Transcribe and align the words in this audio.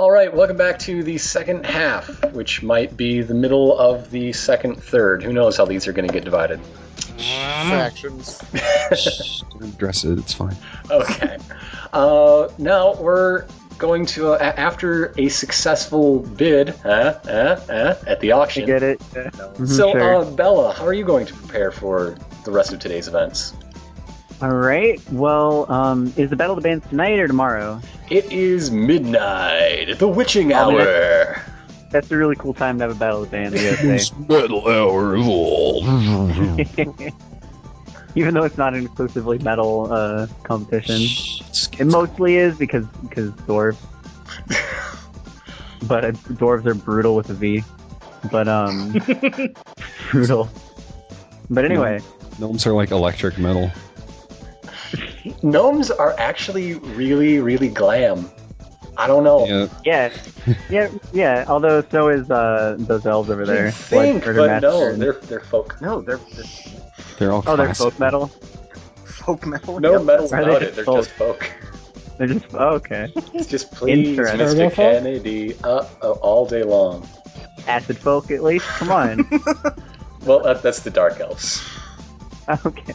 All 0.00 0.10
right, 0.10 0.34
welcome 0.34 0.56
back 0.56 0.78
to 0.78 1.02
the 1.02 1.18
second 1.18 1.66
half, 1.66 2.32
which 2.32 2.62
might 2.62 2.96
be 2.96 3.20
the 3.20 3.34
middle 3.34 3.78
of 3.78 4.10
the 4.10 4.32
second 4.32 4.82
third. 4.82 5.22
Who 5.22 5.30
knows 5.30 5.58
how 5.58 5.66
these 5.66 5.86
are 5.88 5.92
going 5.92 6.08
to 6.08 6.14
get 6.14 6.24
divided? 6.24 6.58
Fractions. 7.18 8.38
Don't 9.50 9.62
address 9.74 10.04
it. 10.04 10.18
It's 10.18 10.32
fine. 10.32 10.56
Okay. 10.90 11.36
Uh, 11.92 12.48
now 12.56 12.94
we're 12.94 13.44
going 13.76 14.06
to, 14.06 14.32
uh, 14.32 14.38
after 14.38 15.12
a 15.18 15.28
successful 15.28 16.20
bid 16.20 16.70
uh, 16.82 16.88
uh, 16.88 17.60
uh, 17.68 17.94
at 18.06 18.20
the 18.20 18.32
I 18.32 18.38
auction. 18.38 18.64
get 18.64 18.82
it. 18.82 19.02
So, 19.66 19.90
uh, 19.90 20.24
Bella, 20.30 20.72
how 20.72 20.86
are 20.86 20.94
you 20.94 21.04
going 21.04 21.26
to 21.26 21.34
prepare 21.34 21.70
for 21.70 22.16
the 22.46 22.50
rest 22.50 22.72
of 22.72 22.78
today's 22.78 23.06
events? 23.06 23.52
All 24.42 24.50
right. 24.50 25.00
Well, 25.12 25.70
um, 25.70 26.12
is 26.16 26.30
the 26.30 26.36
Battle 26.36 26.56
of 26.56 26.62
the 26.62 26.68
Bands 26.68 26.86
tonight 26.88 27.18
or 27.18 27.28
tomorrow? 27.28 27.80
It 28.08 28.32
is 28.32 28.70
midnight, 28.70 29.98
the 29.98 30.08
witching 30.08 30.52
Oh, 30.54 30.70
man. 30.72 30.80
hour. 30.80 31.42
That's 31.90 32.10
a 32.10 32.16
really 32.16 32.36
cool 32.36 32.54
time 32.54 32.78
to 32.78 32.84
have 32.84 32.96
a 32.96 32.98
Battle 32.98 33.22
of 33.22 33.30
the 33.30 33.36
Bands. 33.36 33.58
I 33.60 34.00
metal 34.28 34.66
hour 34.66 35.14
of 35.14 35.28
all. 35.28 35.84
Even 38.14 38.34
though 38.34 38.44
it's 38.44 38.58
not 38.58 38.74
an 38.74 38.86
exclusively 38.86 39.38
metal 39.38 39.92
uh, 39.92 40.26
competition, 40.42 41.02
it 41.78 41.86
mostly 41.86 42.36
is 42.36 42.56
because 42.56 42.84
because 43.08 43.30
dwarves. 43.32 43.76
but 45.86 46.04
uh, 46.04 46.10
dwarves 46.12 46.66
are 46.66 46.74
brutal 46.74 47.14
with 47.14 47.30
a 47.30 47.34
V. 47.34 47.62
But 48.32 48.48
um, 48.48 48.92
brutal. 50.10 50.48
But 51.50 51.64
anyway, 51.64 52.00
Gnomes 52.38 52.66
are 52.66 52.72
like 52.72 52.90
electric 52.90 53.38
metal. 53.38 53.70
Gnomes 55.42 55.90
are 55.90 56.14
actually 56.18 56.74
really, 56.74 57.40
really 57.40 57.68
glam. 57.68 58.30
I 58.96 59.06
don't 59.06 59.24
know. 59.24 59.46
Yeah, 59.46 59.68
yeah, 59.84 60.12
yeah, 60.68 60.90
yeah. 61.12 61.44
Although 61.48 61.82
so 61.90 62.08
is 62.08 62.30
uh, 62.30 62.76
those 62.78 63.06
elves 63.06 63.30
over 63.30 63.46
there. 63.46 63.66
You 63.66 63.70
think, 63.72 64.22
Blood 64.24 64.34
but 64.34 64.34
Murder 64.36 64.60
no, 64.60 64.80
Master. 64.80 64.96
they're 64.96 65.12
they're 65.12 65.40
folk. 65.40 65.80
No, 65.80 66.00
they're, 66.02 66.16
they're 66.18 66.44
they're 67.18 67.32
all 67.32 67.42
Oh, 67.46 67.56
they're 67.56 67.72
folk 67.74 67.98
metal. 67.98 68.26
folk 69.04 69.46
metal. 69.46 69.80
No 69.80 69.92
Yep. 69.92 70.02
metals 70.04 70.32
Are 70.32 70.44
they 70.44 70.50
about 70.50 70.60
just 70.62 70.72
it. 70.72 70.76
They're 70.76 70.84
folk? 70.84 71.04
just 71.04 71.10
folk. 71.16 71.52
They're 72.18 72.26
just 72.26 72.46
oh, 72.54 72.68
okay. 72.74 73.12
It's 73.32 73.46
just 73.46 73.72
please, 73.72 74.18
Mr. 74.18 74.58
Folk? 74.64 74.74
Kennedy, 74.74 75.56
uh, 75.64 75.86
uh, 76.02 76.10
all 76.10 76.44
day 76.46 76.62
long. 76.62 77.08
Acid 77.66 77.96
folk, 77.96 78.30
at 78.30 78.42
least. 78.42 78.66
Come 78.66 78.90
on. 78.90 79.30
Well, 80.26 80.40
that, 80.40 80.62
that's 80.62 80.80
the 80.80 80.90
dark 80.90 81.18
elves. 81.18 81.66
okay. 82.66 82.92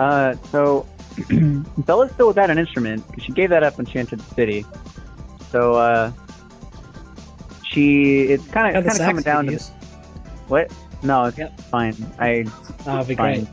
Uh, 0.00 0.36
so 0.50 0.86
Bella's 1.78 2.12
still 2.12 2.28
without 2.28 2.50
an 2.50 2.58
instrument 2.58 3.06
because 3.08 3.24
she 3.24 3.32
gave 3.32 3.50
that 3.50 3.62
up 3.62 3.76
when 3.78 3.86
she 3.86 3.98
entered 3.98 4.20
the 4.20 4.34
city. 4.34 4.66
So 5.50 5.74
uh, 5.74 6.12
she 7.62 8.22
it's 8.22 8.46
kind 8.48 8.76
of 8.76 8.84
kind 8.84 8.98
of 9.00 9.04
coming 9.06 9.22
down 9.22 9.46
to 9.46 9.52
use. 9.52 9.68
what? 10.48 10.72
No, 11.02 11.24
it's 11.26 11.38
Yep. 11.38 11.60
fine. 11.62 11.94
I 12.18 12.28
it'd 12.86 13.08
be 13.08 13.14
great. 13.14 13.46
fine. 13.46 13.48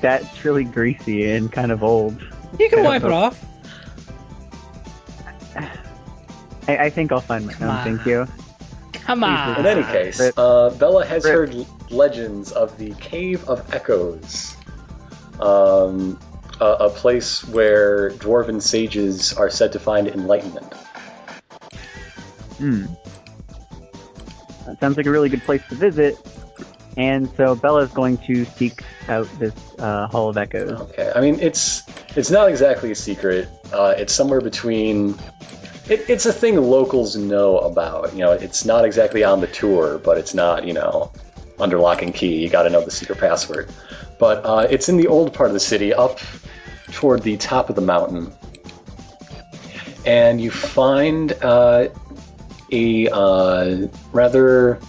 That's 0.00 0.44
really 0.44 0.64
greasy 0.64 1.30
and 1.30 1.50
kind 1.52 1.70
of 1.72 1.82
old. 1.82 2.20
You 2.58 2.68
can 2.68 2.80
I 2.80 2.82
don't 2.82 2.84
wipe 2.86 3.04
it 3.04 3.12
off. 3.12 3.42
I, 6.68 6.76
I 6.86 6.90
think 6.90 7.12
I'll 7.12 7.20
find 7.20 7.46
my 7.46 7.52
Come 7.52 7.68
own. 7.68 7.76
on. 7.76 7.84
Thank 7.84 8.06
you. 8.06 8.26
Come 8.92 9.22
on. 9.24 9.60
In 9.60 9.66
any 9.66 9.82
case, 9.84 10.20
uh, 10.36 10.70
Bella 10.78 11.04
has 11.06 11.24
Rip. 11.24 11.32
heard 11.34 11.66
legends 11.90 12.50
of 12.52 12.76
the 12.78 12.92
Cave 12.94 13.48
of 13.48 13.72
Echoes, 13.72 14.55
um, 15.40 16.18
a, 16.60 16.64
a 16.64 16.90
place 16.90 17.44
where 17.46 18.10
dwarven 18.10 18.60
sages 18.62 19.32
are 19.32 19.50
said 19.50 19.72
to 19.72 19.78
find 19.78 20.08
enlightenment. 20.08 20.72
Hmm. 22.58 22.86
That 24.66 24.80
sounds 24.80 24.96
like 24.96 25.06
a 25.06 25.10
really 25.10 25.28
good 25.28 25.42
place 25.42 25.62
to 25.68 25.74
visit. 25.74 26.16
And 26.96 27.28
so 27.36 27.54
Bella's 27.54 27.92
going 27.92 28.18
to 28.18 28.44
seek 28.44 28.82
out 29.08 29.28
this 29.38 29.54
uh, 29.78 30.06
Hall 30.08 30.30
of 30.30 30.38
Echoes. 30.38 30.80
Okay, 30.80 31.12
I 31.14 31.20
mean 31.20 31.38
it's 31.40 31.82
it's 32.16 32.30
not 32.30 32.48
exactly 32.48 32.90
a 32.90 32.94
secret. 32.94 33.48
Uh, 33.72 33.94
it's 33.96 34.12
somewhere 34.12 34.40
between. 34.40 35.18
It, 35.88 36.10
it's 36.10 36.26
a 36.26 36.32
thing 36.32 36.56
locals 36.56 37.14
know 37.14 37.58
about. 37.58 38.14
You 38.14 38.20
know, 38.20 38.32
it's 38.32 38.64
not 38.64 38.84
exactly 38.84 39.22
on 39.22 39.40
the 39.40 39.46
tour, 39.46 39.98
but 39.98 40.18
it's 40.18 40.32
not 40.32 40.66
you 40.66 40.72
know 40.72 41.12
under 41.58 41.78
lock 41.78 42.02
and 42.02 42.14
key. 42.14 42.42
You 42.42 42.48
got 42.48 42.64
to 42.64 42.70
know 42.70 42.84
the 42.84 42.90
secret 42.90 43.18
password. 43.18 43.70
But 44.18 44.44
uh, 44.44 44.66
it's 44.70 44.88
in 44.88 44.96
the 44.96 45.08
old 45.08 45.34
part 45.34 45.50
of 45.50 45.54
the 45.54 45.60
city, 45.60 45.92
up 45.92 46.18
toward 46.92 47.22
the 47.22 47.36
top 47.36 47.68
of 47.68 47.76
the 47.76 47.82
mountain, 47.82 48.32
and 50.06 50.40
you 50.40 50.50
find 50.50 51.32
uh, 51.42 51.88
a 52.72 53.08
uh, 53.08 53.88
rather 54.12 54.80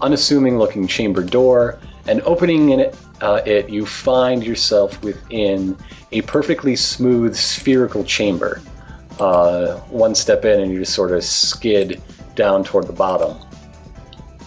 unassuming-looking 0.00 0.88
chamber 0.88 1.22
door, 1.22 1.78
and 2.06 2.20
opening 2.22 2.70
in 2.70 2.80
it, 2.80 2.96
uh, 3.20 3.40
it, 3.46 3.70
you 3.70 3.86
find 3.86 4.44
yourself 4.44 5.02
within 5.02 5.76
a 6.12 6.20
perfectly 6.22 6.76
smooth 6.76 7.36
spherical 7.36 8.04
chamber. 8.04 8.60
Uh, 9.20 9.76
one 9.90 10.14
step 10.14 10.44
in, 10.44 10.60
and 10.60 10.72
you 10.72 10.80
just 10.80 10.94
sort 10.94 11.12
of 11.12 11.22
skid 11.22 12.02
down 12.34 12.64
toward 12.64 12.86
the 12.86 12.92
bottom, 12.92 13.38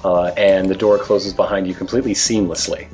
uh, 0.04 0.32
and 0.38 0.70
the 0.70 0.76
door 0.76 0.98
closes 0.98 1.34
behind 1.34 1.68
you 1.68 1.74
completely 1.74 2.14
seamlessly. 2.14 2.88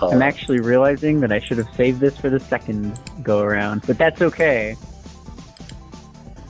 Uh, 0.00 0.08
I'm 0.08 0.22
actually 0.22 0.60
realizing 0.60 1.20
that 1.20 1.32
I 1.32 1.40
should 1.40 1.58
have 1.58 1.72
saved 1.74 2.00
this 2.00 2.18
for 2.18 2.28
the 2.28 2.40
second 2.40 3.00
go 3.22 3.40
around, 3.40 3.82
but 3.86 3.96
that's 3.96 4.20
okay. 4.20 4.76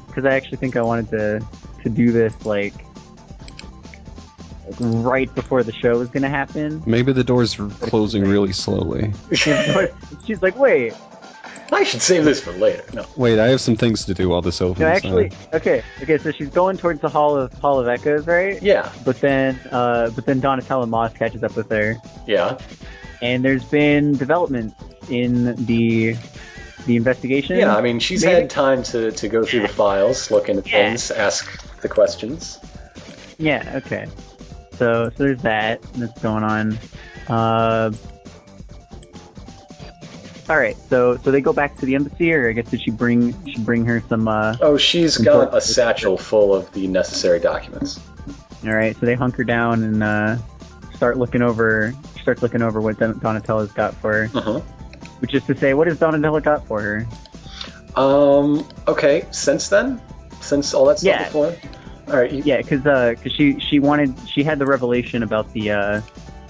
Because 0.08 0.24
I 0.24 0.34
actually 0.34 0.58
think 0.58 0.76
I 0.76 0.82
wanted 0.82 1.10
to 1.10 1.46
to 1.82 1.90
do 1.90 2.10
this 2.10 2.44
like, 2.44 2.74
like 4.66 4.76
right 4.80 5.32
before 5.34 5.62
the 5.62 5.72
show 5.72 5.98
was 5.98 6.08
gonna 6.08 6.28
happen. 6.28 6.82
Maybe 6.86 7.12
the 7.12 7.22
door's 7.22 7.54
closing 7.54 8.24
really 8.24 8.52
slowly. 8.52 9.12
She's 9.32 10.42
like, 10.42 10.58
wait, 10.58 10.94
I 11.78 11.84
should 11.84 12.00
save 12.02 12.24
this 12.24 12.40
for 12.40 12.52
later. 12.52 12.82
No. 12.94 13.04
Wait, 13.16 13.38
I 13.38 13.48
have 13.48 13.60
some 13.60 13.76
things 13.76 14.04
to 14.06 14.14
do 14.14 14.28
while 14.30 14.42
this 14.42 14.60
opens. 14.60 14.80
no, 14.80 14.86
actually, 14.86 15.30
Uh, 15.52 15.56
okay, 15.56 15.82
okay. 16.02 16.18
So 16.18 16.32
she's 16.32 16.48
going 16.48 16.76
towards 16.78 17.00
the 17.00 17.08
Hall 17.08 17.36
of 17.36 17.52
Hall 17.54 17.78
of 17.78 17.86
Echoes, 17.88 18.26
right? 18.26 18.60
Yeah, 18.62 18.90
But 19.04 19.20
then, 19.20 19.60
uh, 19.70 20.10
but 20.10 20.24
then 20.26 20.40
Donatella 20.40 20.88
Moss 20.88 21.12
catches 21.12 21.42
up 21.44 21.54
with 21.54 21.68
her, 21.70 21.96
yeah, 22.26 22.58
and 23.22 23.44
there's 23.44 23.64
been 23.64 24.16
developments 24.16 24.74
in 25.10 25.54
the 25.66 26.16
the 26.86 26.96
investigation. 26.96 27.58
yeah. 27.58 27.76
I 27.76 27.80
mean, 27.82 27.98
she's 27.98 28.24
Maybe- 28.24 28.42
had 28.42 28.50
time 28.50 28.82
to, 28.84 29.10
to 29.10 29.28
go 29.28 29.44
through 29.44 29.62
the 29.62 29.68
files, 29.68 30.30
look 30.30 30.48
into 30.48 30.62
Yeah. 30.68 30.88
things, 30.88 31.10
ask 31.10 31.44
the 31.82 31.88
questions. 31.88 32.58
Yeah, 33.38 33.80
okay. 33.84 34.06
So 34.78 35.10
so 35.16 35.24
there's 35.24 35.42
that 35.42 35.82
that's 35.94 36.20
going 36.22 36.44
on. 36.44 36.78
Uh 37.28 37.90
all 40.48 40.56
right, 40.58 40.76
so 40.88 41.16
so 41.18 41.30
they 41.30 41.40
go 41.40 41.52
back 41.52 41.76
to 41.78 41.86
the 41.86 41.94
embassy, 41.94 42.32
or 42.32 42.48
I 42.48 42.52
guess 42.52 42.70
did 42.70 42.80
she 42.82 42.90
bring 42.90 43.34
she 43.46 43.58
bring 43.58 43.84
her 43.86 44.02
some? 44.08 44.28
Uh, 44.28 44.56
Oh, 44.60 44.76
she's 44.76 45.16
got 45.18 45.54
a 45.54 45.60
satchel 45.60 46.16
full 46.18 46.54
of 46.54 46.70
the 46.72 46.86
necessary 46.86 47.40
documents. 47.40 47.98
all 48.64 48.72
right, 48.74 48.96
so 48.98 49.06
they 49.06 49.14
hunker 49.14 49.44
down 49.44 49.82
and 49.82 50.02
uh, 50.02 50.36
start 50.94 51.18
looking 51.18 51.42
over. 51.42 51.92
Starts 52.22 52.42
looking 52.42 52.62
over 52.62 52.80
what 52.80 52.98
Don- 52.98 53.20
Donatella's 53.20 53.70
got 53.72 53.94
for 53.94 54.12
her, 54.26 54.30
Uh-huh. 54.38 54.60
which 55.20 55.32
is 55.34 55.44
to 55.44 55.56
say, 55.56 55.74
what 55.74 55.86
has 55.86 55.96
Donatella 55.98 56.42
got 56.42 56.66
for 56.66 56.80
her? 56.80 57.06
Um. 58.00 58.66
Okay. 58.88 59.24
Since 59.30 59.68
then, 59.68 60.00
since 60.40 60.74
all 60.74 60.84
that 60.86 60.98
stuff 60.98 61.06
Yeah. 61.08 61.24
before. 61.24 61.54
All 62.08 62.16
right. 62.20 62.30
You, 62.30 62.42
Yeah, 62.44 62.58
because 62.58 62.80
because 62.82 63.32
she 63.32 63.58
she 63.60 63.78
wanted 63.80 64.14
she 64.28 64.42
had 64.42 64.58
the 64.58 64.66
revelation 64.66 65.22
about 65.22 65.52
the 65.52 65.70
uh, 65.70 66.00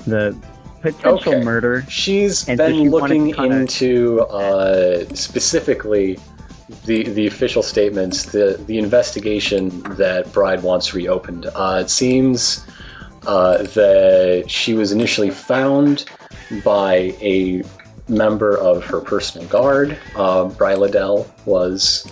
the 0.06 0.36
potential 0.81 1.34
Okay. 1.34 1.44
murder. 1.44 1.84
She's 1.88 2.48
And 2.48 2.59
so 2.59 2.66
been 2.66 2.76
she 2.84 2.88
looking 2.88 3.28
into 3.37 4.20
uh, 4.22 5.04
specifically 5.14 6.18
the 6.84 7.04
the 7.04 7.27
official 7.27 7.62
statements, 7.62 8.24
the 8.27 8.60
the 8.66 8.78
investigation 8.78 9.83
that 9.97 10.33
Bride 10.33 10.62
wants 10.62 10.95
reopened. 10.95 11.47
Uh, 11.47 11.83
it 11.84 11.91
seems 11.91 12.65
uh, 13.27 13.62
that 13.62 14.45
she 14.48 14.74
was 14.74 14.92
initially 14.92 15.30
found 15.30 16.04
by 16.65 17.15
a 17.21 17.62
member 18.09 18.56
of 18.56 18.84
her 18.84 19.00
personal 19.00 19.47
guard. 19.48 19.98
Uh, 20.15 20.45
Bryladel 20.45 21.27
was, 21.45 22.06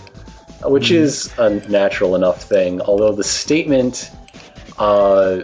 which 0.63 0.91
is 0.91 1.33
a 1.39 1.51
natural 1.69 2.15
enough 2.17 2.43
thing. 2.43 2.81
Although 2.81 3.13
the 3.13 3.25
statement. 3.25 4.11
Uh, 4.77 5.43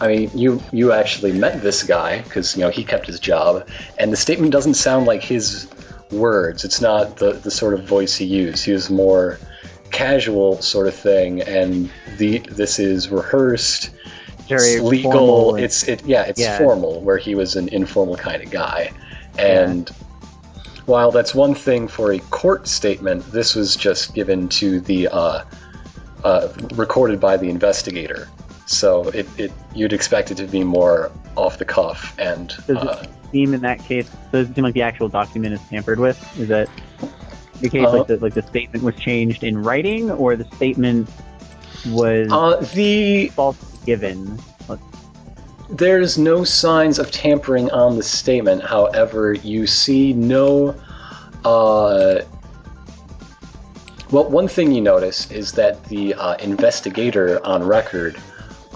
I 0.00 0.08
mean, 0.08 0.30
you 0.34 0.62
you 0.72 0.92
actually 0.92 1.32
met 1.32 1.60
this 1.62 1.82
guy 1.82 2.22
because 2.22 2.56
you 2.56 2.62
know 2.62 2.70
he 2.70 2.84
kept 2.84 3.06
his 3.06 3.18
job, 3.20 3.68
and 3.98 4.12
the 4.12 4.16
statement 4.16 4.52
doesn't 4.52 4.74
sound 4.74 5.06
like 5.06 5.22
his 5.22 5.68
words. 6.10 6.64
It's 6.64 6.80
not 6.80 7.16
the 7.16 7.32
the 7.32 7.50
sort 7.50 7.74
of 7.74 7.84
voice 7.84 8.16
he 8.16 8.24
used. 8.24 8.64
He 8.64 8.72
was 8.72 8.90
more 8.90 9.38
casual 9.90 10.60
sort 10.62 10.86
of 10.86 10.94
thing, 10.94 11.42
and 11.42 11.90
the 12.16 12.38
this 12.38 12.78
is 12.78 13.08
rehearsed. 13.08 13.90
Very 14.48 14.74
it's 14.74 14.82
legal. 14.82 15.56
and- 15.56 15.64
It's 15.64 15.82
it 15.88 16.04
yeah. 16.06 16.22
It's 16.22 16.40
Yeah. 16.40 16.58
formal 16.58 17.00
where 17.00 17.18
he 17.18 17.34
was 17.34 17.56
an 17.56 17.68
informal 17.68 18.16
kind 18.16 18.42
of 18.42 18.50
guy, 18.50 18.92
and 19.36 19.88
while 20.86 21.10
that's 21.10 21.34
one 21.34 21.54
thing 21.54 21.88
for 21.88 22.12
a 22.12 22.18
court 22.18 22.66
statement, 22.68 23.30
this 23.30 23.54
was 23.54 23.76
just 23.76 24.14
given 24.14 24.48
to 24.48 24.80
the 24.80 25.08
uh, 25.08 25.42
uh, 26.24 26.48
recorded 26.74 27.20
by 27.20 27.36
the 27.36 27.50
investigator. 27.50 28.28
So 28.68 29.08
it, 29.08 29.26
it 29.38 29.52
you'd 29.74 29.92
expect 29.94 30.30
it 30.30 30.36
to 30.36 30.46
be 30.46 30.62
more 30.62 31.10
off 31.36 31.58
the 31.58 31.64
cuff 31.64 32.14
and 32.18 32.48
Does 32.66 32.76
uh, 32.76 33.02
it 33.02 33.10
seem 33.32 33.54
in 33.54 33.62
that 33.62 33.78
case? 33.80 34.10
Does 34.30 34.50
it 34.50 34.54
seem 34.54 34.62
like 34.64 34.74
the 34.74 34.82
actual 34.82 35.08
document 35.08 35.54
is 35.54 35.60
tampered 35.68 35.98
with? 35.98 36.18
Is 36.38 36.48
that 36.48 36.68
the 37.60 37.70
case? 37.70 37.86
Uh, 37.86 37.92
like 37.98 38.06
the 38.06 38.16
like 38.18 38.34
the 38.34 38.42
statement 38.42 38.84
was 38.84 38.94
changed 38.96 39.42
in 39.42 39.62
writing, 39.62 40.10
or 40.10 40.36
the 40.36 40.44
statement 40.56 41.08
was 41.88 42.30
uh, 42.30 42.56
the 42.74 43.28
false 43.28 43.56
given? 43.86 44.38
Let's- 44.68 44.82
There's 45.70 46.18
no 46.18 46.44
signs 46.44 46.98
of 46.98 47.10
tampering 47.10 47.70
on 47.70 47.96
the 47.96 48.02
statement. 48.02 48.62
However, 48.62 49.32
you 49.32 49.66
see 49.66 50.12
no. 50.12 50.74
Uh, 51.42 52.20
well, 54.10 54.24
one 54.24 54.48
thing 54.48 54.72
you 54.72 54.80
notice 54.80 55.30
is 55.30 55.52
that 55.52 55.84
the 55.84 56.14
uh, 56.14 56.34
investigator 56.36 57.44
on 57.46 57.62
record, 57.62 58.16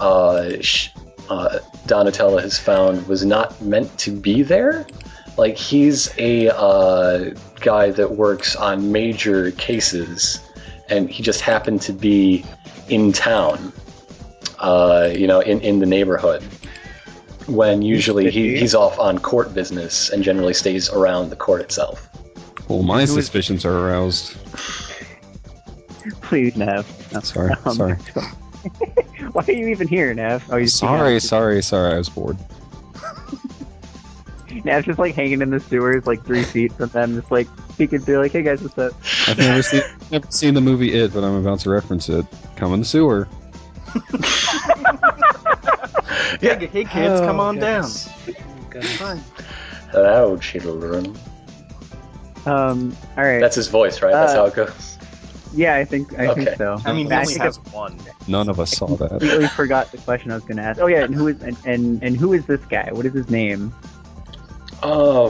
uh, 0.03 0.61
sh- 0.61 0.89
uh, 1.29 1.59
Donatella 1.87 2.41
has 2.41 2.59
found, 2.59 3.07
was 3.07 3.23
not 3.25 3.59
meant 3.61 3.97
to 3.99 4.11
be 4.11 4.43
there. 4.43 4.85
Like, 5.37 5.57
he's 5.57 6.13
a 6.17 6.49
uh, 6.49 7.33
guy 7.61 7.89
that 7.91 8.11
works 8.11 8.55
on 8.55 8.91
major 8.91 9.51
cases, 9.51 10.39
and 10.89 11.09
he 11.09 11.23
just 11.23 11.41
happened 11.41 11.81
to 11.83 11.93
be 11.93 12.45
in 12.89 13.13
town, 13.13 13.71
uh, 14.59 15.09
you 15.11 15.25
know, 15.25 15.39
in, 15.39 15.61
in 15.61 15.79
the 15.79 15.85
neighborhood 15.85 16.43
when 17.47 17.81
usually 17.81 18.29
he, 18.31 18.57
he's 18.57 18.73
off 18.75 18.97
on 18.99 19.19
court 19.19 19.53
business 19.53 20.09
and 20.09 20.23
generally 20.23 20.53
stays 20.53 20.89
around 20.89 21.29
the 21.29 21.35
court 21.35 21.59
itself. 21.61 22.07
Well, 22.69 22.83
my 22.83 23.03
suspicions 23.05 23.65
are 23.65 23.77
aroused. 23.87 24.35
Please, 26.21 26.55
Nev. 26.55 26.85
No. 27.13 27.19
Sorry, 27.19 27.53
Um, 27.65 27.75
sorry. 27.75 27.97
Why 29.33 29.43
are 29.47 29.51
you 29.51 29.67
even 29.67 29.87
here, 29.87 30.13
Nev? 30.13 30.45
Oh, 30.51 30.57
you 30.57 30.67
Sorry, 30.67 31.19
sorry, 31.19 31.61
sorry. 31.63 31.93
I 31.93 31.97
was 31.97 32.09
bored. 32.09 32.37
Nev's 34.63 34.85
just 34.85 34.99
like 34.99 35.15
hanging 35.15 35.41
in 35.41 35.49
the 35.49 35.59
sewers, 35.59 36.05
like 36.05 36.23
three 36.23 36.43
feet 36.43 36.71
from 36.73 36.89
them, 36.89 37.15
just 37.15 37.31
like 37.31 37.47
peeking 37.77 37.99
through, 37.99 38.19
like, 38.19 38.31
"Hey 38.31 38.43
guys, 38.43 38.61
what's 38.61 38.77
up?" 38.77 38.93
I've 39.27 39.39
never 39.39 39.63
seen 39.63 39.81
never 40.11 40.29
seen 40.29 40.53
the 40.53 40.61
movie 40.61 40.93
It, 40.93 41.11
but 41.13 41.23
I'm 41.23 41.35
about 41.35 41.59
to 41.61 41.71
reference 41.71 42.07
it. 42.09 42.25
Come 42.55 42.73
in 42.73 42.81
the 42.81 42.85
sewer. 42.85 43.27
Yeah. 46.41 46.59
Hey, 46.59 46.65
hey 46.67 46.83
kids, 46.85 47.21
come 47.21 47.39
on 47.39 47.57
down. 47.57 47.89
Goodness. 48.69 48.97
Fine. 48.97 49.23
Hello, 49.91 50.37
children. 50.37 51.15
Um, 52.45 52.95
all 53.17 53.23
right. 53.23 53.39
That's 53.39 53.55
his 53.55 53.67
voice, 53.69 54.01
right? 54.01 54.11
That's 54.11 54.33
Uh, 54.33 54.35
how 54.35 54.45
it 54.45 54.53
goes. 54.55 54.92
Yeah, 55.53 55.75
I 55.75 55.85
think 55.85 56.17
I 56.17 56.27
Okay. 56.27 56.45
think 56.45 56.57
so. 56.57 56.79
I 56.85 56.93
mean, 56.93 57.07
he 57.07 57.13
only 57.13 57.25
think 57.27 57.41
I 57.41 57.45
has 57.45 57.57
one. 57.71 57.97
None 58.27 58.49
of 58.49 58.59
us 58.59 58.71
saw 58.75 58.87
that. 58.87 59.05
I 59.05 59.09
completely 59.19 59.47
forgot 59.47 59.91
the 59.91 59.97
question 59.99 60.31
I 60.31 60.35
was 60.35 60.43
going 60.43 60.57
to 60.57 60.63
ask. 60.63 60.79
Oh 60.79 60.87
yeah, 60.87 61.03
and 61.03 61.13
who 61.13 61.27
is 61.27 61.41
and, 61.41 61.57
and 61.65 62.03
and 62.03 62.17
who 62.17 62.33
is 62.33 62.45
this 62.45 62.63
guy? 62.65 62.89
What 62.91 63.05
is 63.05 63.13
his 63.13 63.29
name? 63.29 63.73
Oh. 64.81 65.29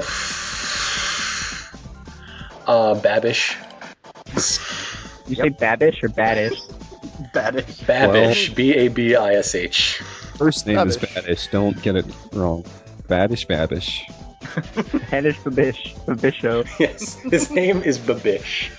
Uh, 2.66 2.96
Babish. 2.96 3.56
You 5.28 5.36
say 5.36 5.50
Babish 5.50 6.02
or 6.04 6.10
Badish? 6.10 6.60
Badish. 7.34 7.84
Babish. 7.86 8.56
B 8.56 8.74
A 8.74 8.88
B 8.88 9.16
I 9.16 9.34
S 9.36 9.54
H. 9.56 10.02
First 10.38 10.66
name 10.66 10.80
is 10.88 10.98
Babish. 10.98 11.14
Badish. 11.14 11.52
Don't 11.52 11.82
get 11.82 11.96
it 11.98 12.06
wrong. 12.32 12.64
Badish, 13.10 13.46
Babish. 13.48 14.02
Badish 15.10 15.36
Babish 15.44 15.96
Babisho 16.06 16.66
Yes. 16.80 17.16
His 17.16 17.52
name 17.52 17.82
is 17.84 17.98
Babish. 18.00 18.70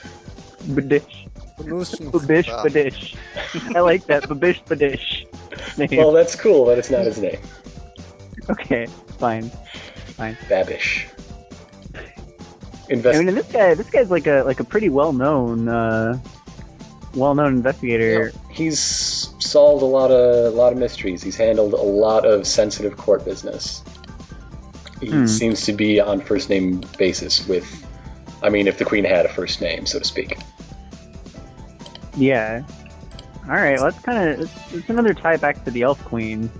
Badish 0.65 1.29
Babish 1.59 2.49
Ah, 2.51 2.65
Badish. 2.65 3.17
I 3.77 3.81
like 3.81 4.07
that 4.07 4.25
Babish 4.25 4.63
Badish 4.65 5.27
name. 5.79 5.99
Well, 5.99 6.13
that's 6.13 6.35
cool, 6.37 6.65
but 6.65 6.79
it's 6.79 6.91
not 6.91 7.05
his 7.05 7.19
name. 7.19 7.39
okay, 8.51 8.87
fine. 9.19 9.51
Fine. 10.17 10.37
Babish. 10.49 11.07
I 11.95 12.01
Invest- 12.93 13.19
mean, 13.25 13.35
this 13.35 13.51
guy, 13.51 13.75
this 13.75 13.89
guy's 13.89 14.11
like 14.11 14.27
a 14.27 14.43
like 14.45 14.61
a 14.61 14.65
pretty 14.65 14.89
well 14.91 15.13
known, 15.13 15.69
uh, 15.69 16.19
well 17.15 17.35
known 17.35 17.55
investigator. 17.55 18.33
He's 18.51 18.79
solved 19.39 19.83
a 19.83 19.87
lot 19.87 20.11
of 20.11 20.53
a 20.53 20.57
lot 20.57 20.73
of 20.73 20.79
mysteries. 20.79 21.23
He's 21.23 21.37
handled 21.37 21.73
a 21.73 21.77
lot 21.83 22.27
of 22.27 22.47
sensitive 22.47 22.97
court 22.97 23.25
business. 23.25 23.83
He 25.01 25.07
Hmm. 25.11 25.27
seems 25.27 25.65
to 25.67 25.73
be 25.73 25.99
on 26.01 26.21
first 26.21 26.51
name 26.51 26.83
basis 26.99 27.47
with, 27.49 27.65
I 28.43 28.49
mean, 28.51 28.69
if 28.69 28.79
the 28.79 28.85
queen 28.85 29.05
had 29.05 29.25
a 29.27 29.29
first 29.29 29.61
name, 29.61 29.87
so 29.87 29.99
to 29.99 30.05
speak. 30.05 30.37
Yeah. 32.17 32.63
All 33.45 33.51
right, 33.51 33.79
well, 33.79 33.91
that's 33.91 34.03
kind 34.03 34.29
of 34.31 34.41
it's, 34.41 34.73
it's 34.75 34.89
another 34.89 35.13
tie 35.13 35.37
back 35.37 35.65
to 35.65 35.71
the 35.71 35.83
Elf 35.83 36.03
Queen, 36.05 36.51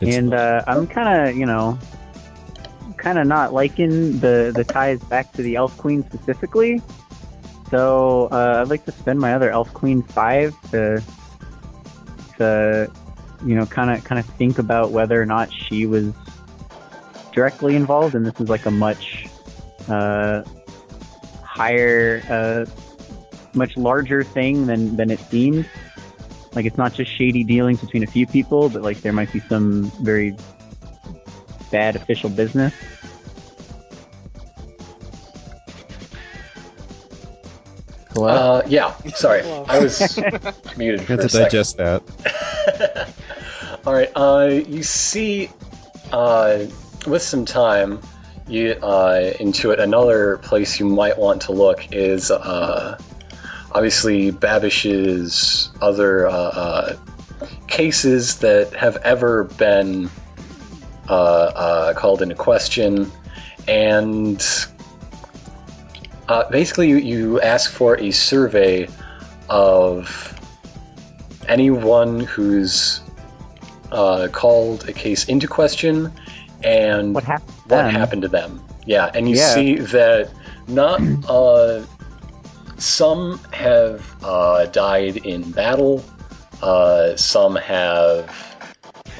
It's- 0.00 0.16
and 0.16 0.32
uh, 0.32 0.62
I'm 0.66 0.86
kind 0.86 1.28
of 1.28 1.36
you 1.36 1.44
know, 1.44 1.78
kind 2.96 3.18
of 3.18 3.26
not 3.26 3.52
liking 3.52 4.18
the 4.20 4.50
the 4.54 4.64
ties 4.64 5.00
back 5.04 5.32
to 5.32 5.42
the 5.42 5.56
Elf 5.56 5.76
Queen 5.76 6.02
specifically. 6.08 6.80
So 7.70 8.28
uh, 8.32 8.60
I'd 8.62 8.68
like 8.70 8.84
to 8.86 8.92
spend 8.92 9.20
my 9.20 9.34
other 9.34 9.50
Elf 9.50 9.72
Queen 9.74 10.02
five 10.02 10.54
to 10.70 11.02
to 12.38 12.90
you 13.44 13.54
know 13.54 13.66
kind 13.66 13.90
of 13.90 14.02
kind 14.04 14.18
of 14.18 14.24
think 14.36 14.58
about 14.58 14.90
whether 14.90 15.20
or 15.20 15.26
not 15.26 15.52
she 15.52 15.84
was 15.84 16.12
directly 17.32 17.76
involved, 17.76 18.14
and 18.14 18.24
this 18.24 18.40
is 18.40 18.48
like 18.48 18.64
a 18.64 18.70
much 18.70 19.26
uh, 19.88 20.42
higher, 21.42 22.22
uh, 22.30 22.64
much 23.54 23.76
larger 23.76 24.22
thing 24.22 24.66
than 24.66 24.96
than 24.96 25.10
it 25.10 25.18
seemed. 25.20 25.68
Like 26.54 26.66
it's 26.66 26.78
not 26.78 26.94
just 26.94 27.10
shady 27.10 27.42
dealings 27.44 27.80
between 27.80 28.02
a 28.04 28.06
few 28.06 28.26
people, 28.26 28.68
but 28.68 28.82
like 28.82 29.00
there 29.00 29.12
might 29.12 29.32
be 29.32 29.40
some 29.40 29.90
very 30.02 30.36
bad 31.70 31.96
official 31.96 32.30
business. 32.30 32.72
Hello. 38.12 38.28
Uh, 38.28 38.62
yeah, 38.68 38.94
sorry, 39.16 39.42
I 39.42 39.80
was 39.80 40.16
muted 40.76 41.00
for 41.00 41.06
had 41.06 41.18
a 41.18 41.22
to 41.22 41.28
second. 41.28 41.44
digest 41.44 41.76
that. 41.78 43.12
All 43.86 43.92
right. 43.92 44.10
Uh, 44.14 44.62
you 44.68 44.84
see, 44.84 45.50
uh, 46.12 46.64
with 47.08 47.22
some 47.22 47.44
time, 47.44 48.00
you 48.46 48.72
uh, 48.74 49.32
into 49.40 49.72
it. 49.72 49.80
Another 49.80 50.38
place 50.38 50.78
you 50.78 50.86
might 50.86 51.18
want 51.18 51.42
to 51.42 51.52
look 51.52 51.92
is 51.92 52.30
uh, 52.30 52.98
obviously 53.74 54.30
Babish's 54.30 55.70
other 55.80 56.26
uh, 56.28 56.32
uh, 56.32 56.96
cases 57.66 58.38
that 58.38 58.72
have 58.74 58.96
ever 58.98 59.44
been 59.44 60.08
uh, 61.08 61.12
uh, 61.12 61.94
called 61.94 62.22
into 62.22 62.34
question, 62.34 63.10
and 63.66 64.42
uh, 66.28 66.48
basically 66.50 66.88
you, 66.88 66.96
you 66.96 67.40
ask 67.40 67.70
for 67.70 67.98
a 67.98 68.10
survey 68.12 68.88
of 69.48 70.30
anyone 71.48 72.20
who's 72.20 73.00
uh, 73.92 74.28
called 74.32 74.88
a 74.88 74.92
case 74.92 75.26
into 75.28 75.46
question 75.46 76.10
and 76.62 77.14
what 77.14 77.24
happened? 77.24 77.50
what 77.66 77.92
happened 77.92 78.22
to 78.22 78.28
them. 78.28 78.62
Yeah, 78.86 79.10
and 79.14 79.28
you 79.28 79.36
Yeah. 79.36 79.54
see 79.54 79.76
that 79.76 80.30
not 80.68 81.00
uh, 81.28 81.82
some 82.84 83.38
have 83.52 84.04
uh, 84.22 84.66
died 84.66 85.16
in 85.16 85.50
battle, 85.50 86.04
uh, 86.62 87.16
some 87.16 87.56
have 87.56 88.30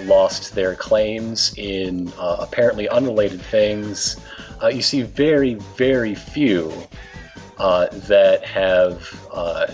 lost 0.03 0.55
their 0.55 0.75
claims 0.75 1.55
in 1.57 2.13
uh, 2.19 2.37
apparently 2.41 2.89
unrelated 2.89 3.41
things. 3.41 4.21
Uh, 4.63 4.69
you 4.69 4.83
see 4.83 5.03
very, 5.03 5.55
very 5.55 6.15
few 6.15 6.73
uh, 7.59 7.87
that 8.09 8.45
have 8.45 9.29
uh, 9.33 9.67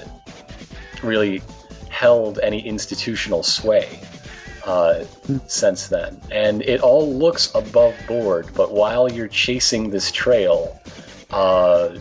really 1.02 1.42
held 1.88 2.38
any 2.38 2.64
institutional 2.64 3.42
sway 3.42 4.00
since 5.49 5.88
then. 5.88 6.20
And 6.30 6.62
it 6.62 6.80
all 6.80 7.12
looks 7.12 7.52
above 7.54 7.94
board, 8.06 8.50
but 8.54 8.70
while 8.70 9.11
you're 9.11 9.26
chasing 9.26 9.90
this 9.90 10.12
trail, 10.12 10.78
uh, 11.30 11.97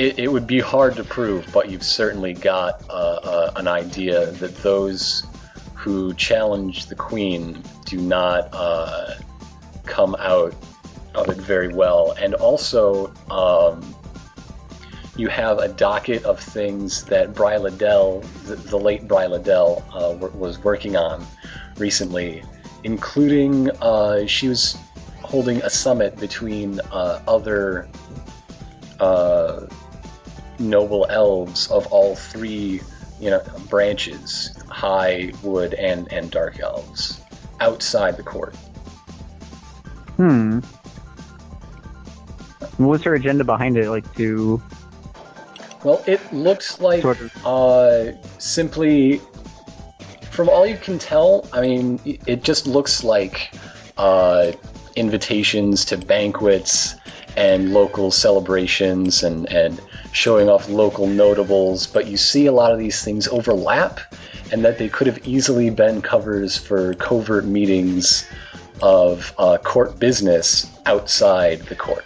it, 0.00 0.18
it 0.18 0.28
would 0.28 0.46
be 0.46 0.60
hard 0.60 0.96
to 0.96 1.04
prove, 1.04 1.46
but 1.52 1.70
you've 1.70 1.84
certainly 1.84 2.32
got 2.32 2.82
uh, 2.88 2.92
uh, 2.92 3.52
an 3.56 3.68
idea 3.68 4.30
that 4.32 4.56
those 4.62 5.26
who 5.74 6.14
challenge 6.14 6.86
the 6.86 6.94
queen 6.94 7.62
do 7.84 7.98
not 7.98 8.48
uh, 8.52 9.14
come 9.84 10.16
out 10.18 10.54
of 11.14 11.28
it 11.28 11.36
very 11.36 11.68
well. 11.68 12.12
And 12.12 12.34
also, 12.34 13.12
um, 13.30 13.94
you 15.16 15.28
have 15.28 15.58
a 15.58 15.68
docket 15.68 16.24
of 16.24 16.40
things 16.40 17.04
that 17.04 17.34
Bry 17.34 17.58
the, 17.58 18.56
the 18.70 18.78
late 18.78 19.06
Bry 19.06 19.26
uh, 19.26 19.38
w- 19.38 20.34
was 20.34 20.58
working 20.60 20.96
on 20.96 21.26
recently, 21.76 22.42
including 22.84 23.70
uh, 23.82 24.24
she 24.26 24.48
was 24.48 24.78
holding 25.20 25.58
a 25.58 25.68
summit 25.68 26.16
between 26.16 26.80
uh, 26.90 27.22
other 27.28 27.86
uh, 28.98 29.66
noble 30.60 31.06
elves 31.10 31.68
of 31.70 31.86
all 31.88 32.14
three, 32.14 32.80
you 33.18 33.30
know, 33.30 33.42
branches, 33.68 34.50
high, 34.68 35.32
wood, 35.42 35.74
and 35.74 36.12
and 36.12 36.30
dark 36.30 36.60
elves, 36.60 37.20
outside 37.60 38.16
the 38.16 38.22
court. 38.22 38.54
Hmm. 40.16 40.60
What 42.76 42.86
was 42.88 43.02
her 43.04 43.14
agenda 43.14 43.44
behind 43.44 43.76
it? 43.76 43.88
Like 43.90 44.14
to 44.16 44.62
Well, 45.82 46.02
it 46.06 46.20
looks 46.32 46.80
like 46.80 47.02
sort 47.02 47.20
of. 47.20 47.46
uh, 47.46 48.12
simply, 48.38 49.20
from 50.30 50.48
all 50.48 50.66
you 50.66 50.76
can 50.76 50.98
tell, 50.98 51.46
I 51.52 51.62
mean, 51.62 52.00
it- 52.04 52.20
it 52.26 52.42
just 52.44 52.66
looks 52.66 53.02
like 53.04 53.52
uh, 53.96 54.52
invitations 54.96 55.84
to 55.86 55.96
banquets 55.98 56.94
and 57.36 57.72
local 57.72 58.10
celebrations 58.10 59.22
and, 59.22 59.50
and 59.52 59.80
showing 60.12 60.48
off 60.48 60.68
local 60.68 61.06
notables, 61.06 61.86
but 61.86 62.06
you 62.06 62.16
see 62.16 62.46
a 62.46 62.52
lot 62.52 62.72
of 62.72 62.78
these 62.78 63.02
things 63.02 63.28
overlap, 63.28 64.00
and 64.52 64.64
that 64.64 64.78
they 64.78 64.88
could 64.88 65.06
have 65.06 65.26
easily 65.26 65.70
been 65.70 66.02
covers 66.02 66.56
for 66.56 66.94
covert 66.94 67.44
meetings 67.44 68.28
of 68.82 69.32
uh, 69.38 69.58
court 69.58 69.98
business 69.98 70.70
outside 70.86 71.60
the 71.62 71.76
court. 71.76 72.04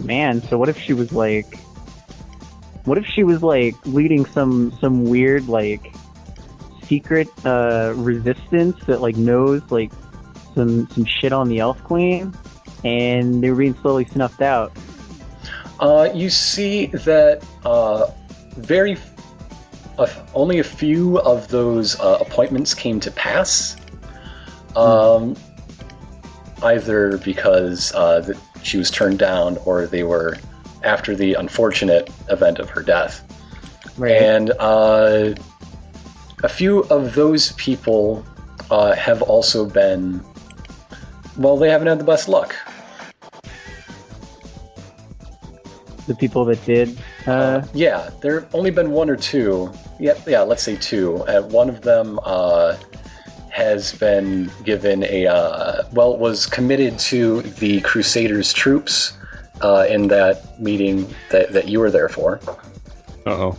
Man, 0.00 0.42
so 0.42 0.58
what 0.58 0.68
if 0.68 0.78
she 0.78 0.92
was 0.92 1.12
like 1.12 1.58
what 2.84 2.98
if 2.98 3.06
she 3.06 3.24
was 3.24 3.42
like 3.42 3.74
leading 3.86 4.26
some 4.26 4.72
some 4.80 5.04
weird 5.04 5.48
like 5.48 5.94
secret 6.82 7.28
uh 7.46 7.92
resistance 7.96 8.76
that 8.84 9.00
like 9.00 9.16
knows 9.16 9.62
like 9.70 9.90
some 10.54 10.88
some 10.90 11.04
shit 11.04 11.32
on 11.32 11.48
the 11.48 11.58
elf 11.58 11.82
queen 11.84 12.34
and 12.84 13.42
they 13.42 13.50
were 13.50 13.56
being 13.56 13.74
slowly 13.80 14.04
snuffed 14.04 14.42
out. 14.42 14.76
Uh, 15.80 16.08
you 16.14 16.30
see 16.30 16.86
that 16.86 17.44
uh, 17.64 18.10
very 18.56 18.98
f- 19.98 20.30
only 20.34 20.58
a 20.58 20.64
few 20.64 21.18
of 21.20 21.48
those 21.48 21.98
uh, 21.98 22.18
appointments 22.20 22.74
came 22.74 23.00
to 23.00 23.10
pass. 23.10 23.76
Um, 24.76 25.36
either 26.62 27.18
because 27.18 27.92
uh, 27.94 28.22
th- 28.22 28.38
she 28.62 28.78
was 28.78 28.90
turned 28.90 29.18
down, 29.18 29.58
or 29.64 29.86
they 29.86 30.02
were 30.02 30.36
after 30.82 31.14
the 31.14 31.34
unfortunate 31.34 32.10
event 32.30 32.58
of 32.58 32.70
her 32.70 32.82
death. 32.82 33.22
Right. 33.96 34.12
And 34.12 34.50
uh, 34.58 35.34
a 36.42 36.48
few 36.48 36.80
of 36.84 37.14
those 37.14 37.52
people 37.52 38.24
uh, 38.70 38.94
have 38.94 39.22
also 39.22 39.66
been. 39.66 40.24
Well, 41.36 41.56
they 41.56 41.70
haven't 41.70 41.88
had 41.88 41.98
the 41.98 42.04
best 42.04 42.28
luck. 42.28 42.54
The 46.06 46.14
people 46.14 46.44
that 46.46 46.64
did 46.64 46.98
uh 47.26 47.62
Yeah, 47.72 48.10
there 48.20 48.40
have 48.40 48.54
only 48.54 48.70
been 48.70 48.90
one 48.90 49.10
or 49.10 49.16
two. 49.16 49.72
Yeah, 49.98 50.14
yeah, 50.26 50.42
let's 50.42 50.62
say 50.62 50.76
two. 50.76 51.16
Uh, 51.22 51.42
one 51.42 51.68
of 51.68 51.80
them 51.82 52.18
uh, 52.22 52.76
has 53.48 53.92
been 53.92 54.50
given 54.64 55.04
a 55.04 55.26
uh, 55.26 55.82
well, 55.92 56.16
was 56.18 56.46
committed 56.46 56.98
to 56.98 57.42
the 57.42 57.80
Crusaders 57.80 58.52
troops 58.52 59.16
uh, 59.62 59.86
in 59.88 60.08
that 60.08 60.58
meeting 60.60 61.14
that, 61.30 61.52
that 61.52 61.68
you 61.68 61.78
were 61.78 61.90
there 61.90 62.08
for, 62.08 62.40
Uh 63.24 63.30
oh. 63.30 63.58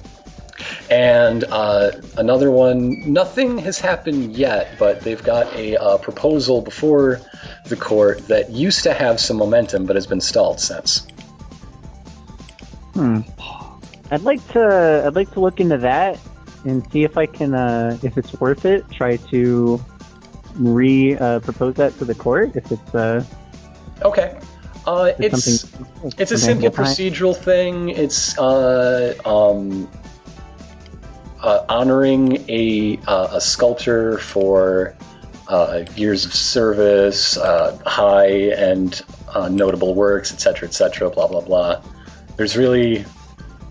and 0.92 1.46
uh, 1.46 1.92
another 2.18 2.52
one. 2.52 3.14
Nothing 3.14 3.58
has 3.60 3.80
happened 3.80 4.36
yet, 4.36 4.78
but 4.78 5.00
they've 5.02 5.24
got 5.24 5.54
a 5.56 5.78
uh, 5.78 5.98
proposal 5.98 6.62
before 6.62 7.22
the 7.68 7.78
court 7.78 8.28
that 8.28 8.52
used 8.52 8.84
to 8.84 8.94
have 8.94 9.20
some 9.22 9.38
momentum, 9.38 9.86
but 9.86 9.96
has 9.96 10.06
been 10.08 10.22
stalled 10.22 10.60
since. 10.60 11.08
Hmm. 12.96 13.20
I'd 14.10 14.24
like 14.24 14.46
to 14.54 15.04
I'd 15.06 15.16
like 15.16 15.32
to 15.34 15.40
look 15.40 15.60
into 15.60 15.78
that 15.78 16.20
and 16.64 16.90
see 16.92 17.04
if 17.04 17.18
I 17.18 17.26
can 17.28 17.54
uh 17.54 17.98
if 18.02 18.18
it's 18.18 18.34
worth 18.40 18.66
it. 18.66 18.90
Try 18.90 19.18
to 19.18 19.84
re 20.56 21.18
uh, 21.18 21.40
propose 21.42 21.76
that 21.76 21.98
to 22.00 22.06
the 22.06 22.16
court 22.16 22.56
if 22.56 22.72
it's 22.72 22.96
uh 22.96 23.24
Okay. 24.02 24.38
Uh, 24.86 25.12
it's 25.18 25.66
It's 26.18 26.32
a 26.32 26.38
simple 26.38 26.70
procedural 26.70 27.36
thing. 27.36 27.90
It's 27.90 28.38
uh, 28.38 29.16
um, 29.26 29.90
uh, 31.42 31.66
honoring 31.68 32.46
a 32.50 33.00
uh, 33.08 33.30
a 33.34 33.42
sculptor 33.42 34.20
for 34.20 34.96
uh, 35.48 35.86
years 35.96 36.26
of 36.26 36.34
service, 36.34 37.36
uh, 37.38 37.80
high 37.86 38.52
and 38.52 39.02
uh, 39.34 39.50
notable 39.50 39.96
works, 39.96 40.32
etc., 40.32 40.68
etc. 40.68 41.10
Blah 41.10 41.28
blah 41.28 41.42
blah. 41.42 41.82
There's 42.38 42.58
really 42.58 43.06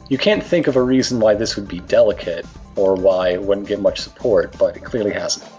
you 0.09 0.19
can't 0.19 0.43
think 0.43 0.67
of 0.67 0.77
a 0.77 0.83
reason 0.83 1.21
why 1.21 1.35
this 1.35 1.57
would 1.57 1.69
be 1.69 1.81
delicate 1.81 2.47
or 2.77 2.95
why 2.95 3.31
it 3.31 3.43
wouldn't 3.43 3.69
get 3.69 3.81
much 3.81 4.01
support, 4.01 4.57
but 4.59 4.77
it 4.77 4.85
clearly 4.85 5.13
hasn't. 5.13 5.51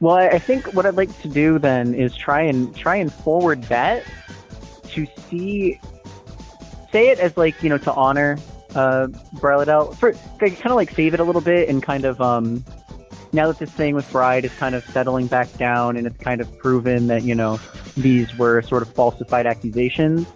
Well, 0.00 0.16
I 0.16 0.38
think 0.38 0.74
what 0.74 0.84
I'd 0.84 0.96
like 0.96 1.16
to 1.22 1.28
do 1.28 1.58
then 1.58 1.94
is 1.94 2.16
try 2.16 2.42
and 2.42 2.74
try 2.74 2.96
and 2.96 3.12
forward 3.12 3.62
that 3.64 4.04
to 4.88 5.06
see, 5.30 5.78
say 6.90 7.10
it 7.10 7.20
as 7.20 7.36
like 7.36 7.62
you 7.62 7.68
know 7.68 7.78
to 7.78 7.92
honor 7.92 8.38
uh, 8.74 9.06
Brilladel 9.36 9.96
for 9.96 10.12
kind 10.38 10.66
of 10.66 10.74
like 10.74 10.90
save 10.90 11.14
it 11.14 11.20
a 11.20 11.24
little 11.24 11.40
bit 11.40 11.68
and 11.68 11.82
kind 11.82 12.04
of 12.04 12.20
um 12.20 12.64
now 13.32 13.46
that 13.46 13.58
this 13.58 13.70
thing 13.70 13.94
with 13.94 14.10
Bride 14.10 14.44
is 14.44 14.52
kind 14.54 14.74
of 14.74 14.84
settling 14.86 15.26
back 15.26 15.52
down 15.56 15.96
and 15.96 16.06
it's 16.06 16.18
kind 16.18 16.40
of 16.40 16.58
proven 16.58 17.06
that 17.06 17.22
you 17.22 17.34
know 17.34 17.60
these 17.96 18.36
were 18.36 18.60
sort 18.62 18.82
of 18.82 18.92
falsified 18.94 19.46
accusations, 19.46 20.26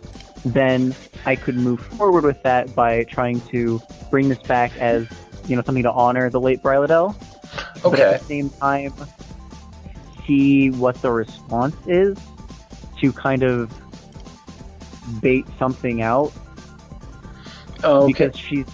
then 0.55 0.95
I 1.25 1.35
could 1.37 1.57
move 1.57 1.81
forward 1.81 2.25
with 2.25 2.43
that 2.45 2.75
by 2.75 3.05
trying 3.05 3.41
to 3.49 3.81
bring 4.11 4.29
this 4.29 4.39
back 4.43 4.77
as 4.79 5.07
you 5.47 5.57
know 5.57 5.63
something 5.63 5.83
to 5.85 5.93
honor 5.93 6.31
the 6.31 6.41
late 6.41 6.63
Brilladel 6.63 7.15
but 7.83 7.95
Okay. 7.95 8.03
at 8.03 8.21
the 8.21 8.25
same 8.27 8.51
time 8.51 8.93
see 10.27 10.71
what 10.71 11.01
the 11.03 11.11
response 11.11 11.77
is 11.87 12.17
to 13.01 13.13
kind 13.13 13.43
of 13.43 13.71
bait 15.21 15.47
something 15.59 16.03
out 16.03 16.33
Oh, 17.85 18.05
okay. 18.05 18.29
because 18.29 18.37
she's 18.37 18.67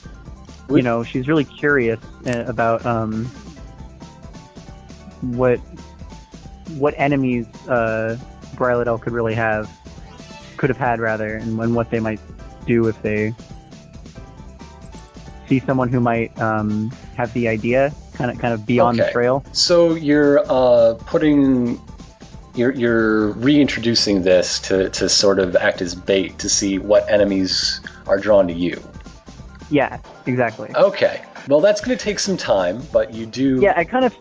you 0.71 0.83
know 0.83 1.03
she's 1.03 1.29
really 1.29 1.45
curious 1.45 2.01
uh, 2.27 2.45
about 2.47 2.85
um 2.87 3.27
what 5.21 5.59
what 6.79 6.95
enemies 6.97 7.47
uh 7.69 8.17
Brilladel 8.57 9.01
could 9.01 9.13
really 9.13 9.35
have 9.35 9.69
could 10.63 10.71
have 10.71 10.79
had 10.79 11.01
rather 11.01 11.35
and 11.35 11.59
when 11.59 11.75
what 11.75 11.91
they 11.91 11.99
might 11.99 12.21
do 12.69 12.87
if 12.87 13.03
they 13.03 13.35
see 15.49 15.59
someone 15.59 15.89
who 15.89 15.99
might 15.99 16.31
um 16.41 16.89
have 17.17 17.33
the 17.33 17.49
idea 17.49 17.93
kind 18.15 18.31
of 18.31 18.39
kind 18.39 18.55
of 18.55 18.65
be 18.65 18.79
on 18.79 18.97
the 18.97 19.11
trail 19.11 19.45
So 19.51 19.95
you're 19.95 20.39
uh, 20.49 20.95
putting, 21.07 21.81
you're 22.55 22.71
you're 22.71 23.33
reintroducing 23.33 24.23
this 24.23 24.61
to 24.61 24.89
to 24.91 25.09
sort 25.09 25.41
of 25.41 25.57
act 25.57 25.83
as 25.83 25.97
bait 25.97 26.39
to 26.39 26.49
see 26.49 26.79
what 26.79 27.11
enemies 27.11 27.81
are 28.07 28.19
drawn 28.19 28.47
to 28.47 28.55
you. 28.55 28.81
yeah 29.69 29.99
exactly 30.27 30.71
Okay, 30.77 31.25
well 31.49 31.61
that's 31.61 31.81
going 31.81 31.99
to 31.99 32.05
take 32.05 32.21
some 32.21 32.37
time, 32.37 32.81
but 32.93 33.13
you 33.13 33.27
do. 33.27 33.59
Yeah, 33.61 33.73
I 33.77 33.83
kind 33.83 34.05
of, 34.05 34.15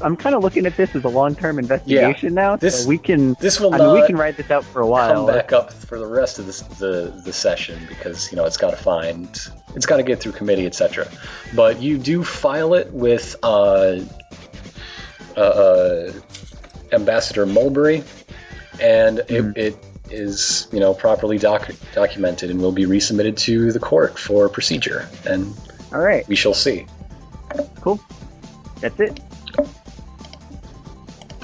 I'm 0.00 0.16
kind 0.16 0.34
of 0.34 0.42
looking 0.42 0.66
at 0.66 0.76
this 0.76 0.94
as 0.96 1.04
a 1.04 1.08
long-term 1.08 1.58
investigation 1.58 2.34
now. 2.34 2.56
this- 2.56 2.82
so 2.82 2.88
we 2.88 2.98
can, 2.98 3.34
This 3.34 3.60
will 3.60 3.74
I 3.74 3.78
mean, 3.78 3.92
we 3.92 4.06
can 4.06 4.16
ride 4.16 4.36
this 4.36 4.50
out 4.50 4.64
for 4.64 4.80
a 4.80 4.86
while. 4.86 5.12
come 5.14 5.26
back 5.26 5.52
up 5.52 5.72
for 5.72 5.98
the 5.98 6.06
rest 6.06 6.38
of 6.38 6.46
this, 6.46 6.60
the 6.62 7.12
the 7.24 7.32
session 7.32 7.78
because 7.88 8.30
you 8.32 8.36
know 8.36 8.44
it's 8.44 8.56
got 8.56 8.70
to 8.70 8.76
find, 8.76 9.28
it's 9.76 9.86
got 9.86 9.98
to 9.98 10.02
get 10.02 10.20
through 10.20 10.32
committee, 10.32 10.66
etc. 10.66 11.06
But 11.54 11.80
you 11.82 11.98
do 11.98 12.24
file 12.24 12.74
it 12.74 12.92
with 12.92 13.36
uh, 13.42 14.00
uh, 15.36 15.40
uh, 15.40 16.12
Ambassador 16.92 17.46
Mulberry, 17.46 18.02
and 18.80 19.18
Mhm. 19.18 19.56
it, 19.56 19.58
it 19.74 19.76
is 20.10 20.68
you 20.72 20.80
know 20.80 20.94
properly 20.94 21.38
doc- 21.38 21.70
documented 21.94 22.50
and 22.50 22.60
will 22.60 22.72
be 22.72 22.84
resubmitted 22.86 23.36
to 23.38 23.72
the 23.72 23.78
court 23.78 24.18
for 24.18 24.48
procedure, 24.48 25.08
and 25.26 25.54
All 25.92 26.00
right, 26.00 26.26
we 26.28 26.34
shall 26.36 26.54
see. 26.54 26.86
cool. 27.80 28.00
That's 28.80 28.98
it. 28.98 29.20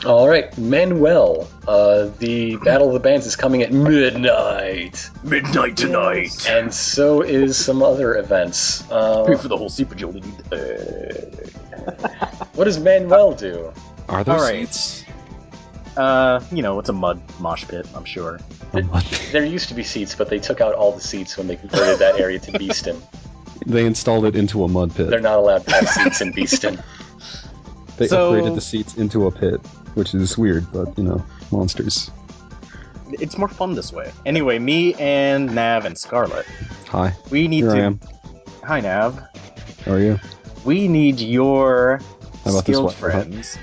All 0.06 0.28
right, 0.28 0.56
Manuel. 0.56 1.48
Uh, 1.66 2.08
the 2.18 2.56
Battle 2.56 2.86
of 2.88 2.94
the 2.94 3.00
Bands 3.00 3.26
is 3.26 3.34
coming 3.36 3.62
at 3.62 3.72
midnight, 3.72 5.10
Midnight 5.24 5.76
tonight. 5.76 6.48
and 6.48 6.72
so 6.72 7.20
is 7.22 7.56
some 7.56 7.82
other 7.82 8.16
events. 8.16 8.88
Uh, 8.90 9.24
Pay 9.26 9.34
for 9.36 9.48
the 9.48 9.56
whole 9.56 9.68
super 9.68 9.94
Jolly. 9.96 10.20
what 12.54 12.64
does 12.64 12.78
Manuel 12.78 13.32
do? 13.34 13.72
Are 14.08 14.22
there 14.24 14.36
All 14.36 14.40
right. 14.40 14.72
seats? 14.72 15.04
Uh, 15.96 16.40
you 16.52 16.62
know, 16.62 16.78
it's 16.78 16.88
a 16.88 16.92
mud 16.92 17.20
mosh 17.40 17.66
pit, 17.66 17.86
I'm 17.94 18.04
sure. 18.04 18.38
There 19.32 19.44
used 19.44 19.68
to 19.68 19.74
be 19.74 19.82
seats, 19.82 20.14
but 20.14 20.30
they 20.30 20.38
took 20.38 20.60
out 20.60 20.74
all 20.74 20.92
the 20.92 21.00
seats 21.00 21.36
when 21.36 21.48
they 21.48 21.56
converted 21.56 21.98
that 21.98 22.20
area 22.20 22.38
to 22.40 22.58
Beeston. 22.58 23.00
They 23.66 23.84
installed 23.84 24.24
it 24.24 24.36
into 24.36 24.62
a 24.64 24.68
mud 24.68 24.94
pit. 24.94 25.10
They're 25.10 25.20
not 25.20 25.38
allowed 25.38 25.66
to 25.66 25.72
have 25.72 25.88
seats 25.88 26.20
in 26.22 26.30
Beeston. 26.32 26.80
They 27.96 28.06
So- 28.06 28.32
upgraded 28.32 28.54
the 28.54 28.60
seats 28.60 28.94
into 28.94 29.26
a 29.26 29.32
pit. 29.32 29.60
Which 29.98 30.14
is 30.14 30.38
weird, 30.38 30.64
but 30.72 30.96
you 30.96 31.02
know, 31.04 31.22
monsters. 31.50 32.10
It's 33.10 33.36
more 33.36 33.48
fun 33.48 33.74
this 33.74 33.92
way. 33.92 34.12
Anyway, 34.24 34.58
me 34.58 34.94
and 34.94 35.52
Nav 35.54 35.84
and 35.84 35.98
Scarlet, 35.98 36.46
Hi, 36.86 37.12
we 37.30 37.48
need 37.48 37.64
here 37.64 37.74
to. 37.74 37.76
I 37.76 37.84
am. 37.84 38.00
Hi, 38.64 38.80
Nav. 38.80 39.18
How 39.84 39.92
are 39.94 39.98
you? 40.00 40.18
We 40.64 40.86
need 40.86 41.18
your 41.18 41.98
How 42.44 42.50
about 42.50 42.64
this 42.64 42.76
skilled 42.76 42.94
friends. 42.94 43.58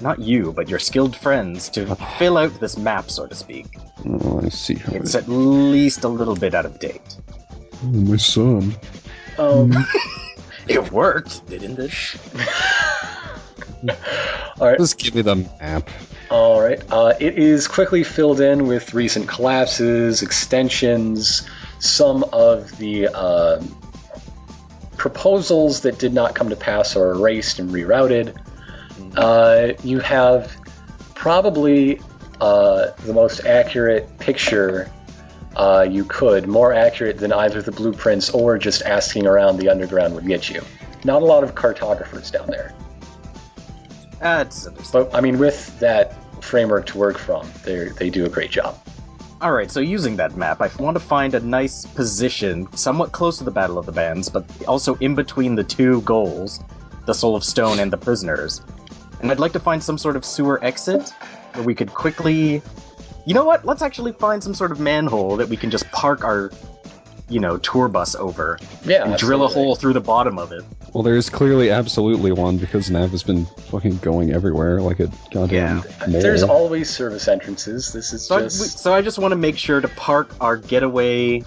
Not 0.00 0.18
you, 0.18 0.52
but 0.52 0.68
your 0.68 0.78
skilled 0.78 1.14
friends 1.14 1.68
to 1.70 1.94
fill 2.18 2.38
out 2.38 2.58
this 2.58 2.76
map, 2.76 3.10
so 3.10 3.26
to 3.26 3.34
speak. 3.34 3.66
Oh, 4.06 4.40
I 4.44 4.48
see 4.48 4.74
how 4.74 4.94
It's 4.94 5.14
it 5.14 5.24
at 5.24 5.28
least 5.28 6.02
a 6.04 6.08
little 6.08 6.34
bit 6.34 6.54
out 6.54 6.64
of 6.64 6.78
date. 6.80 7.18
oh, 7.84 7.86
my 7.86 8.16
son. 8.16 8.74
Um, 9.38 9.72
It 10.68 10.92
worked, 10.92 11.44
didn't 11.46 11.78
it? 11.80 11.92
all 14.60 14.68
right. 14.68 14.78
Just 14.78 14.98
give 14.98 15.14
me 15.14 15.22
the 15.22 15.36
map. 15.36 15.88
All 16.30 16.60
right. 16.60 16.82
Uh, 16.90 17.14
it 17.18 17.38
is 17.38 17.68
quickly 17.68 18.04
filled 18.04 18.40
in 18.40 18.66
with 18.66 18.94
recent 18.94 19.28
collapses, 19.28 20.22
extensions, 20.22 21.48
some 21.78 22.24
of 22.32 22.76
the 22.78 23.08
um 23.08 23.76
proposals 25.02 25.80
that 25.80 25.98
did 25.98 26.14
not 26.14 26.32
come 26.32 26.48
to 26.48 26.54
pass 26.54 26.94
are 26.94 27.10
erased 27.10 27.58
and 27.58 27.70
rerouted. 27.70 28.36
Uh, 29.16 29.72
you 29.82 29.98
have 29.98 30.56
probably 31.16 32.00
uh, 32.40 32.92
the 33.04 33.12
most 33.12 33.44
accurate 33.44 34.18
picture 34.20 34.88
uh, 35.56 35.84
you 35.88 36.04
could, 36.04 36.46
more 36.46 36.72
accurate 36.72 37.18
than 37.18 37.32
either 37.32 37.60
the 37.60 37.72
blueprints 37.72 38.30
or 38.30 38.58
just 38.58 38.82
asking 38.82 39.26
around 39.26 39.58
the 39.58 39.68
underground 39.68 40.14
would 40.14 40.26
get 40.26 40.48
you. 40.48 40.62
Not 41.04 41.22
a 41.22 41.24
lot 41.24 41.42
of 41.42 41.56
cartographers 41.56 42.30
down 42.30 42.46
there. 42.46 42.72
That's 44.22 44.66
understandable. 44.66 45.10
But 45.10 45.18
I 45.18 45.20
mean, 45.20 45.38
with 45.38 45.78
that 45.80 46.16
framework 46.42 46.86
to 46.86 46.98
work 46.98 47.18
from, 47.18 47.50
they 47.64 47.88
they 47.88 48.08
do 48.08 48.24
a 48.24 48.28
great 48.28 48.50
job. 48.50 48.78
Alright, 49.42 49.72
so 49.72 49.80
using 49.80 50.14
that 50.16 50.36
map, 50.36 50.60
I 50.60 50.70
want 50.78 50.94
to 50.94 51.00
find 51.02 51.34
a 51.34 51.40
nice 51.40 51.84
position, 51.84 52.72
somewhat 52.76 53.10
close 53.10 53.38
to 53.38 53.44
the 53.44 53.50
Battle 53.50 53.76
of 53.76 53.86
the 53.86 53.92
Bands, 53.92 54.28
but 54.28 54.44
also 54.68 54.94
in 55.00 55.16
between 55.16 55.56
the 55.56 55.64
two 55.64 56.00
goals, 56.02 56.60
the 57.06 57.12
Soul 57.12 57.34
of 57.34 57.42
Stone 57.42 57.80
and 57.80 57.92
the 57.92 57.96
prisoners. 57.96 58.62
And 59.20 59.32
I'd 59.32 59.40
like 59.40 59.52
to 59.54 59.58
find 59.58 59.82
some 59.82 59.98
sort 59.98 60.14
of 60.14 60.24
sewer 60.24 60.62
exit 60.64 61.12
where 61.54 61.64
we 61.64 61.74
could 61.74 61.92
quickly. 61.92 62.62
You 63.26 63.34
know 63.34 63.44
what? 63.44 63.64
Let's 63.64 63.82
actually 63.82 64.12
find 64.12 64.42
some 64.42 64.54
sort 64.54 64.70
of 64.70 64.78
manhole 64.78 65.36
that 65.36 65.48
we 65.48 65.56
can 65.56 65.70
just 65.70 65.90
park 65.90 66.24
our, 66.24 66.52
you 67.32 67.40
know, 67.40 67.56
tour 67.58 67.88
bus 67.88 68.14
over 68.14 68.58
Yeah, 68.84 69.04
and 69.04 69.18
drill 69.18 69.44
a 69.44 69.48
hole 69.48 69.74
through 69.74 69.94
the 69.94 70.00
bottom 70.00 70.38
of 70.38 70.52
it. 70.52 70.62
Well, 70.92 71.02
there's 71.02 71.30
clearly 71.30 71.70
absolutely 71.70 72.32
one 72.32 72.58
because 72.58 72.90
Nav 72.90 73.10
has 73.10 73.22
been 73.22 73.46
fucking 73.46 73.98
going 73.98 74.32
everywhere 74.32 74.82
like 74.82 75.00
a 75.00 75.10
goddamn 75.30 75.76
mole. 76.08 76.20
There's 76.20 76.42
always 76.42 76.90
service 76.90 77.28
entrances. 77.28 77.92
This 77.92 78.12
is 78.12 78.26
So, 78.26 78.36
I, 78.36 78.40
just 78.42 78.78
so 78.78 78.92
I 78.92 79.00
just 79.00 79.18
want 79.18 79.32
to 79.32 79.36
make 79.36 79.56
sure 79.56 79.80
to 79.80 79.88
park 79.88 80.34
our 80.40 80.58
getaway 80.58 81.42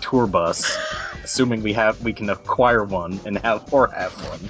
tour 0.00 0.26
bus, 0.26 0.76
assuming 1.24 1.62
we 1.62 1.72
have 1.74 2.02
we 2.02 2.12
can 2.12 2.28
acquire 2.28 2.82
one 2.82 3.20
and 3.24 3.38
have 3.38 3.72
or 3.72 3.86
have 3.88 4.12
one, 4.28 4.40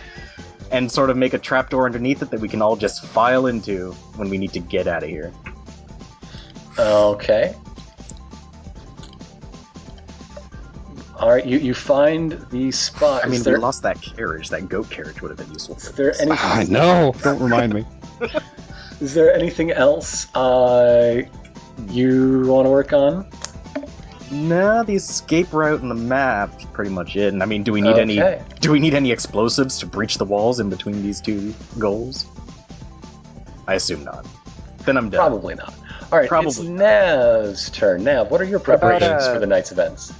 and 0.73 0.91
sort 0.91 1.11
of 1.11 1.19
make 1.19 1.35
a 1.35 1.39
trapdoor 1.39 1.85
underneath 1.85 2.23
it 2.23 2.31
that 2.31 2.41
we 2.41 2.49
can 2.49 2.63
all 2.63 2.77
just 2.77 3.05
file 3.05 3.47
into 3.47 3.93
when 4.17 4.31
we 4.31 4.39
need 4.39 4.53
to 4.55 4.61
get 4.61 4.87
out 4.87 5.03
of 5.03 5.11
here. 5.11 5.33
okay. 6.79 7.55
All 11.26 11.33
right, 11.33 11.45
you, 11.45 11.59
you 11.59 11.75
find 11.75 12.40
the 12.50 12.71
spot. 12.71 13.25
I 13.25 13.26
mean, 13.26 13.35
is 13.35 13.42
there, 13.42 13.54
we 13.54 13.61
lost 13.61 13.83
that 13.83 14.00
carriage. 14.00 14.49
That 14.50 14.68
goat 14.68 14.88
carriage 14.90 15.21
would 15.21 15.33
have 15.33 15.38
been 15.38 15.52
useful. 15.52 15.75
is 15.75 15.90
there 15.90 16.12
this. 16.12 16.21
any, 16.21 16.30
I 16.30 16.62
know. 16.66 17.16
Don't 17.21 17.42
remind 17.42 17.75
me. 17.75 17.85
is 19.00 19.12
there 19.12 19.35
anything 19.35 19.73
else 19.73 20.33
uh, 20.37 21.23
you 21.88 22.45
want 22.47 22.66
to 22.66 22.71
work 22.71 22.92
on? 22.92 23.26
Nah, 24.30 24.85
the 24.85 24.95
escape 24.95 25.52
route 25.52 25.80
and 25.83 25.90
the 25.90 25.97
map 25.97 26.61
is 26.61 26.66
pretty 26.66 26.92
much 26.92 27.16
it. 27.16 27.33
And 27.33 27.42
I 27.42 27.46
mean, 27.46 27.64
do 27.64 27.72
we 27.72 27.81
need 27.81 27.98
any? 27.98 28.22
Do 28.61 28.70
we 28.70 28.79
need 28.79 28.94
any 28.94 29.11
explosives 29.11 29.81
to 29.81 29.87
breach 29.87 30.18
the 30.18 30.24
walls 30.24 30.61
in 30.61 30.70
between 30.70 31.03
these 31.03 31.20
two 31.20 31.53
goals? 31.77 32.27
I 33.66 33.74
assume 33.74 34.05
not. 34.05 34.24
Then 34.85 34.96
I'm 34.96 35.11
done. 35.11 35.18
Probably 35.18 35.57
not. 35.57 35.74
All 36.12 36.18
right, 36.18 36.27
it's 36.27 36.29
Probably 36.29 36.68
Nav's 36.68 37.68
turn. 37.70 38.05
Nav, 38.05 38.31
what 38.31 38.40
are 38.40 38.44
your 38.44 38.61
What 38.61 38.77
about, 38.77 39.01
preparations 39.01 39.24
uh, 39.24 39.35
for 39.35 39.40
the 39.40 39.46
night's 39.48 39.72
events? 39.72 40.12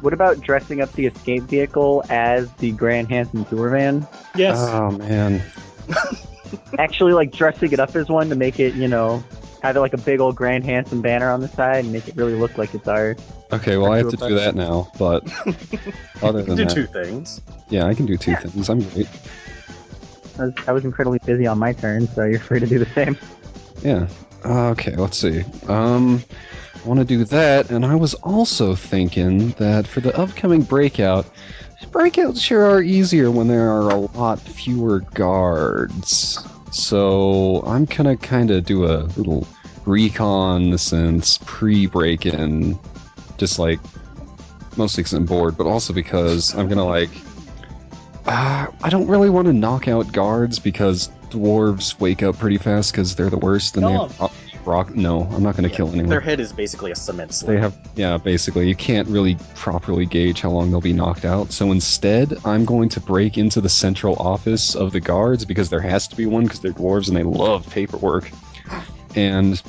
What 0.00 0.12
about 0.12 0.40
dressing 0.40 0.80
up 0.82 0.92
the 0.92 1.06
escape 1.06 1.44
vehicle 1.44 2.04
as 2.10 2.52
the 2.54 2.72
Grand 2.72 3.08
Handsome 3.08 3.44
tour 3.46 3.70
van? 3.70 4.06
Yes. 4.34 4.56
Oh 4.58 4.90
man. 4.92 5.42
Actually, 6.78 7.12
like 7.12 7.32
dressing 7.32 7.72
it 7.72 7.80
up 7.80 7.94
as 7.96 8.08
one 8.08 8.28
to 8.28 8.36
make 8.36 8.60
it, 8.60 8.74
you 8.74 8.88
know, 8.88 9.22
have 9.62 9.76
it 9.76 9.80
like 9.80 9.94
a 9.94 9.98
big 9.98 10.20
old 10.20 10.36
Grand 10.36 10.64
Handsome 10.64 11.00
banner 11.02 11.30
on 11.30 11.40
the 11.40 11.48
side 11.48 11.84
and 11.84 11.92
make 11.92 12.06
it 12.08 12.16
really 12.16 12.34
look 12.34 12.56
like 12.58 12.74
it's 12.74 12.86
ours. 12.86 13.18
Okay, 13.52 13.76
well 13.76 13.92
I 13.92 13.98
have 13.98 14.10
to 14.10 14.16
do 14.16 14.34
that 14.34 14.54
now, 14.54 14.90
but 14.98 15.24
other 16.22 16.40
You 16.40 16.44
can 16.46 16.56
than 16.56 16.56
do 16.56 16.64
that, 16.66 16.74
two 16.74 16.86
things. 16.86 17.40
yeah, 17.68 17.86
I 17.86 17.94
can 17.94 18.04
do 18.06 18.16
two 18.16 18.34
things. 18.36 18.68
I'm 18.68 18.80
great. 18.80 19.08
I 20.38 20.44
was, 20.44 20.54
I 20.68 20.72
was 20.72 20.84
incredibly 20.84 21.18
busy 21.24 21.46
on 21.46 21.58
my 21.58 21.72
turn, 21.72 22.06
so 22.08 22.24
you're 22.24 22.38
free 22.40 22.60
to 22.60 22.66
do 22.66 22.78
the 22.78 22.86
same. 22.86 23.16
Yeah. 23.82 24.06
Uh, 24.44 24.68
Okay, 24.70 24.94
let's 24.96 25.16
see. 25.16 25.42
Um, 25.68 26.22
I 26.28 26.55
want 26.86 27.00
to 27.00 27.04
do 27.04 27.24
that, 27.24 27.70
and 27.70 27.84
I 27.84 27.94
was 27.96 28.14
also 28.14 28.74
thinking 28.74 29.50
that 29.52 29.86
for 29.86 30.00
the 30.00 30.16
upcoming 30.16 30.62
breakout, 30.62 31.26
breakouts 31.90 32.40
sure 32.40 32.64
are 32.64 32.82
easier 32.82 33.30
when 33.30 33.48
there 33.48 33.70
are 33.70 33.90
a 33.90 33.96
lot 33.96 34.40
fewer 34.40 35.00
guards. 35.14 36.38
So 36.70 37.62
I'm 37.66 37.84
gonna 37.86 38.16
kind 38.16 38.50
of 38.50 38.64
do 38.64 38.84
a 38.84 39.04
little 39.16 39.46
reconnaissance 39.84 41.38
pre-break-in, 41.44 42.78
just 43.38 43.58
like 43.58 43.80
mostly 44.76 45.02
because 45.02 45.14
I'm 45.14 45.26
bored, 45.26 45.56
but 45.56 45.66
also 45.66 45.92
because 45.92 46.54
I'm 46.54 46.68
gonna 46.68 46.86
like. 46.86 47.10
Uh, 48.26 48.66
I 48.82 48.90
don't 48.90 49.06
really 49.06 49.30
want 49.30 49.46
to 49.46 49.52
knock 49.52 49.86
out 49.86 50.12
guards 50.12 50.58
because 50.58 51.10
dwarves 51.30 51.98
wake 52.00 52.22
up 52.22 52.38
pretty 52.38 52.58
fast 52.58 52.92
because 52.92 53.14
they're 53.14 53.30
the 53.30 53.38
worst 53.38 53.76
and 53.76 53.86
they 53.86 53.90
Kill 53.90 54.08
have 54.08 54.32
rock-. 54.66 54.94
No, 54.94 55.22
I'm 55.32 55.42
not 55.42 55.56
going 55.56 55.68
to 55.68 55.74
kill 55.74 55.88
anyone. 55.88 56.08
Their 56.08 56.20
head 56.20 56.40
is 56.40 56.52
basically 56.52 56.90
a 56.90 56.96
cement 56.96 57.32
slab. 57.32 57.54
They 57.54 57.60
have, 57.60 57.78
yeah, 57.94 58.18
basically, 58.18 58.68
you 58.68 58.74
can't 58.74 59.08
really 59.08 59.36
properly 59.54 60.06
gauge 60.06 60.40
how 60.40 60.50
long 60.50 60.70
they'll 60.70 60.80
be 60.80 60.92
knocked 60.92 61.24
out. 61.24 61.52
So 61.52 61.72
instead, 61.72 62.36
I'm 62.44 62.64
going 62.64 62.88
to 62.90 63.00
break 63.00 63.38
into 63.38 63.60
the 63.60 63.68
central 63.68 64.16
office 64.16 64.74
of 64.74 64.92
the 64.92 65.00
guards 65.00 65.44
because 65.44 65.70
there 65.70 65.80
has 65.80 66.08
to 66.08 66.16
be 66.16 66.26
one 66.26 66.44
because 66.44 66.60
they're 66.60 66.72
dwarves 66.72 67.08
and 67.08 67.16
they 67.16 67.22
love 67.22 67.68
paperwork. 67.70 68.30
And 69.14 69.60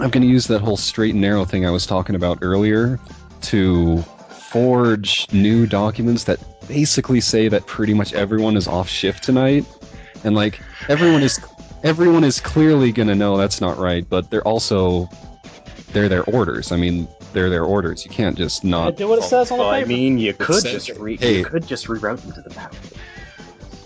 I'm 0.00 0.10
going 0.10 0.22
to 0.22 0.28
use 0.28 0.46
that 0.48 0.60
whole 0.60 0.76
straight 0.76 1.12
and 1.12 1.20
narrow 1.20 1.44
thing 1.44 1.64
I 1.64 1.70
was 1.70 1.86
talking 1.86 2.16
about 2.16 2.38
earlier 2.42 2.98
to 3.42 4.02
forge 4.02 5.26
new 5.32 5.66
documents 5.66 6.24
that 6.24 6.38
basically 6.68 7.20
say 7.20 7.48
that 7.48 7.66
pretty 7.66 7.94
much 7.94 8.12
everyone 8.14 8.56
is 8.56 8.66
off 8.66 8.88
shift 8.88 9.22
tonight. 9.22 9.64
And 10.24 10.34
like, 10.34 10.60
everyone 10.88 11.22
is. 11.22 11.38
Everyone 11.84 12.24
is 12.24 12.40
clearly 12.40 12.90
gonna 12.92 13.14
know 13.14 13.36
that's 13.36 13.60
not 13.60 13.78
right, 13.78 14.04
but 14.08 14.30
they're 14.30 14.46
also 14.46 15.08
they're 15.92 16.08
their 16.08 16.24
orders. 16.24 16.72
I 16.72 16.76
mean, 16.76 17.06
they're 17.32 17.50
their 17.50 17.64
orders. 17.64 18.04
You 18.04 18.10
can't 18.10 18.36
just 18.36 18.64
Yeah, 18.64 18.70
not. 18.70 18.96
do 18.96 19.06
what 19.06 19.18
it 19.20 19.22
says 19.24 19.50
on 19.52 19.58
the 19.58 19.64
Well, 19.64 19.72
I 19.72 19.84
mean, 19.84 20.18
you 20.18 20.32
could 20.34 20.62
says- 20.62 20.86
just 20.86 20.98
re- 20.98 21.16
hey. 21.16 21.38
you 21.38 21.44
could 21.44 21.66
just 21.66 21.86
reroute 21.86 22.20
them 22.22 22.32
to 22.32 22.42
the 22.42 22.50
battle. 22.50 22.78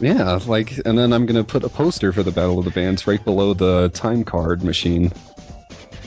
Yeah, 0.00 0.38
like, 0.46 0.78
and 0.86 0.96
then 0.96 1.12
I'm 1.12 1.26
gonna 1.26 1.42
put 1.44 1.64
a 1.64 1.68
poster 1.68 2.12
for 2.12 2.22
the 2.22 2.30
Battle 2.30 2.58
of 2.60 2.64
the 2.64 2.70
Bands 2.70 3.06
right 3.06 3.22
below 3.24 3.52
the 3.52 3.88
time 3.90 4.22
card 4.24 4.62
machine. 4.62 5.12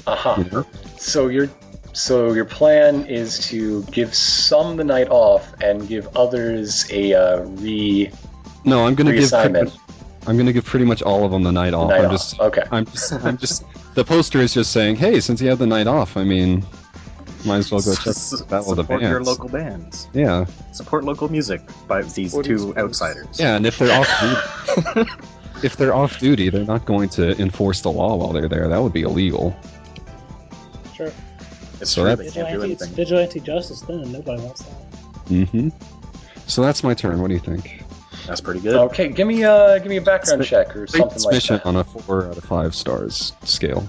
Aha. 0.07 0.37
You 0.37 0.45
know? 0.49 0.65
So 0.97 1.27
your 1.27 1.49
so 1.93 2.31
your 2.31 2.45
plan 2.45 3.05
is 3.07 3.37
to 3.49 3.83
give 3.91 4.15
some 4.15 4.77
the 4.77 4.83
night 4.85 5.09
off 5.09 5.53
and 5.61 5.85
give 5.89 6.07
others 6.15 6.89
a 6.89 7.13
uh, 7.13 7.41
re 7.41 8.09
No, 8.63 8.85
I'm 8.87 8.95
gonna 8.95 9.11
give. 9.13 9.29
Pretty 9.29 9.49
reassignment. 9.49 9.65
much, 9.65 9.73
I'm 10.27 10.37
gonna 10.37 10.53
give 10.53 10.65
pretty 10.65 10.85
much 10.85 11.01
all 11.01 11.25
of 11.25 11.31
them 11.31 11.43
the 11.43 11.51
night 11.51 11.73
off. 11.73 11.89
night 11.89 11.99
I'm 12.01 12.05
off. 12.05 12.11
just. 12.11 12.39
Okay. 12.39 12.63
I'm 12.71 12.85
just. 12.85 13.11
I'm 13.13 13.37
just. 13.37 13.63
The 13.95 14.03
poster 14.05 14.39
is 14.39 14.53
just 14.53 14.71
saying, 14.71 14.95
"Hey, 14.97 15.19
since 15.19 15.41
you 15.41 15.49
have 15.49 15.57
the 15.59 15.67
night 15.67 15.87
off, 15.87 16.15
I 16.15 16.23
mean, 16.23 16.63
might 17.43 17.57
as 17.57 17.71
well 17.71 17.81
go 17.81 17.95
check 17.95 18.07
S- 18.07 18.29
the 18.29 18.43
Battle 18.45 18.71
of 18.71 18.77
the 18.77 18.83
Support 18.83 19.01
your 19.01 19.23
local 19.23 19.49
bands. 19.49 20.07
Yeah, 20.13 20.45
Support 20.73 21.03
local 21.05 21.29
music 21.29 21.61
by 21.87 22.03
these 22.03 22.31
Support 22.31 22.45
two 22.45 22.75
outsiders. 22.77 23.39
yeah, 23.39 23.55
and 23.55 23.65
if 23.65 23.79
they're 23.79 23.91
off 23.99 24.93
duty, 24.95 25.09
if 25.63 25.75
they're 25.75 25.93
off 25.95 26.19
duty, 26.19 26.49
they're 26.49 26.65
not 26.65 26.85
going 26.85 27.09
to 27.09 27.35
enforce 27.41 27.81
the 27.81 27.91
law 27.91 28.15
while 28.15 28.31
they're 28.31 28.47
there. 28.47 28.67
That 28.67 28.81
would 28.81 28.93
be 28.93 29.01
illegal. 29.01 29.55
Sure. 30.95 31.11
It's 31.79 31.89
So 31.91 32.01
true. 32.03 32.09
that- 32.15 32.17
They 32.19 32.29
can't 32.29 32.35
do 32.35 32.59
Vigilante, 32.59 32.73
it's 32.73 32.81
anything. 32.83 32.95
vigilante 32.95 33.39
justice 33.39 33.81
then. 33.81 34.11
Nobody 34.11 34.41
wants 34.43 34.61
that. 34.61 34.73
Mm-hmm. 35.29 35.69
So 36.47 36.61
that's 36.61 36.83
my 36.83 36.93
turn. 36.93 37.19
What 37.21 37.29
do 37.29 37.33
you 37.33 37.39
think? 37.39 37.80
That's 38.31 38.39
pretty 38.39 38.61
good. 38.61 38.75
Okay, 38.75 39.09
give 39.09 39.27
me 39.27 39.43
a 39.43 39.77
give 39.79 39.89
me 39.89 39.97
a 39.97 40.01
background 40.01 40.41
Spe- 40.45 40.49
check 40.49 40.73
or 40.73 40.87
something 40.87 41.21
like 41.21 41.33
mission 41.33 41.57
that. 41.57 41.65
on 41.65 41.75
a 41.75 41.83
four 41.83 42.27
out 42.27 42.37
of 42.37 42.43
five 42.45 42.73
stars 42.73 43.33
scale. 43.43 43.85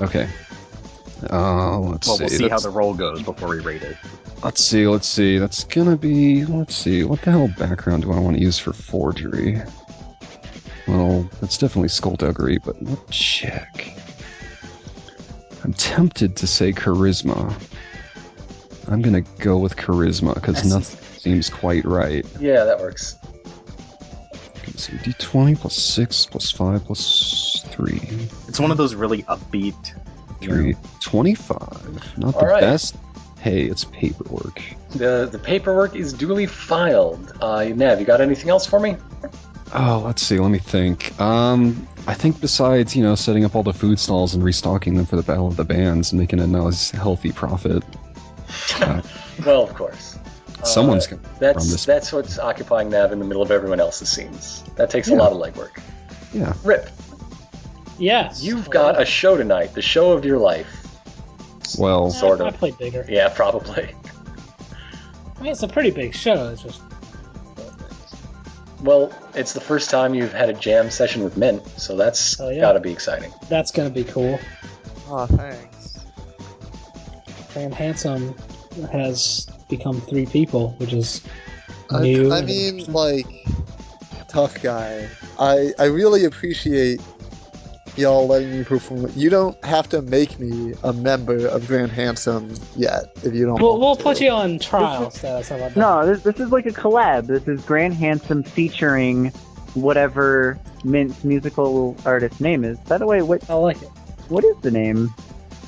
Okay. 0.00 0.28
Uh, 1.30 1.78
let's 1.78 2.08
well, 2.08 2.16
see. 2.16 2.24
we'll 2.24 2.30
see 2.30 2.48
how 2.48 2.58
the 2.58 2.68
roll 2.68 2.94
goes 2.94 3.22
before 3.22 3.48
we 3.48 3.60
rate 3.60 3.82
it. 3.82 3.96
Let's 4.42 4.60
see. 4.60 4.88
Let's 4.88 5.06
see. 5.06 5.38
That's 5.38 5.62
gonna 5.62 5.96
be. 5.96 6.44
Let's 6.44 6.74
see. 6.74 7.04
What 7.04 7.22
the 7.22 7.30
hell 7.30 7.48
background 7.56 8.02
do 8.02 8.12
I 8.12 8.18
want 8.18 8.36
to 8.36 8.42
use 8.42 8.58
for 8.58 8.72
forgery? 8.72 9.62
Well, 10.88 11.30
that's 11.40 11.58
definitely 11.58 11.90
skullduggery, 11.90 12.58
but 12.58 12.74
let's 12.82 13.16
check. 13.16 13.96
I'm 15.62 15.74
tempted 15.74 16.34
to 16.38 16.48
say 16.48 16.72
charisma. 16.72 17.54
I'm 18.88 19.00
gonna 19.00 19.22
go 19.38 19.58
with 19.58 19.76
charisma 19.76 20.34
because 20.34 20.64
nothing 20.64 20.98
seems 21.22 21.48
quite 21.48 21.84
right. 21.84 22.26
Yeah, 22.40 22.64
that 22.64 22.80
works. 22.80 23.16
Let's 24.66 24.84
see, 24.84 24.92
d20 24.94 25.58
plus 25.58 25.76
6 25.76 26.26
plus 26.26 26.50
5 26.50 26.84
plus 26.84 27.64
3. 27.68 28.00
It's 28.48 28.58
one 28.60 28.70
of 28.70 28.76
those 28.76 28.94
really 28.94 29.22
upbeat. 29.24 29.94
you 30.40 30.48
know, 30.48 30.54
3. 30.54 30.76
25. 31.00 32.18
Not 32.18 32.32
the 32.34 32.38
All 32.40 32.46
right. 32.46 32.60
best. 32.60 32.96
Hey, 33.40 33.62
it's 33.62 33.84
paperwork. 33.84 34.60
The 34.90 35.28
the 35.30 35.38
paperwork 35.38 35.96
is 35.96 36.12
duly 36.12 36.46
filed. 36.46 37.32
Uh, 37.40 37.64
Nav, 37.74 37.98
you 37.98 38.06
got 38.06 38.20
anything 38.20 38.50
else 38.50 38.64
for 38.66 38.78
me? 38.78 38.96
Oh, 39.74 40.02
let's 40.04 40.22
see. 40.22 40.38
Let 40.38 40.50
me 40.50 40.58
think. 40.58 41.18
Um, 41.20 41.86
I 42.06 42.14
think 42.14 42.40
besides 42.40 42.94
you 42.94 43.02
know 43.02 43.16
setting 43.16 43.44
up 43.44 43.56
all 43.56 43.64
the 43.64 43.72
food 43.72 43.98
stalls 43.98 44.34
and 44.34 44.44
restocking 44.44 44.94
them 44.94 45.06
for 45.06 45.16
the 45.16 45.22
Battle 45.24 45.48
of 45.48 45.56
the 45.56 45.64
Bands 45.64 46.12
and 46.12 46.20
making 46.20 46.38
a 46.38 46.46
nice 46.46 46.90
healthy 46.92 47.32
profit, 47.32 47.82
uh, 48.76 49.02
Well, 49.44 49.62
of 49.64 49.74
course. 49.74 50.18
Uh, 50.62 50.64
someone's 50.64 51.06
gonna 51.06 51.20
run 51.22 51.32
That's 51.40 51.70
this. 51.70 51.84
that's 51.84 52.12
what's 52.12 52.38
occupying 52.38 52.88
Nav 52.90 53.12
in 53.12 53.18
the 53.18 53.24
middle 53.24 53.42
of 53.42 53.50
everyone 53.50 53.80
else's 53.80 54.08
scenes. 54.08 54.62
That 54.76 54.90
takes 54.90 55.08
a 55.08 55.14
lot 55.14 55.32
of 55.32 55.38
legwork. 55.38 55.80
Yeah. 56.32 56.54
Rip, 56.64 56.88
Yes. 57.98 58.42
you've 58.42 58.70
got 58.70 59.00
a 59.00 59.04
show 59.04 59.36
tonight, 59.36 59.74
the 59.74 59.82
show 59.82 60.12
of 60.12 60.24
your 60.24 60.38
life. 60.38 60.68
Well, 61.78 62.06
I- 62.06 62.10
sort 62.10 62.40
of. 62.40 62.46
I 62.46 62.50
played 62.52 62.78
bigger. 62.78 63.04
Yeah, 63.08 63.28
probably. 63.28 63.94
I 65.38 65.42
mean, 65.42 65.52
it's 65.52 65.62
a 65.64 65.68
pretty 65.68 65.90
big 65.90 66.14
show. 66.14 66.48
It's 66.50 66.62
just 66.62 66.80
Well, 68.82 69.12
it's 69.34 69.52
the 69.52 69.60
first 69.60 69.90
time 69.90 70.12
you've 70.14 70.32
had 70.32 70.48
a 70.48 70.52
jam 70.52 70.90
session 70.90 71.22
with 71.22 71.36
Mint, 71.36 71.62
so 71.76 71.96
that's 71.96 72.40
Oh, 72.40 72.48
yeah. 72.48 72.60
gotta 72.62 72.80
be 72.80 72.90
exciting. 72.90 73.32
that's 73.48 73.70
gonna 73.70 73.90
be 73.90 74.02
cool. 74.04 74.38
Oh, 75.08 75.26
thanks. 75.26 75.98
And 77.54 77.72
Handsome 77.74 78.34
has 78.90 79.46
become 79.76 80.00
three 80.02 80.26
people, 80.26 80.74
which 80.78 80.92
is 80.92 81.22
I, 81.90 82.02
new. 82.02 82.30
I 82.30 82.38
and 82.38 82.46
mean, 82.46 82.92
like, 82.92 83.26
tough 84.28 84.62
guy. 84.62 85.08
I 85.38 85.72
I 85.78 85.86
really 85.86 86.24
appreciate 86.24 87.00
y'all 87.96 88.26
letting 88.26 88.52
me 88.56 88.64
perform. 88.64 89.10
You 89.14 89.30
don't 89.30 89.62
have 89.64 89.88
to 89.90 90.02
make 90.02 90.38
me 90.38 90.74
a 90.82 90.92
member 90.92 91.46
of 91.46 91.66
Grand 91.66 91.90
Handsome 91.92 92.54
yet 92.76 93.04
if 93.24 93.34
you 93.34 93.46
don't. 93.46 93.60
we'll, 93.60 93.72
want 93.72 93.80
we'll 93.80 93.96
to. 93.96 94.02
put 94.02 94.20
you 94.20 94.30
on 94.30 94.58
trial 94.58 95.10
status. 95.10 95.48
How 95.48 95.56
about 95.56 95.74
that? 95.74 95.80
No, 95.80 96.06
this, 96.06 96.22
this 96.22 96.40
is 96.40 96.50
like 96.52 96.66
a 96.66 96.70
collab. 96.70 97.26
This 97.26 97.46
is 97.48 97.64
Grand 97.64 97.94
Handsome 97.94 98.42
featuring 98.42 99.28
whatever 99.74 100.58
Mint's 100.84 101.24
musical 101.24 101.96
artist 102.04 102.40
name 102.40 102.64
is. 102.64 102.78
By 102.80 102.98
the 102.98 103.06
way, 103.06 103.22
what 103.22 103.48
I 103.50 103.54
like 103.54 103.80
it. 103.82 103.90
what 104.28 104.44
is 104.44 104.56
the 104.62 104.70
name 104.70 105.12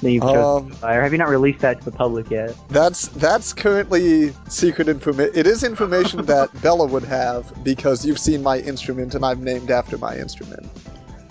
that 0.05 0.11
you've 0.13 0.23
chosen 0.23 0.39
Um, 0.67 0.71
to 0.71 0.77
buy, 0.77 0.95
or 0.95 1.03
have 1.03 1.13
you 1.13 1.19
not 1.19 1.29
released 1.29 1.61
that 1.61 1.81
to 1.81 1.85
the 1.85 1.91
public 1.97 2.31
yet? 2.31 2.55
That's 2.69 3.09
that's 3.09 3.53
currently 3.53 4.33
secret 4.49 4.89
information. 4.89 5.33
It 5.35 5.47
is 5.47 5.65
information 5.65 6.25
that 6.27 6.51
Bella 6.63 6.87
would 6.87 7.05
have 7.05 7.53
because 7.65 8.07
you've 8.07 8.19
seen 8.21 8.43
my 8.43 8.59
instrument 8.59 9.15
and 9.15 9.25
I'm 9.25 9.43
named 9.43 9.71
after 9.71 9.99
my 9.99 10.17
instrument. 10.17 10.67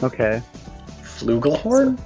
Okay. 0.01 0.41
Flugelhorn? 1.03 1.97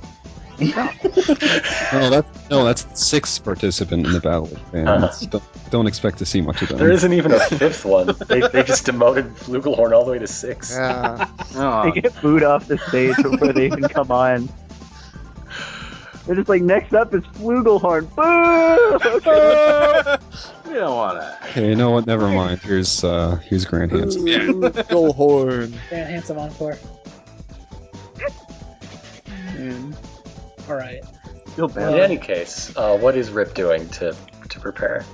no, 0.60 2.10
that's 2.10 2.50
no, 2.50 2.66
that's 2.66 2.88
sixth 3.00 3.44
participant 3.44 4.08
in 4.08 4.14
the 4.14 4.20
Battle 4.20 4.46
of 4.46 4.72
the 4.72 4.84
Bands. 4.84 5.28
Don't, 5.28 5.44
don't 5.70 5.88
expect 5.88 6.18
to 6.18 6.26
see 6.26 6.42
much 6.42 6.64
of 6.64 6.70
them. 6.70 6.80
There 6.80 6.92
isn't 6.92 7.14
even 7.14 7.32
a 7.32 7.40
fifth 7.60 7.86
one. 7.86 8.08
They, 8.28 8.40
they 8.42 8.64
just 8.64 8.86
demoted 8.86 9.36
Flugelhorn 9.36 9.92
all 9.96 10.04
the 10.04 10.12
way 10.14 10.20
to 10.20 10.26
six. 10.28 10.72
Yeah. 10.72 11.30
Oh, 11.56 11.92
They 11.94 12.02
get 12.02 12.20
booed 12.24 12.42
off 12.42 12.68
the 12.68 12.80
stage 12.80 13.16
before 13.18 13.54
they 13.54 13.68
even 13.68 13.84
come 13.84 14.12
on. 14.12 14.50
They're 16.28 16.36
just 16.36 16.50
like, 16.50 16.62
next 16.62 16.94
up 16.94 17.14
is 17.14 17.24
Flugelhorn. 17.24 18.14
Boo! 18.16 18.58
Okay. 19.18 20.18
you 20.68 20.76
don't 20.76 20.96
want 20.96 21.20
to. 21.20 21.38
Okay, 21.50 21.70
you 21.70 21.76
know 21.76 21.92
what? 21.92 22.06
Never 22.06 22.28
mind. 22.28 22.60
Here's 22.60 23.04
uh, 23.04 23.38
here's 23.38 23.66
Grand 23.66 23.92
Handsome. 23.92 24.26
Go 24.90 25.12
horn. 25.14 25.74
Grand 25.90 26.10
Handsome 26.10 26.38
Encore. 26.38 26.78
Man. 29.56 29.96
All 30.70 30.76
right. 30.76 31.04
Feel 31.56 31.68
bad. 31.70 31.94
In 31.94 32.00
any 32.00 32.18
case, 32.18 32.76
uh, 32.76 32.98
what 32.98 33.16
is 33.16 33.32
Rip 33.32 33.54
doing 33.54 33.88
to, 33.90 34.16
to 34.50 34.60
prepare? 34.60 35.06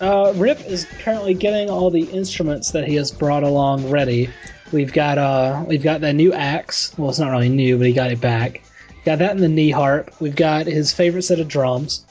Uh, 0.00 0.32
Rip 0.36 0.60
is 0.62 0.86
currently 1.00 1.34
getting 1.34 1.70
all 1.70 1.90
the 1.90 2.04
instruments 2.04 2.72
that 2.72 2.88
he 2.88 2.94
has 2.96 3.12
brought 3.12 3.42
along 3.42 3.90
ready. 3.90 4.30
We've 4.72 4.92
got 4.92 5.18
uh, 5.18 5.64
we've 5.68 5.82
got 5.82 6.00
that 6.00 6.14
new 6.14 6.32
axe. 6.32 6.96
Well, 6.98 7.10
it's 7.10 7.18
not 7.18 7.30
really 7.30 7.50
new, 7.50 7.76
but 7.78 7.86
he 7.86 7.92
got 7.92 8.10
it 8.10 8.20
back. 8.20 8.62
Got 9.04 9.18
that 9.18 9.32
in 9.32 9.38
the 9.40 9.48
knee 9.48 9.70
harp. 9.70 10.12
We've 10.20 10.34
got 10.34 10.66
his 10.66 10.92
favorite 10.92 11.22
set 11.22 11.40
of 11.40 11.48
drums, 11.48 12.04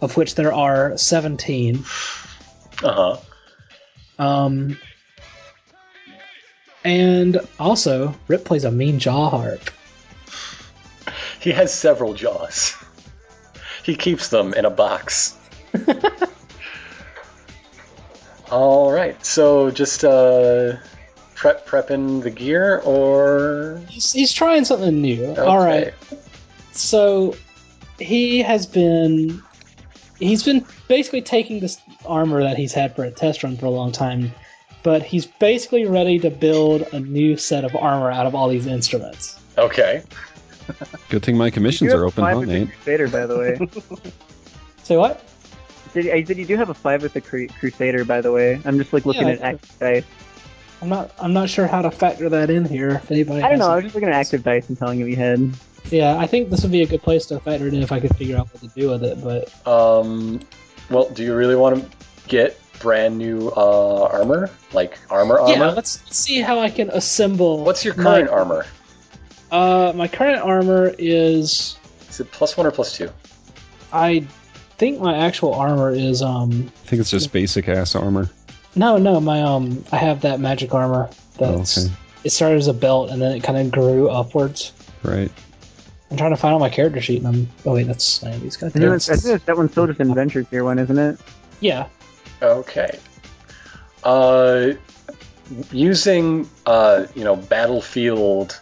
of 0.00 0.16
which 0.16 0.34
there 0.34 0.52
are 0.52 0.96
seventeen. 0.96 1.84
Uh 2.82 3.16
huh. 3.16 3.16
Um, 4.18 4.78
and 6.84 7.38
also, 7.58 8.14
Rip 8.28 8.44
plays 8.44 8.64
a 8.64 8.70
mean 8.70 8.98
jaw 8.98 9.30
harp. 9.30 9.70
He 11.40 11.52
has 11.52 11.72
several 11.72 12.14
jaws. 12.14 12.74
He 13.84 13.94
keeps 13.94 14.28
them 14.28 14.54
in 14.54 14.64
a 14.64 14.70
box. 14.70 15.36
All 18.50 18.90
right, 18.90 19.24
so 19.24 19.70
just 19.70 20.04
uh, 20.04 20.76
prep 21.34 21.66
prepping 21.66 22.22
the 22.22 22.30
gear, 22.30 22.78
or 22.84 23.80
He's, 23.88 24.12
he's 24.12 24.32
trying 24.32 24.64
something 24.64 25.00
new. 25.02 25.24
okay. 25.26 25.40
All 25.40 25.58
right. 25.58 25.92
So 26.78 27.34
he 27.98 28.40
has 28.42 28.66
been 28.66 29.42
he's 30.18 30.42
been 30.42 30.64
basically 30.88 31.22
taking 31.22 31.60
this 31.60 31.80
armor 32.06 32.42
that 32.42 32.56
he's 32.56 32.72
had 32.72 32.94
for 32.94 33.04
a 33.04 33.10
test 33.10 33.42
run 33.42 33.56
for 33.56 33.66
a 33.66 33.70
long 33.70 33.92
time, 33.92 34.32
but 34.82 35.02
he's 35.02 35.26
basically 35.26 35.86
ready 35.86 36.18
to 36.20 36.30
build 36.30 36.82
a 36.92 37.00
new 37.00 37.36
set 37.36 37.64
of 37.64 37.74
armor 37.76 38.10
out 38.10 38.26
of 38.26 38.34
all 38.34 38.48
these 38.48 38.66
instruments. 38.66 39.38
Okay. 39.56 40.02
Good 41.08 41.22
thing 41.24 41.36
my 41.36 41.50
commissions 41.50 41.92
are 41.92 42.04
open, 42.04 42.22
five 42.24 42.36
huh, 42.36 42.44
Nate? 42.44 42.68
Crusader, 42.72 43.08
by 43.08 43.26
the 43.26 43.38
way. 43.38 43.58
Say 44.84 44.96
what? 44.96 45.24
Did, 45.94 46.10
I 46.10 46.22
said 46.22 46.36
you 46.36 46.44
do 46.44 46.56
have 46.56 46.68
a 46.68 46.74
five 46.74 47.02
with 47.02 47.14
the 47.14 47.20
Cru- 47.22 47.48
Crusader, 47.48 48.04
by 48.04 48.20
the 48.20 48.30
way. 48.30 48.60
I'm 48.64 48.78
just 48.78 48.92
like 48.92 49.06
looking 49.06 49.26
Yeah, 49.28 49.34
at 49.34 49.44
I- 49.44 49.48
active 49.52 49.78
dice. 49.78 50.04
I'm 50.80 50.88
not 50.90 51.10
I'm 51.18 51.32
not 51.32 51.48
sure 51.50 51.66
how 51.66 51.82
to 51.82 51.90
factor 51.90 52.28
that 52.28 52.50
in 52.50 52.64
here. 52.64 52.90
If 52.90 53.10
anybody 53.10 53.42
I 53.42 53.48
don't 53.48 53.58
know. 53.58 53.68
I 53.68 53.72
it. 53.72 53.76
was 53.76 53.84
just 53.84 53.94
looking 53.96 54.10
at 54.10 54.14
active 54.14 54.44
dice 54.44 54.68
and 54.68 54.78
telling 54.78 55.00
you 55.00 55.06
what 55.06 55.10
you 55.10 55.16
had. 55.16 55.50
Yeah, 55.90 56.18
I 56.18 56.26
think 56.26 56.50
this 56.50 56.62
would 56.62 56.72
be 56.72 56.82
a 56.82 56.86
good 56.86 57.02
place 57.02 57.26
to 57.26 57.40
factor 57.40 57.66
it 57.66 57.74
in 57.74 57.82
if 57.82 57.92
I 57.92 58.00
could 58.00 58.14
figure 58.16 58.36
out 58.36 58.48
what 58.52 58.60
to 58.62 58.68
do 58.80 58.90
with 58.90 59.04
it. 59.04 59.22
But 59.22 59.50
Um, 59.66 60.40
well, 60.90 61.08
do 61.10 61.22
you 61.22 61.34
really 61.34 61.56
want 61.56 61.82
to 61.82 61.96
get 62.28 62.60
brand 62.80 63.16
new 63.18 63.48
uh, 63.56 64.02
armor, 64.12 64.50
like 64.72 64.98
armor 65.10 65.38
armor? 65.40 65.52
yeah, 65.52 65.70
let's 65.70 66.00
see 66.16 66.40
how 66.40 66.58
I 66.60 66.70
can 66.70 66.90
assemble. 66.90 67.64
What's 67.64 67.84
your 67.84 67.94
my- 67.94 68.02
current 68.02 68.30
armor? 68.30 68.66
Uh, 69.50 69.92
my 69.94 70.08
current 70.08 70.42
armor 70.42 70.94
is 70.98 71.76
Is 72.10 72.20
it 72.20 72.30
plus 72.32 72.56
one 72.56 72.66
or 72.66 72.70
plus 72.70 72.94
two? 72.96 73.08
I 73.92 74.26
think 74.76 75.00
my 75.00 75.16
actual 75.16 75.54
armor 75.54 75.90
is 75.90 76.20
um 76.20 76.70
I 76.84 76.88
think 76.88 77.00
it's 77.00 77.10
just 77.10 77.32
basic 77.32 77.66
ass 77.68 77.94
armor. 77.96 78.28
no 78.76 78.98
no 78.98 79.18
my 79.20 79.40
um 79.42 79.82
I 79.90 79.96
have 79.96 80.20
that 80.20 80.38
magic 80.38 80.74
armor 80.74 81.08
that's 81.38 81.78
Oh, 81.78 81.82
okay. 81.84 81.92
it 82.24 82.30
started 82.30 82.58
as 82.58 82.66
a 82.68 82.74
belt 82.74 83.08
and 83.10 83.22
then 83.22 83.32
it 83.32 83.42
kind 83.42 83.56
of 83.58 83.70
grew 83.72 84.10
upwards. 84.10 84.72
Right. 85.02 85.32
I'm 86.10 86.16
trying 86.16 86.30
to 86.30 86.36
find 86.36 86.54
out 86.54 86.60
my 86.60 86.70
character 86.70 87.00
sheet 87.00 87.18
and 87.18 87.28
I'm 87.28 87.48
oh 87.66 87.74
wait 87.74 87.86
that's 87.86 88.22
Andy's 88.22 88.56
got 88.56 88.68
I 88.68 88.70
think, 88.70 88.84
it's- 88.84 89.26
I 89.28 89.36
that 89.36 89.56
one's 89.56 89.72
still 89.72 89.86
just 89.86 90.00
an 90.00 90.08
adventure 90.10 90.42
tier 90.42 90.64
one, 90.64 90.78
isn't 90.78 90.98
it? 90.98 91.18
yeah 91.60 91.86
Okay. 92.40 92.98
Uh, 94.04 94.72
using 95.72 96.48
uh, 96.66 97.06
you 97.14 97.24
know 97.24 97.36
battlefield 97.36 98.60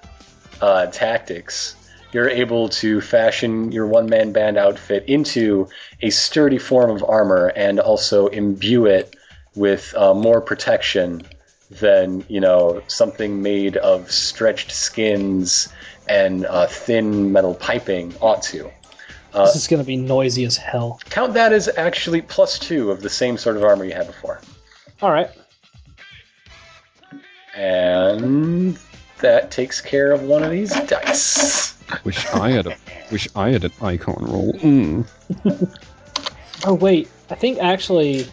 uh, 0.61 0.87
tactics, 0.87 1.77
you're 2.13 2.29
able 2.29 2.69
to 2.71 3.01
fashion 3.01 3.71
your 3.73 3.87
one-man 3.87 4.33
band 4.33 4.57
outfit 4.57 5.05
into 5.07 5.69
a 6.01 6.09
sturdy 6.11 6.59
form 6.59 6.91
of 6.91 7.05
armor 7.05 7.53
and 7.55 7.79
also 7.79 8.29
imbue 8.29 8.87
it 8.87 9.15
with 9.55 9.95
uh, 9.95 10.15
more 10.15 10.41
protection 10.41 11.23
than 11.71 12.25
you 12.29 12.41
know 12.41 12.83
something 12.87 13.43
made 13.43 13.77
of 13.77 14.11
stretched 14.11 14.71
skins 14.73 15.69
and 16.09 16.47
uh, 16.47 16.66
thin 16.66 17.33
metal 17.33 17.55
piping 17.55 18.14
ought 18.21 18.42
to. 18.45 18.71
Uh, 19.33 19.45
this 19.45 19.57
is 19.57 19.66
gonna 19.66 19.85
be 19.85 19.97
noisy 19.97 20.45
as 20.45 20.57
hell. 20.57 21.01
count 21.11 21.35
that 21.35 21.53
as 21.53 21.69
actually 21.69 22.23
plus 22.23 22.59
two 22.59 22.90
of 22.90 23.03
the 23.03 23.11
same 23.11 23.37
sort 23.37 23.57
of 23.57 23.64
armor 23.64 23.85
you 23.85 23.92
had 23.92 24.07
before. 24.07 24.40
All 25.03 25.11
right, 25.11 25.29
And 27.55 28.79
that 29.19 29.51
takes 29.51 29.81
care 29.81 30.12
of 30.12 30.23
one 30.23 30.42
of 30.42 30.51
these 30.51 30.71
dice. 30.87 31.75
Wish 32.05 32.27
I 32.27 32.51
had 32.51 32.66
a 32.66 32.77
wish 33.12 33.29
I 33.37 33.51
had 33.51 33.64
an 33.64 33.73
icon 33.81 34.16
roll. 34.21 34.53
Mm. 34.55 35.07
oh 36.64 36.75
wait 36.75 37.09
I 37.31 37.35
think 37.35 37.59
actually 37.59 38.25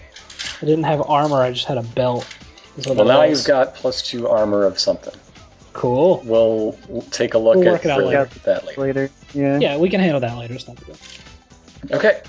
I 0.61 0.65
didn't 0.65 0.85
have 0.85 1.01
armor 1.01 1.41
I 1.41 1.51
just 1.51 1.67
had 1.67 1.77
a 1.77 1.83
belt. 1.83 2.27
Well, 2.85 3.05
now 3.05 3.27
was. 3.27 3.39
you've 3.39 3.47
got 3.47 3.75
plus 3.75 4.01
two 4.01 4.27
armor 4.27 4.63
of 4.63 4.79
something. 4.79 5.13
Cool. 5.73 6.21
We'll, 6.25 6.77
we'll 6.87 7.01
take 7.03 7.33
a 7.33 7.37
look 7.37 7.55
We'll 7.55 7.67
at 7.67 7.71
work 7.73 7.85
it 7.85 8.05
later. 8.05 8.29
that 8.45 8.65
later. 8.65 8.81
later. 8.81 9.09
Yeah. 9.33 9.59
Yeah, 9.59 9.77
we 9.77 9.89
can 9.89 9.99
handle 9.99 10.19
that 10.21 10.37
later. 10.37 10.53
It's 10.53 10.67
not 10.67 10.79
a 10.81 10.85
deal. 10.85 10.95
Okay. 11.91 12.21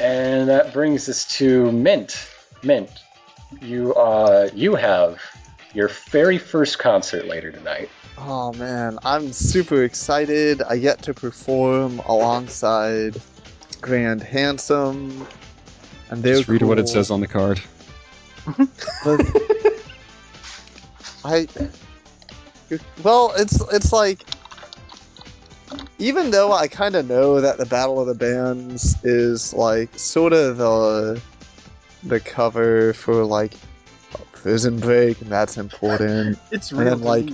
And 0.00 0.48
that 0.48 0.72
brings 0.72 1.08
us 1.08 1.24
to 1.38 1.72
Mint. 1.72 2.28
Mint, 2.62 2.90
you 3.60 3.94
uh 3.94 4.48
you 4.52 4.74
have 4.74 5.20
your 5.74 5.88
very 6.10 6.38
first 6.38 6.78
concert 6.78 7.26
later 7.26 7.50
tonight. 7.52 7.88
Oh 8.16 8.52
man, 8.52 8.98
I'm 9.04 9.32
super 9.32 9.84
excited. 9.84 10.60
I 10.62 10.78
get 10.78 11.02
to 11.02 11.14
perform 11.14 12.00
alongside 12.00 13.20
Grand 13.80 14.22
Handsome, 14.22 15.26
and 16.10 16.22
they're 16.22 16.36
Just 16.36 16.48
read 16.48 16.62
what 16.62 16.78
it 16.80 16.88
says 16.88 17.10
on 17.12 17.20
the 17.20 17.28
card. 17.28 17.60
I 21.24 21.46
well, 23.02 23.32
it's 23.36 23.60
it's 23.72 23.92
like 23.92 24.24
even 25.98 26.30
though 26.30 26.52
I 26.52 26.68
kind 26.68 26.94
of 26.94 27.08
know 27.08 27.40
that 27.40 27.58
the 27.58 27.66
Battle 27.66 28.00
of 28.00 28.06
the 28.06 28.14
Bands 28.14 28.96
is 29.04 29.52
like 29.54 29.98
sort 29.98 30.32
of 30.32 30.58
the 30.58 31.20
the 32.04 32.20
cover 32.20 32.92
for 32.92 33.24
like 33.24 33.54
Prison 34.32 34.78
Break, 34.78 35.20
and 35.20 35.30
that's 35.30 35.56
important. 35.56 36.38
It's 36.50 36.70
And 36.72 36.86
then, 36.86 37.00
like, 37.02 37.28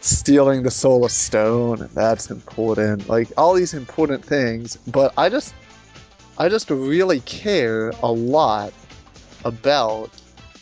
stealing 0.00 0.62
the 0.62 0.70
soul 0.70 1.04
of 1.04 1.10
stone 1.10 1.80
and 1.80 1.90
that's 1.90 2.30
important 2.30 3.08
like 3.08 3.28
all 3.36 3.52
these 3.52 3.74
important 3.74 4.24
things 4.24 4.76
but 4.86 5.12
i 5.18 5.28
just 5.28 5.52
i 6.38 6.48
just 6.48 6.70
really 6.70 7.18
care 7.20 7.90
a 8.02 8.10
lot 8.10 8.72
about 9.44 10.10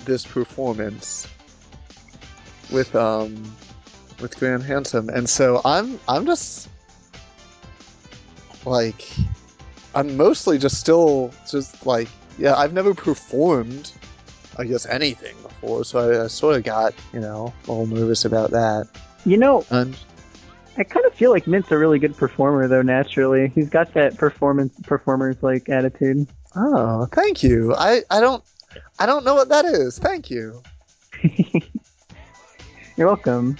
this 0.05 0.25
performance 0.25 1.29
with 2.73 2.97
um 2.97 3.55
with 4.21 4.39
grand 4.39 4.63
handsome 4.63 5.09
and 5.09 5.29
so 5.29 5.61
i'm 5.65 5.99
i'm 6.09 6.25
just 6.27 6.69
like 8.65 9.09
i'm 9.95 10.17
mostly 10.17 10.59
just 10.59 10.79
still 10.81 11.33
just 11.51 11.87
like 11.87 12.09
yeah 12.39 12.55
i've 12.55 12.73
never 12.73 12.95
performed 12.95 13.93
i 14.59 14.65
guess 14.65 14.87
anything 14.87 15.35
before 15.43 15.85
so 15.85 15.99
i, 15.99 16.25
I 16.25 16.27
sort 16.29 16.57
of 16.57 16.65
got 16.65 16.95
you 17.13 17.21
know 17.21 17.53
a 17.67 17.73
little 17.73 17.87
nervous 17.87 18.25
about 18.25 18.51
that 18.53 18.89
You 19.25 19.37
know, 19.37 19.65
and 19.71 19.97
I 20.79 20.85
kind 20.85 21.05
of 21.05 21.13
feel 21.15 21.33
like 21.33 21.49
Mint's 21.49 21.73
a 21.73 21.77
really 21.79 21.99
good 21.99 22.17
performer, 22.17 22.69
though. 22.69 22.83
Naturally, 22.83 23.51
he's 23.55 23.69
got 23.69 23.95
that 23.95 24.17
performance 24.17 24.73
performers 24.85 25.43
like 25.43 25.69
attitude. 25.69 26.29
Oh, 26.55 27.07
thank 27.07 27.43
you. 27.43 27.75
I, 27.75 28.03
I 28.09 28.21
don't 28.21 28.45
I 29.01 29.07
don't 29.07 29.25
know 29.25 29.35
what 29.35 29.49
that 29.49 29.65
is. 29.65 29.99
Thank 29.99 30.31
you. 30.31 30.63
You're 32.97 33.09
welcome. 33.09 33.57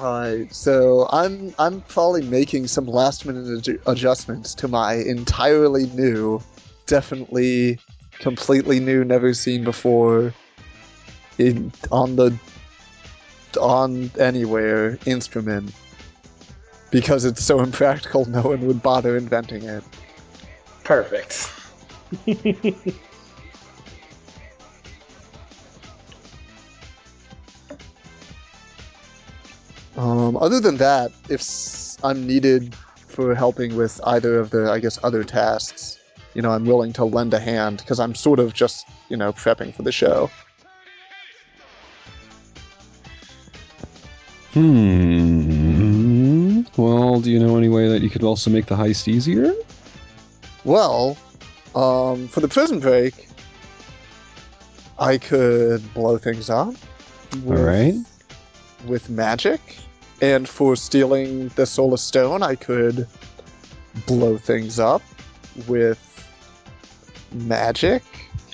Alright, 0.00 0.54
so 0.54 1.06
I'm 1.12 1.54
I'm 1.58 1.82
probably 1.82 2.22
making 2.22 2.68
some 2.68 2.86
last 2.86 3.26
minute 3.26 3.44
adju- 3.44 3.82
adjustments 3.86 4.54
to 4.54 4.66
my 4.66 4.94
entirely 4.94 5.88
new, 5.88 6.40
definitely 6.86 7.78
completely 8.18 8.80
new, 8.80 9.04
never 9.04 9.34
seen 9.34 9.62
before 9.62 10.32
in 11.36 11.70
on 11.92 12.16
the 12.16 12.34
on 13.60 14.10
anywhere 14.18 14.98
instrument 15.04 15.70
because 16.90 17.26
it's 17.26 17.44
so 17.44 17.60
impractical 17.62 18.24
no 18.24 18.40
one 18.40 18.66
would 18.66 18.82
bother 18.82 19.18
inventing 19.18 19.64
it. 19.64 19.84
Perfect. 20.82 21.50
Um, 30.00 30.38
other 30.38 30.60
than 30.60 30.78
that, 30.78 31.12
if 31.28 31.42
I'm 32.02 32.26
needed 32.26 32.74
for 33.06 33.34
helping 33.34 33.76
with 33.76 34.00
either 34.04 34.40
of 34.40 34.48
the, 34.48 34.72
I 34.72 34.78
guess, 34.78 34.98
other 35.04 35.24
tasks, 35.24 35.98
you 36.32 36.40
know, 36.40 36.52
I'm 36.52 36.64
willing 36.64 36.94
to 36.94 37.04
lend 37.04 37.34
a 37.34 37.38
hand 37.38 37.78
because 37.78 38.00
I'm 38.00 38.14
sort 38.14 38.38
of 38.38 38.54
just, 38.54 38.88
you 39.10 39.18
know, 39.18 39.34
prepping 39.34 39.74
for 39.74 39.82
the 39.82 39.92
show. 39.92 40.30
Hmm. 44.54 46.62
Well, 46.78 47.20
do 47.20 47.30
you 47.30 47.38
know 47.38 47.58
any 47.58 47.68
way 47.68 47.90
that 47.90 48.00
you 48.00 48.08
could 48.08 48.22
also 48.22 48.50
make 48.50 48.64
the 48.64 48.76
heist 48.76 49.06
easier? 49.06 49.52
Well, 50.64 51.18
um, 51.74 52.26
for 52.28 52.40
the 52.40 52.48
prison 52.48 52.80
break, 52.80 53.28
I 54.98 55.18
could 55.18 55.92
blow 55.92 56.16
things 56.16 56.48
up. 56.48 56.74
All 57.46 57.52
right. 57.52 57.94
with 58.86 59.10
magic, 59.10 59.60
and 60.20 60.48
for 60.48 60.76
stealing 60.76 61.48
the 61.48 61.66
Soul 61.66 61.94
of 61.94 62.00
Stone, 62.00 62.42
I 62.42 62.54
could 62.54 63.06
blow 64.06 64.36
things 64.36 64.78
up 64.78 65.02
with 65.66 65.98
magic. 67.32 68.02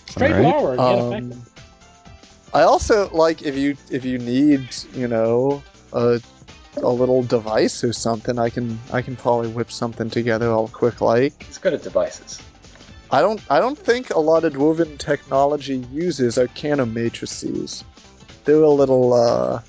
Straightforward, 0.08 0.78
yet 0.78 0.98
Um. 0.98 1.42
I 2.54 2.62
also 2.62 3.10
like 3.10 3.42
if 3.42 3.56
you 3.56 3.76
if 3.90 4.04
you 4.04 4.18
need 4.18 4.68
you 4.94 5.08
know 5.08 5.62
a 5.92 6.20
a 6.78 6.88
little 6.88 7.22
device 7.22 7.82
or 7.84 7.92
something, 7.92 8.38
I 8.38 8.50
can 8.50 8.78
I 8.92 9.02
can 9.02 9.16
probably 9.16 9.48
whip 9.48 9.70
something 9.70 10.08
together 10.08 10.50
all 10.50 10.68
quick 10.68 11.00
like. 11.00 11.42
He's 11.42 11.58
good 11.58 11.74
at 11.74 11.82
devices. 11.82 12.40
I 13.10 13.20
don't 13.20 13.40
I 13.50 13.60
don't 13.60 13.78
think 13.78 14.10
a 14.10 14.18
lot 14.18 14.44
of 14.44 14.54
dwarven 14.54 14.98
technology 14.98 15.84
uses 15.92 16.38
arcana 16.38 16.86
matrices. 16.86 17.84
They're 18.44 18.62
a 18.62 18.70
little 18.70 19.12
uh 19.12 19.60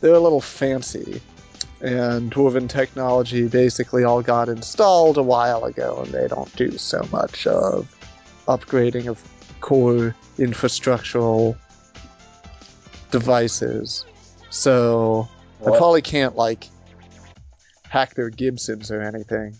they're 0.00 0.14
a 0.14 0.20
little 0.20 0.40
fancy. 0.40 1.20
And 1.80 2.32
dwarven 2.32 2.68
technology 2.68 3.48
basically 3.48 4.04
all 4.04 4.22
got 4.22 4.48
installed 4.48 5.18
a 5.18 5.22
while 5.22 5.64
ago 5.64 6.02
and 6.04 6.12
they 6.12 6.26
don't 6.26 6.54
do 6.56 6.78
so 6.78 7.06
much 7.12 7.46
of 7.46 7.94
upgrading 8.48 9.08
of 9.08 9.22
core 9.60 10.14
infrastructural 10.38 11.56
devices. 13.10 14.06
So 14.50 15.28
I 15.60 15.76
probably 15.76 16.02
can't 16.02 16.34
like 16.36 16.66
hack 17.88 18.14
their 18.14 18.30
Gibsons 18.30 18.90
or 18.90 19.02
anything. 19.02 19.56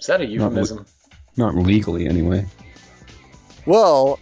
Is 0.00 0.06
that 0.06 0.20
a 0.20 0.26
euphemism? 0.26 0.86
Not 1.36 1.54
legally, 1.54 2.06
anyway. 2.06 2.46
Well, 3.66 4.18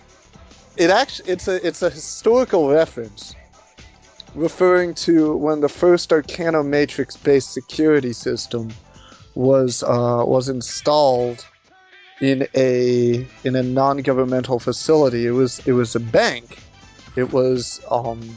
it 0.76 0.90
actually 0.90 1.30
it's 1.30 1.48
a 1.48 1.66
it's 1.66 1.82
a 1.82 1.90
historical 1.90 2.70
reference 2.70 3.34
referring 4.34 4.94
to 4.94 5.36
when 5.36 5.60
the 5.60 5.68
first 5.68 6.10
Arcano 6.10 6.66
Matrix 6.66 7.16
based 7.16 7.52
security 7.52 8.12
system 8.12 8.72
was 9.34 9.82
uh, 9.82 10.24
was 10.26 10.48
installed 10.48 11.46
in 12.20 12.46
a 12.54 13.26
in 13.44 13.56
a 13.56 13.62
non-governmental 13.62 14.58
facility. 14.58 15.26
It 15.26 15.32
was 15.32 15.60
it 15.66 15.72
was 15.72 15.94
a 15.94 16.00
bank. 16.00 16.58
It 17.16 17.32
was 17.32 17.80
um 17.90 18.36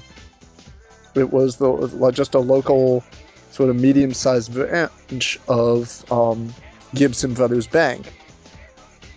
it 1.15 1.31
was 1.31 1.57
the 1.57 2.11
just 2.13 2.35
a 2.35 2.39
local 2.39 3.03
sort 3.51 3.69
of 3.71 3.75
medium-sized 3.75 4.53
branch 4.53 5.39
of 5.47 6.11
um, 6.11 6.53
Gibson 6.93 7.33
Brothers 7.33 7.65
Bank. 7.65 8.13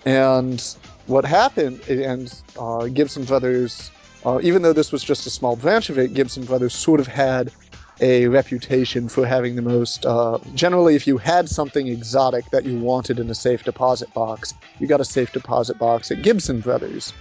And 0.07 0.65
what 1.11 1.25
happened, 1.25 1.81
and 1.89 2.33
uh, 2.59 2.87
Gibson 2.87 3.25
Brothers, 3.25 3.91
uh, 4.25 4.39
even 4.43 4.63
though 4.63 4.73
this 4.73 4.93
was 4.93 5.03
just 5.03 5.27
a 5.27 5.31
small 5.31 5.57
branch 5.57 5.91
of 5.91 5.99
it, 5.99 6.15
Gibson 6.15 6.45
Brothers 6.45 6.73
sort 6.73 7.01
of 7.01 7.07
had 7.07 7.53
a 8.01 8.29
reputation 8.29 9.09
for 9.09 9.27
having 9.27 9.57
the 9.57 9.63
most. 9.63 10.07
Uh, 10.07 10.39
generally, 10.55 10.95
if 10.95 11.07
you 11.07 11.19
had 11.19 11.49
something 11.49 11.89
exotic 11.89 12.49
that 12.51 12.65
you 12.65 12.79
wanted 12.79 13.19
in 13.19 13.29
a 13.29 13.35
safe 13.35 13.65
deposit 13.65 14.13
box, 14.15 14.55
you 14.79 14.87
got 14.87 15.01
a 15.01 15.05
safe 15.05 15.33
deposit 15.33 15.79
box 15.79 16.11
at 16.11 16.23
Gibson 16.23 16.61
Brothers. 16.61 17.13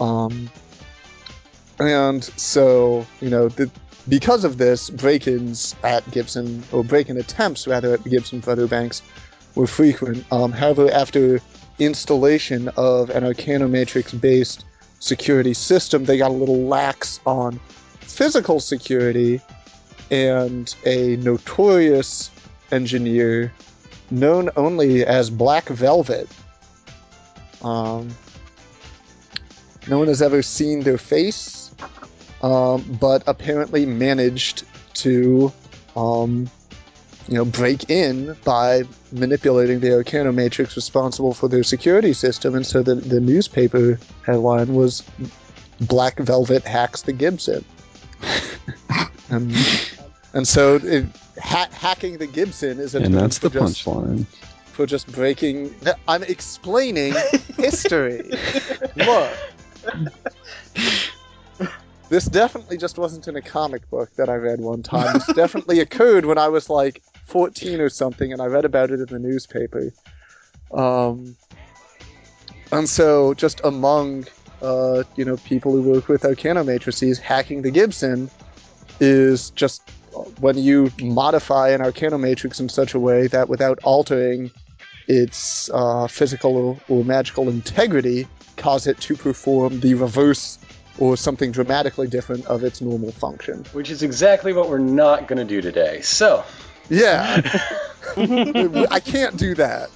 Um, 0.00 0.48
and 1.78 2.24
so, 2.24 3.06
you 3.20 3.28
know, 3.28 3.48
the, 3.48 3.70
because 4.08 4.44
of 4.44 4.56
this, 4.56 4.88
break-ins 4.88 5.74
at 5.82 6.08
Gibson, 6.10 6.62
or 6.72 6.84
break-in 6.84 7.18
attempts 7.18 7.66
rather 7.66 7.94
at 7.94 8.04
Gibson 8.04 8.40
Brother 8.40 8.66
banks, 8.66 9.02
were 9.56 9.66
frequent. 9.66 10.24
Um, 10.30 10.52
however, 10.52 10.90
after 10.90 11.40
installation 11.78 12.68
of 12.76 13.10
an 13.10 13.22
Arcanomatrix 13.22 14.18
based 14.20 14.64
security 14.98 15.54
system, 15.54 16.04
they 16.04 16.18
got 16.18 16.30
a 16.30 16.34
little 16.34 16.66
lax 16.66 17.20
on 17.26 17.60
physical 18.00 18.60
security, 18.60 19.40
and 20.10 20.74
a 20.84 21.16
notorious 21.16 22.30
engineer 22.70 23.52
known 24.10 24.50
only 24.56 25.04
as 25.04 25.30
Black 25.30 25.64
Velvet. 25.66 26.28
Um, 27.62 28.14
no 29.88 29.98
one 29.98 30.08
has 30.08 30.22
ever 30.22 30.42
seen 30.42 30.80
their 30.80 30.98
face, 30.98 31.74
um, 32.42 32.98
but 33.00 33.22
apparently 33.26 33.86
managed 33.86 34.64
to 34.94 35.52
um, 35.96 36.48
you 37.28 37.34
know, 37.34 37.44
break 37.44 37.90
in 37.90 38.36
by 38.44 38.82
manipulating 39.12 39.80
the 39.80 39.94
Arcana 39.94 40.32
Matrix 40.32 40.76
responsible 40.76 41.34
for 41.34 41.48
their 41.48 41.62
security 41.64 42.12
system. 42.12 42.54
And 42.54 42.64
so 42.64 42.82
the, 42.82 42.94
the 42.96 43.20
newspaper 43.20 43.98
headline 44.24 44.74
was 44.74 45.02
Black 45.80 46.18
Velvet 46.18 46.64
hacks 46.64 47.02
the 47.02 47.12
Gibson. 47.12 47.64
and, 49.30 49.52
and 50.34 50.46
so 50.46 50.76
it, 50.76 51.06
ha- 51.42 51.68
hacking 51.72 52.18
the 52.18 52.26
Gibson 52.26 52.78
is 52.78 52.94
a 52.94 53.02
And 53.02 53.14
that's 53.14 53.38
the 53.38 53.50
punchline. 53.50 54.26
for 54.66 54.86
just 54.86 55.10
breaking. 55.12 55.74
I'm 56.06 56.22
explaining 56.22 57.14
history. 57.56 58.30
Look. 58.96 59.32
This 62.08 62.26
definitely 62.26 62.76
just 62.76 62.98
wasn't 62.98 63.26
in 63.26 63.34
a 63.34 63.42
comic 63.42 63.90
book 63.90 64.14
that 64.14 64.28
I 64.28 64.36
read 64.36 64.60
one 64.60 64.84
time. 64.84 65.14
This 65.14 65.34
definitely 65.34 65.80
occurred 65.80 66.24
when 66.24 66.38
I 66.38 66.48
was 66.48 66.70
like 66.70 67.02
14 67.26 67.80
or 67.80 67.88
something, 67.88 68.32
and 68.32 68.40
I 68.40 68.46
read 68.46 68.64
about 68.64 68.90
it 68.90 69.00
in 69.00 69.06
the 69.06 69.18
newspaper. 69.18 69.92
Um, 70.72 71.36
and 72.72 72.88
so, 72.88 73.34
just 73.34 73.60
among 73.64 74.26
uh, 74.62 75.04
you 75.16 75.24
know 75.24 75.36
people 75.38 75.72
who 75.72 75.82
work 75.82 76.08
with 76.08 76.24
Arcana 76.24 76.64
matrices, 76.64 77.18
hacking 77.18 77.62
the 77.62 77.70
Gibson 77.70 78.30
is 79.00 79.50
just 79.50 79.82
when 80.40 80.56
you 80.56 80.90
modify 81.00 81.70
an 81.70 81.82
Arcana 81.82 82.18
matrix 82.18 82.58
in 82.58 82.68
such 82.68 82.94
a 82.94 82.98
way 82.98 83.26
that 83.26 83.48
without 83.48 83.78
altering 83.82 84.50
its 85.08 85.70
uh, 85.72 86.06
physical 86.06 86.78
or 86.88 87.04
magical 87.04 87.48
integrity, 87.48 88.26
cause 88.56 88.86
it 88.86 88.98
to 89.00 89.14
perform 89.14 89.80
the 89.80 89.94
reverse 89.94 90.58
or 90.98 91.16
something 91.16 91.52
dramatically 91.52 92.08
different 92.08 92.46
of 92.46 92.64
its 92.64 92.80
normal 92.80 93.12
function. 93.12 93.64
Which 93.72 93.90
is 93.90 94.02
exactly 94.02 94.52
what 94.52 94.70
we're 94.70 94.78
not 94.78 95.28
going 95.28 95.38
to 95.38 95.44
do 95.44 95.60
today. 95.60 96.00
So, 96.00 96.44
Yeah, 96.88 97.42
I 98.16 99.00
can't 99.04 99.36
do 99.36 99.54
that. 99.56 99.90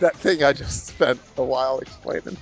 That 0.00 0.16
thing 0.16 0.42
I 0.44 0.52
just 0.52 0.86
spent 0.86 1.20
a 1.36 1.44
while 1.44 1.78
explaining. 1.78 2.36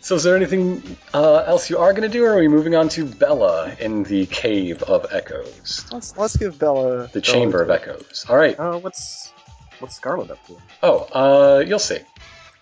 so 0.00 0.14
is 0.16 0.22
there 0.22 0.36
anything 0.36 0.96
uh, 1.14 1.44
else 1.46 1.68
you 1.70 1.78
are 1.78 1.92
going 1.92 2.02
to 2.02 2.08
do, 2.08 2.24
or 2.24 2.34
are 2.34 2.38
we 2.38 2.48
moving 2.48 2.74
on 2.74 2.88
to 2.90 3.04
Bella 3.04 3.74
in 3.80 4.02
the 4.04 4.26
Cave 4.26 4.82
of 4.84 5.06
Echoes, 5.12 5.84
Let's 5.92 6.16
let's 6.16 6.36
give 6.36 6.58
Bella 6.58 7.08
the 7.12 7.20
Chamber 7.20 7.62
of 7.62 7.70
Echoes? 7.70 8.26
All 8.28 8.36
right. 8.36 8.58
Uh, 8.58 8.78
what's 8.78 9.32
what's 9.80 9.96
Scarlet 9.96 10.30
up 10.30 10.44
to? 10.46 10.56
Oh, 10.82 10.98
uh, 11.12 11.64
you'll 11.66 11.78
see. 11.78 11.98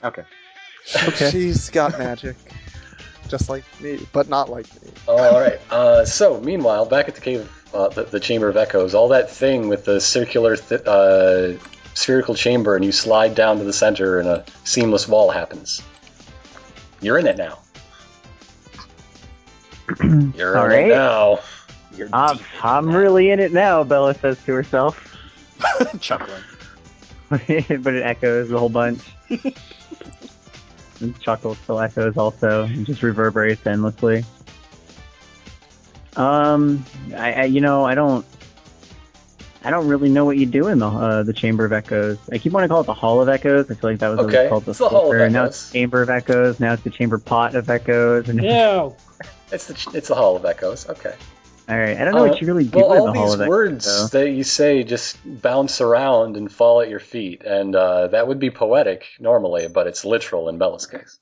Okay. 0.03 0.24
Okay. 1.09 1.31
She's 1.31 1.70
got 1.70 1.98
magic, 1.98 2.37
just 3.29 3.48
like 3.48 3.64
me, 3.81 4.07
but 4.12 4.29
not 4.29 4.50
like 4.50 4.66
me. 4.83 4.90
All 5.09 5.40
right. 5.40 5.59
Uh, 5.70 6.05
so, 6.05 6.38
meanwhile, 6.42 6.85
back 6.85 7.09
at 7.09 7.14
the 7.14 7.22
cave, 7.22 7.50
uh, 7.74 7.88
the, 7.88 8.04
the 8.04 8.20
Chamber 8.20 8.48
of 8.48 8.56
Echoes, 8.56 8.94
all 8.94 9.08
that 9.08 9.30
thing 9.30 9.68
with 9.68 9.84
the 9.84 10.00
circular, 10.00 10.56
th- 10.56 10.82
uh, 10.87 11.52
spherical 11.94 12.34
chamber, 12.34 12.76
and 12.76 12.84
you 12.84 12.92
slide 12.92 13.34
down 13.34 13.58
to 13.58 13.64
the 13.64 13.72
center, 13.72 14.20
and 14.20 14.28
a 14.28 14.44
seamless 14.64 15.08
wall 15.08 15.30
happens. 15.30 15.82
You're 17.00 17.18
in 17.18 17.26
it 17.26 17.37
now. 17.37 17.58
You're 20.34 20.56
All 20.56 20.64
in 20.64 20.70
right. 20.70 20.87
it 20.87 20.88
now. 20.88 21.40
You're 21.96 22.08
I'm, 22.12 22.38
I'm 22.62 22.87
that. 22.87 22.98
really 22.98 23.30
in 23.30 23.40
it 23.40 23.52
now, 23.52 23.84
Bella 23.84 24.14
says 24.14 24.42
to 24.44 24.52
herself. 24.54 25.16
chuckling. 26.00 26.42
but 27.28 27.48
it 27.48 28.02
echoes 28.02 28.50
a 28.50 28.58
whole 28.58 28.68
bunch. 28.68 29.00
and 31.00 31.20
chuckle 31.20 31.54
still 31.56 31.80
echoes 31.80 32.16
also, 32.16 32.64
and 32.64 32.87
just 32.87 33.02
reverberates 33.02 33.66
endlessly. 33.66 34.24
Um, 36.16 36.85
I, 37.16 37.33
I 37.33 37.44
you 37.44 37.61
know 37.61 37.85
I 37.85 37.94
don't, 37.94 38.24
I 39.64 39.70
don't 39.70 39.88
really 39.88 40.09
know 40.11 40.24
what 40.24 40.37
you 40.37 40.46
do 40.46 40.68
in 40.68 40.79
the 40.79 40.87
uh, 40.87 41.22
the 41.22 41.33
Chamber 41.33 41.64
of 41.64 41.72
Echoes. 41.72 42.18
I 42.31 42.38
keep 42.38 42.53
wanting 42.53 42.68
to 42.68 42.72
call 42.72 42.83
it 42.83 42.87
the 42.87 42.94
Hall 42.94 43.20
of 43.20 43.29
Echoes. 43.29 43.70
I 43.70 43.74
feel 43.74 43.90
like 43.90 43.98
that 44.00 44.09
was 44.09 44.18
Okay, 44.20 44.37
always 44.37 44.48
called 44.50 44.68
it's 44.68 44.79
the 44.79 44.88
Hall 44.88 45.07
of 45.07 45.12
before. 45.12 45.29
Now 45.31 45.42
Echoes. 45.44 45.55
it's 45.64 45.72
Chamber 45.72 46.03
of 46.03 46.11
Echoes. 46.11 46.61
Now 46.61 46.72
it's 46.74 46.83
the 46.83 46.90
Chamber 46.90 47.18
Pot 47.18 47.55
of 47.55 47.68
Echoes. 47.70 48.29
And 48.29 48.40
No. 48.40 48.96
It's 49.53 49.66
the 49.90 49.96
it's 49.96 50.09
the 50.09 50.14
Hall 50.14 50.37
of 50.37 50.44
Echoes. 50.44 50.88
Okay. 50.88 51.14
all 51.68 51.79
right, 51.79 51.96
I 51.96 52.05
don't 52.05 52.14
know 52.14 52.24
Uh, 52.24 52.29
what 52.29 52.40
you 52.40 52.46
really 52.46 52.64
do 52.64 52.79
Well, 52.79 53.07
in 53.09 53.12
the 53.12 53.18
Hall 53.18 53.24
these 53.27 53.35
of 53.35 53.40
Echoes. 53.40 53.40
All 53.40 53.40
these 53.40 53.48
words 53.48 54.11
though. 54.12 54.18
that 54.18 54.31
you 54.31 54.44
say 54.44 54.85
just 54.85 55.16
bounce 55.24 55.81
around 55.81 56.37
and 56.37 56.53
fall 56.53 56.81
at 56.83 56.88
your 56.90 57.00
feet, 57.00 57.42
and 57.44 57.74
uh, 57.74 58.09
that 58.09 58.29
would 58.29 58.38
be 58.38 58.50
poetic 58.50 59.05
normally, 59.18 59.66
but 59.68 59.87
it's 59.87 60.05
literal 60.05 60.48
in 60.50 60.59
Bella's 60.59 60.87
case. 60.87 61.18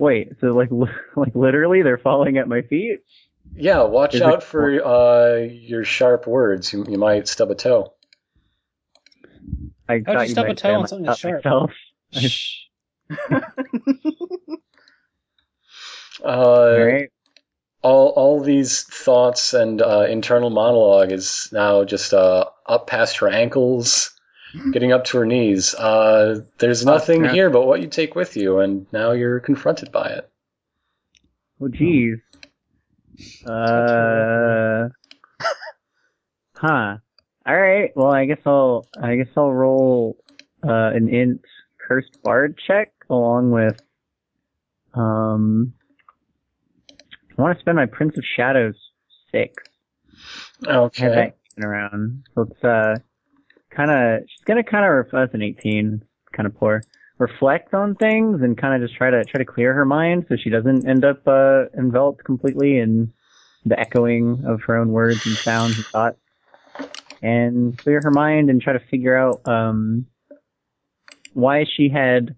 Wait, 0.00 0.32
so 0.40 0.48
like 0.48 0.70
like 1.16 1.34
literally 1.34 1.82
they're 1.82 1.98
falling 1.98 2.38
at 2.38 2.48
my 2.48 2.62
feet? 2.62 3.00
Yeah, 3.54 3.82
watch 3.82 4.14
Is 4.14 4.22
it- 4.22 4.26
out 4.26 4.42
for 4.42 4.82
uh, 4.84 5.36
your 5.42 5.84
sharp 5.84 6.26
words. 6.26 6.72
You, 6.72 6.86
you 6.88 6.96
might 6.98 7.28
stub 7.28 7.50
a 7.50 7.54
toe. 7.54 7.92
I 9.88 10.02
How'd 10.04 10.04
thought 10.06 10.28
you 10.28 10.32
stub 10.32 10.46
a 10.48 10.54
toe 10.54 10.74
on 10.74 10.86
something 10.88 11.06
that's 11.06 11.18
sharp? 11.20 11.44
myself. 11.44 11.72
Shh. 12.12 12.56
Uh, 16.22 16.28
All 16.28 16.84
right. 16.84 17.10
all 17.82 18.08
all 18.08 18.40
these 18.42 18.82
thoughts 18.82 19.54
and 19.54 19.80
uh, 19.80 20.06
internal 20.08 20.50
monologue 20.50 21.12
is 21.12 21.48
now 21.50 21.84
just 21.84 22.12
uh, 22.12 22.44
up 22.66 22.86
past 22.86 23.18
her 23.18 23.28
ankles, 23.28 24.10
getting 24.72 24.92
up 24.92 25.04
to 25.06 25.18
her 25.18 25.26
knees. 25.26 25.74
Uh, 25.74 26.40
there's 26.58 26.86
Oh, 26.86 26.92
nothing 26.92 27.22
snap. 27.22 27.34
here 27.34 27.50
but 27.50 27.66
what 27.66 27.80
you 27.80 27.88
take 27.88 28.14
with 28.14 28.36
you, 28.36 28.58
and 28.60 28.86
now 28.92 29.12
you're 29.12 29.40
confronted 29.40 29.90
by 29.92 30.08
it. 30.10 30.30
Oh, 31.60 31.68
jeez. 31.68 32.20
Uh. 33.46 34.88
Huh. 36.56 36.98
All 37.46 37.56
right. 37.58 37.90
Well, 37.96 38.10
I 38.12 38.26
guess 38.26 38.40
I'll. 38.44 38.86
I 39.02 39.16
guess 39.16 39.28
I'll 39.34 39.50
roll 39.50 40.18
uh, 40.62 40.90
an 40.94 41.08
int 41.08 41.40
cursed 41.88 42.18
bard 42.22 42.58
check 42.66 42.92
along 43.08 43.50
with. 43.50 43.80
Um. 44.92 45.72
I 47.38 47.40
want 47.42 47.56
to 47.56 47.60
spend 47.62 47.76
my 47.76 47.86
Prince 47.86 48.18
of 48.18 48.24
Shadows 48.36 48.74
six. 49.32 49.54
I 50.66 50.72
have 50.72 50.82
Okay. 50.84 51.08
that 51.14 51.36
kicking 51.48 51.64
around. 51.64 52.24
So 52.34 52.42
it's 52.42 52.62
uh, 52.62 52.96
kind 53.70 53.90
of. 53.90 54.22
She's 54.28 54.44
gonna 54.44 54.64
kind 54.64 54.84
of. 54.84 55.10
That's 55.10 55.34
an 55.34 55.42
eighteen. 55.42 56.02
Kind 56.32 56.46
of 56.46 56.54
poor. 56.54 56.82
Reflect 57.18 57.74
on 57.74 57.94
things 57.96 58.40
and 58.40 58.56
kind 58.56 58.74
of 58.82 58.88
just 58.88 58.96
try 58.96 59.10
to 59.10 59.24
try 59.24 59.38
to 59.38 59.44
clear 59.44 59.74
her 59.74 59.84
mind 59.84 60.26
so 60.28 60.36
she 60.36 60.48
doesn't 60.48 60.88
end 60.88 61.04
up 61.04 61.26
uh, 61.26 61.64
enveloped 61.76 62.24
completely 62.24 62.78
in 62.78 63.12
the 63.66 63.78
echoing 63.78 64.42
of 64.46 64.62
her 64.62 64.76
own 64.76 64.88
words 64.88 65.26
and 65.26 65.36
sounds 65.36 65.76
and 65.76 65.86
thoughts. 65.86 66.18
And 67.22 67.76
clear 67.76 68.00
her 68.02 68.10
mind 68.10 68.48
and 68.48 68.62
try 68.62 68.72
to 68.72 68.80
figure 68.90 69.14
out 69.14 69.46
um, 69.46 70.06
why 71.34 71.64
she 71.76 71.88
had. 71.90 72.36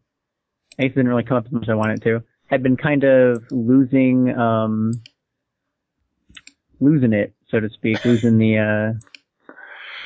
I 0.79 0.89
didn't 0.89 1.07
really 1.07 1.23
come 1.23 1.37
up 1.37 1.47
as 1.47 1.53
much 1.53 1.65
as 1.65 1.69
I 1.69 1.75
wanted 1.75 2.03
to. 2.03 2.23
Had 2.47 2.63
been 2.63 2.77
kind 2.77 3.05
of 3.05 3.45
losing, 3.51 4.37
um, 4.37 4.93
losing 6.81 7.13
it, 7.13 7.35
so 7.49 7.61
to 7.61 7.69
speak, 7.71 8.05
losing 8.05 8.39
the 8.39 8.59
uh, 8.59 8.99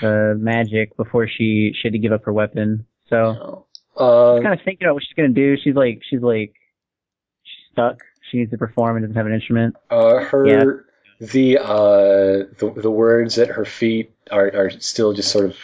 the 0.00 0.36
magic 0.38 0.96
before 0.96 1.26
she 1.28 1.72
she 1.74 1.88
had 1.88 1.92
to 1.92 1.98
give 1.98 2.12
up 2.12 2.24
her 2.24 2.32
weapon. 2.32 2.86
So 3.08 3.66
Uh, 3.96 4.40
kind 4.42 4.52
of 4.52 4.60
thinking 4.64 4.86
about 4.86 4.94
what 4.94 5.02
she's 5.04 5.14
gonna 5.16 5.28
do. 5.30 5.56
She's 5.62 5.74
like, 5.74 6.02
she's 6.08 6.20
like, 6.20 6.52
she's 7.42 7.72
stuck. 7.72 7.98
She 8.30 8.38
needs 8.38 8.50
to 8.50 8.58
perform 8.58 8.96
and 8.96 9.04
doesn't 9.04 9.16
have 9.16 9.26
an 9.26 9.32
instrument. 9.34 9.76
Uh, 9.90 10.18
her 10.24 10.84
the 11.18 11.58
uh 11.58 12.44
the, 12.58 12.72
the 12.76 12.90
words 12.90 13.38
at 13.38 13.48
her 13.48 13.64
feet 13.64 14.12
are, 14.30 14.46
are 14.48 14.70
still 14.70 15.14
just 15.14 15.30
sort 15.30 15.46
of 15.46 15.56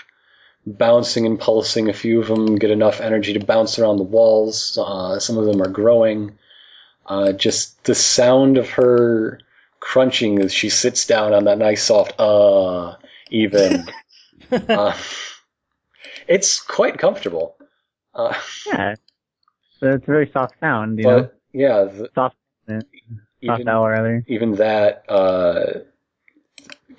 bouncing 0.66 1.27
and 1.27 1.38
pulsing. 1.38 1.88
A 1.88 1.92
few 1.92 2.21
of 2.21 2.29
them 2.29 2.57
get 2.57 2.71
enough 2.71 3.01
energy 3.01 3.35
to 3.35 3.45
bounce 3.45 3.79
around 3.79 3.97
the 3.97 4.05
walls. 4.05 4.79
Uh, 4.81 5.18
some 5.18 5.37
of 5.37 5.45
them 5.45 5.61
are 5.61 5.68
growing. 5.68 6.38
Uh, 7.05 7.33
just 7.33 7.83
the 7.85 7.95
sound 7.97 8.57
of 8.57 8.71
her 8.71 9.40
crunching 9.81 10.38
as 10.38 10.55
she 10.55 10.68
sits 10.71 11.07
down 11.07 11.35
on 11.35 11.45
that 11.45 11.59
nice 11.59 11.83
soft 11.83 12.14
uh 12.18 12.95
even. 13.31 13.87
uh, 14.68 14.96
it's 16.28 16.60
quite 16.60 16.98
comfortable. 16.98 17.56
Uh, 18.14 18.34
Yeah, 18.66 18.94
so 19.80 19.94
it's 19.94 20.05
a 20.05 20.07
very 20.07 20.30
soft 20.32 20.55
sound, 20.61 20.98
you 20.98 21.07
know, 21.07 21.30
yeah, 21.53 21.84
the, 21.84 22.11
soft, 22.14 22.36
soft 22.68 22.86
even, 23.40 23.66
rather. 23.66 24.24
even 24.28 24.57
that 24.57 25.05
uh, 25.09 25.80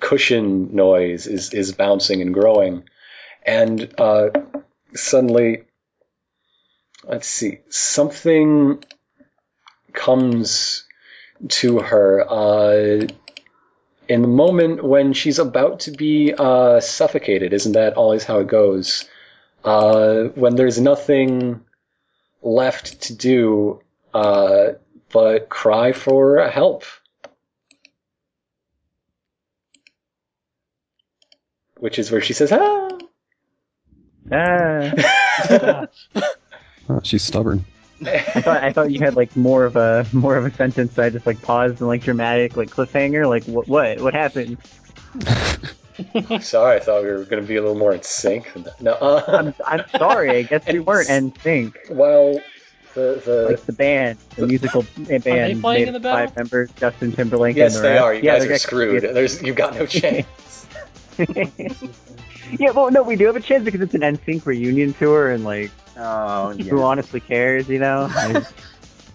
cushion 0.00 0.74
noise 0.74 1.26
is 1.26 1.54
is 1.54 1.72
bouncing 1.72 2.20
and 2.22 2.34
growing, 2.34 2.84
and 3.42 3.94
uh, 3.98 4.30
suddenly, 4.94 5.64
let's 7.04 7.28
see, 7.28 7.60
something 7.68 8.82
comes 9.92 10.84
to 11.48 11.78
her 11.78 12.24
uh, 12.28 13.06
in 14.08 14.22
the 14.22 14.28
moment 14.28 14.84
when 14.84 15.12
she's 15.12 15.38
about 15.38 15.80
to 15.80 15.90
be 15.90 16.34
uh, 16.36 16.80
suffocated. 16.80 17.52
Isn't 17.52 17.72
that 17.72 17.94
always 17.94 18.24
how 18.24 18.40
it 18.40 18.46
goes? 18.46 19.04
Uh, 19.64 20.24
when 20.34 20.56
there's 20.56 20.80
nothing 20.80 21.60
left 22.42 23.02
to 23.02 23.14
do 23.14 23.80
uh, 24.12 24.72
but 25.10 25.48
cry 25.48 25.92
for 25.92 26.48
help. 26.48 26.84
which 31.84 31.98
is 31.98 32.10
where 32.10 32.22
she 32.22 32.32
says, 32.32 32.50
"Ah." 32.50 32.98
Ah. 34.32 35.86
Oh, 36.88 37.00
she's 37.02 37.22
stubborn. 37.22 37.62
I 38.06 38.40
thought 38.40 38.62
I 38.62 38.72
thought 38.72 38.90
you 38.90 39.00
had 39.00 39.16
like 39.16 39.34
more 39.36 39.64
of 39.64 39.76
a 39.76 40.06
more 40.12 40.36
of 40.36 40.44
a 40.44 40.52
sentence 40.54 40.94
that 40.94 41.04
I 41.06 41.10
just 41.10 41.26
like 41.26 41.40
paused 41.42 41.80
and 41.80 41.88
like 41.88 42.02
dramatic 42.02 42.56
like 42.56 42.70
cliffhanger. 42.70 43.28
Like 43.28 43.44
what 43.44 43.68
what 43.68 44.00
what 44.00 44.14
happened? 44.14 44.58
Sorry, 46.40 46.76
I 46.76 46.80
thought 46.80 47.02
we 47.02 47.08
were 47.10 47.24
going 47.24 47.40
to 47.42 47.46
be 47.48 47.56
a 47.56 47.60
little 47.62 47.76
more 47.78 47.92
in 47.92 48.02
sync. 48.02 48.50
No, 48.80 48.92
uh, 48.92 49.24
I'm 49.28 49.54
I'm 49.64 49.84
sorry. 49.96 50.30
I 50.38 50.42
guess 50.42 50.66
we 50.66 50.80
weren't 50.80 51.08
in 51.08 51.32
sync. 51.40 51.78
well, 51.90 52.40
the 52.94 53.22
the 53.24 53.46
Like 53.50 53.64
the 53.66 53.72
band, 53.72 54.18
the 54.36 54.46
musical 54.46 54.84
band, 54.96 55.22
playing 55.24 55.62
made 55.62 55.88
in 55.88 55.92
the 55.92 55.98
of 55.98 56.02
five 56.02 56.36
members: 56.36 56.70
Justin 56.76 57.12
Timberlake. 57.12 57.56
yes, 57.56 57.76
and 57.76 57.84
the 57.84 57.88
they 57.88 57.94
rest. 57.94 58.04
are. 58.04 58.14
You 58.14 58.22
yeah, 58.22 58.32
guys 58.38 58.42
they're 58.44 58.52
are 58.54 58.58
screwed. 58.58 59.02
There's 59.02 59.42
you've 59.42 59.56
got 59.56 59.74
no 59.74 59.86
chance. 60.00 60.66
yeah, 62.58 62.70
well, 62.72 62.90
no, 62.90 63.02
we 63.02 63.16
do 63.16 63.26
have 63.26 63.36
a 63.36 63.40
chance 63.40 63.64
because 63.64 63.80
it's 63.80 63.94
an 63.94 64.00
NSYNC 64.00 64.44
reunion 64.46 64.92
tour, 64.94 65.30
and 65.30 65.44
like, 65.44 65.70
Oh, 65.96 66.50
who 66.56 66.78
yeah. 66.78 66.84
honestly 66.84 67.20
cares, 67.20 67.68
you 67.68 67.78
know? 67.78 68.10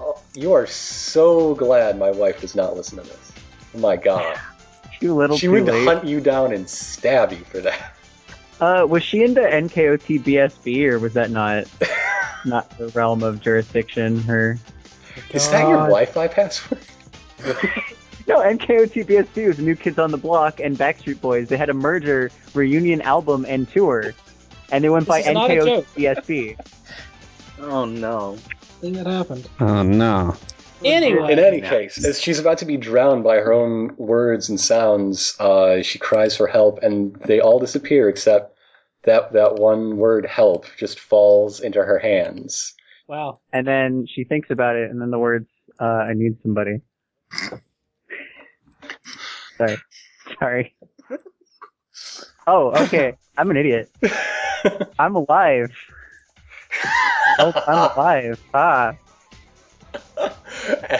Oh, 0.01 0.17
you 0.33 0.53
are 0.53 0.65
so 0.65 1.53
glad 1.55 1.99
my 1.99 2.09
wife 2.11 2.39
does 2.39 2.55
not 2.55 2.73
listen 2.77 2.97
to 2.99 3.03
this. 3.03 3.31
Oh 3.75 3.79
my 3.79 3.97
god, 3.97 4.39
too 5.01 5.13
little, 5.13 5.37
she 5.37 5.47
too 5.47 5.51
would 5.51 5.65
late. 5.65 5.83
hunt 5.85 6.05
you 6.05 6.21
down 6.21 6.53
and 6.53 6.69
stab 6.69 7.33
you 7.33 7.43
for 7.43 7.59
that. 7.59 7.93
Uh, 8.61 8.85
was 8.87 9.03
she 9.03 9.23
into 9.23 9.41
NKOT 9.41 10.23
BSB, 10.23 10.85
or 10.85 10.99
was 10.99 11.13
that 11.15 11.31
not 11.31 11.65
not 12.45 12.69
the 12.77 12.87
realm 12.89 13.23
of 13.23 13.41
jurisdiction? 13.41 14.19
Her 14.21 14.57
Is 15.31 15.49
that 15.51 15.67
your 15.67 15.77
God. 15.79 15.87
Wi-Fi 15.87 16.27
password? 16.29 16.79
no, 18.25 18.39
NKOT 18.39 19.05
BSB 19.05 19.47
was 19.47 19.59
New 19.59 19.75
Kids 19.75 19.99
on 19.99 20.11
the 20.11 20.17
Block 20.17 20.61
and 20.61 20.77
Backstreet 20.77 21.19
Boys. 21.19 21.49
They 21.49 21.57
had 21.57 21.69
a 21.69 21.73
merger, 21.73 22.31
reunion 22.53 23.01
album, 23.01 23.45
and 23.49 23.67
tour, 23.69 24.13
and 24.71 24.83
they 24.83 24.89
went 24.89 25.07
by 25.07 25.19
This 25.19 25.27
is 25.27 25.33
not 25.33 25.51
a 25.51 25.53
NKOT 25.55 25.65
joke. 25.65 25.87
BSB. 25.95 26.57
Oh 27.61 27.83
no. 27.83 28.37
Thing 28.79 28.93
that 28.93 29.05
happened. 29.05 29.49
Oh 29.59 29.83
no. 29.83 30.33
Anyway, 30.81 31.33
In 31.33 31.39
any 31.39 31.59
case, 31.59 32.03
as 32.05 32.21
she's 32.21 32.39
about 32.39 32.59
to 32.59 32.65
be 32.65 32.77
drowned 32.77 33.21
by 33.25 33.35
her 33.35 33.51
own 33.51 33.93
words 33.97 34.47
and 34.47 34.57
sounds, 34.57 35.35
uh, 35.41 35.81
she 35.83 35.99
cries 35.99 36.37
for 36.37 36.47
help, 36.47 36.81
and 36.83 37.13
they 37.25 37.41
all 37.41 37.59
disappear 37.59 38.07
except 38.07 38.55
that 39.03 39.33
that 39.33 39.55
one 39.55 39.97
word 39.97 40.25
"help" 40.25 40.67
just 40.77 41.01
falls 41.01 41.59
into 41.59 41.83
her 41.83 41.99
hands. 41.99 42.73
wow. 43.09 43.41
And 43.51 43.67
then 43.67 44.05
she 44.07 44.23
thinks 44.23 44.49
about 44.51 44.77
it, 44.77 44.89
and 44.89 45.01
then 45.01 45.11
the 45.11 45.19
words, 45.19 45.49
uh, 45.81 45.83
"I 45.83 46.13
need 46.15 46.37
somebody." 46.41 46.79
Sorry, 49.57 49.77
sorry. 50.39 50.75
Oh, 52.47 52.71
okay. 52.85 53.13
I'm 53.37 53.51
an 53.51 53.57
idiot. 53.57 53.91
I'm 54.99 55.15
alive. 55.15 55.71
Oh, 57.39 57.53
I'm 57.67 57.97
alive. 57.97 58.41
Ah, 58.53 58.93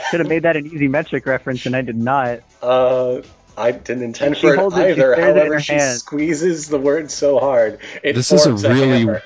should 0.10 0.20
have 0.22 0.28
made 0.30 0.44
that 0.44 0.56
an 0.56 0.66
easy 0.66 0.88
metric 0.88 1.26
reference, 1.26 1.66
and 1.66 1.76
I 1.76 1.82
did 1.82 1.98
not. 1.98 2.40
Uh, 2.62 3.22
I 3.58 3.72
didn't 3.72 4.04
intend 4.04 4.38
She 4.38 4.48
for 4.48 4.54
it 4.54 4.60
holds 4.60 4.78
it- 4.78 4.96
she 4.96 5.02
either. 5.02 5.14
stares 5.16 5.36
it 5.38 5.46
in 5.46 5.52
her 5.52 5.60
she 5.60 5.74
hand. 5.74 6.00
squeezes 6.00 6.68
the 6.70 6.80
word 6.80 7.12
so 7.12 7.40
hard 7.40 7.80
it 8.04 8.14
This 8.14 8.32
is 8.32 8.46
a 8.46 8.54
really- 8.54 9.00
hammer. 9.00 9.22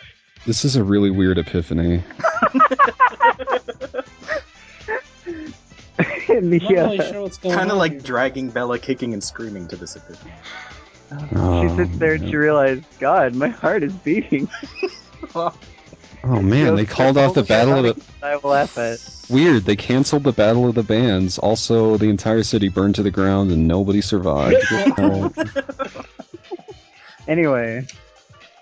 This 0.46 0.66
is 0.66 0.76
a 0.76 0.84
really 0.84 1.10
weird 1.12 1.38
epiphany. 1.38 2.04
And 6.28 6.52
the, 6.52 6.60
I'm 6.68 6.74
not 6.76 6.90
really 6.90 6.98
sure 6.98 7.30
Kind 7.54 7.72
of 7.72 7.78
like 7.78 8.04
dragging 8.04 8.50
Bella 8.50 8.80
kicking 8.80 9.14
and 9.14 9.24
screaming 9.24 9.68
to 9.70 9.76
this 9.78 9.96
epiphany. 9.96 10.34
Oh, 11.36 11.68
she 11.68 11.76
sits 11.76 11.98
there 11.98 12.14
and 12.14 12.28
she 12.30 12.36
realizes, 12.36 12.84
God, 13.00 13.36
my 13.36 13.50
heart 13.50 13.84
is 13.84 13.94
beating. 13.94 14.50
Oh 16.26 16.42
man, 16.42 16.76
they 16.78 16.86
called 16.86 17.18
off 17.18 17.34
the 17.34 17.44
battle 17.44 17.86
of 17.86 17.98
the. 17.98 18.26
I 18.26 18.38
will 18.38 18.52
laugh 18.52 18.78
at. 18.78 18.98
Weird, 19.30 19.66
they 19.66 19.76
canceled 19.76 20.24
the 20.24 20.32
battle 20.32 20.70
of 20.70 20.76
the 20.76 20.84
bands. 20.84 21.38
Also, 21.38 21.98
the 21.98 22.06
entire 22.10 22.44
city 22.44 22.70
burned 22.70 22.96
to 22.96 23.04
the 23.04 23.12
ground 23.12 23.52
and 23.52 23.68
nobody 23.68 24.00
survived. 24.00 24.56
Anyway, 27.28 27.88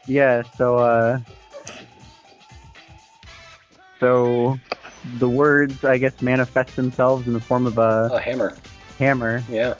yeah. 0.07 0.43
So, 0.57 0.77
uh, 0.77 1.19
so 3.99 4.59
the 5.17 5.27
words, 5.29 5.83
I 5.83 5.97
guess, 5.97 6.21
manifest 6.21 6.75
themselves 6.75 7.25
in 7.27 7.33
the 7.33 7.39
form 7.39 7.65
of 7.65 7.77
a 7.79 8.09
A 8.13 8.19
hammer. 8.19 8.55
hammer. 8.99 9.43
Yeah. 9.49 9.75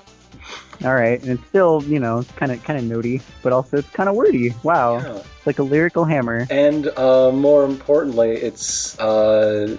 All 0.84 0.96
right, 0.96 1.22
and 1.22 1.32
it's 1.32 1.48
still, 1.50 1.84
you 1.84 2.00
know, 2.00 2.24
kind 2.36 2.52
of, 2.52 2.64
kind 2.64 2.80
of 2.80 2.86
notey, 2.86 3.22
but 3.44 3.54
also 3.54 3.78
it's 3.78 3.90
kind 3.90 4.10
of 4.10 4.16
wordy. 4.16 4.54
Wow, 4.64 4.98
yeah. 4.98 5.18
it's 5.18 5.46
like 5.46 5.60
a 5.60 5.64
lyrical 5.64 6.06
hammer. 6.06 6.48
And 6.50 6.88
uh, 6.88 7.32
more 7.32 7.66
importantly, 7.66 8.32
it's 8.32 8.98
uh, 9.00 9.78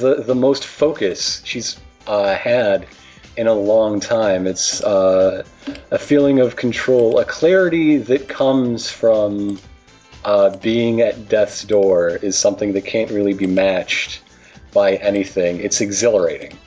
the 0.00 0.22
the 0.22 0.34
most 0.34 0.64
focus 0.64 1.42
she's 1.44 1.78
uh, 2.08 2.34
had 2.34 2.88
in 3.36 3.46
a 3.46 3.54
long 3.54 4.00
time. 4.00 4.46
It's 4.46 4.82
uh, 4.82 5.44
a 5.90 5.98
feeling 5.98 6.40
of 6.40 6.56
control, 6.56 7.18
a 7.18 7.24
clarity 7.24 7.98
that 7.98 8.28
comes 8.28 8.90
from 8.90 9.60
uh, 10.24 10.56
being 10.56 11.02
at 11.02 11.28
death's 11.28 11.64
door 11.64 12.08
is 12.08 12.36
something 12.36 12.72
that 12.72 12.84
can't 12.84 13.10
really 13.10 13.34
be 13.34 13.46
matched 13.46 14.22
by 14.72 14.96
anything. 14.96 15.60
It's 15.60 15.80
exhilarating. 15.80 16.58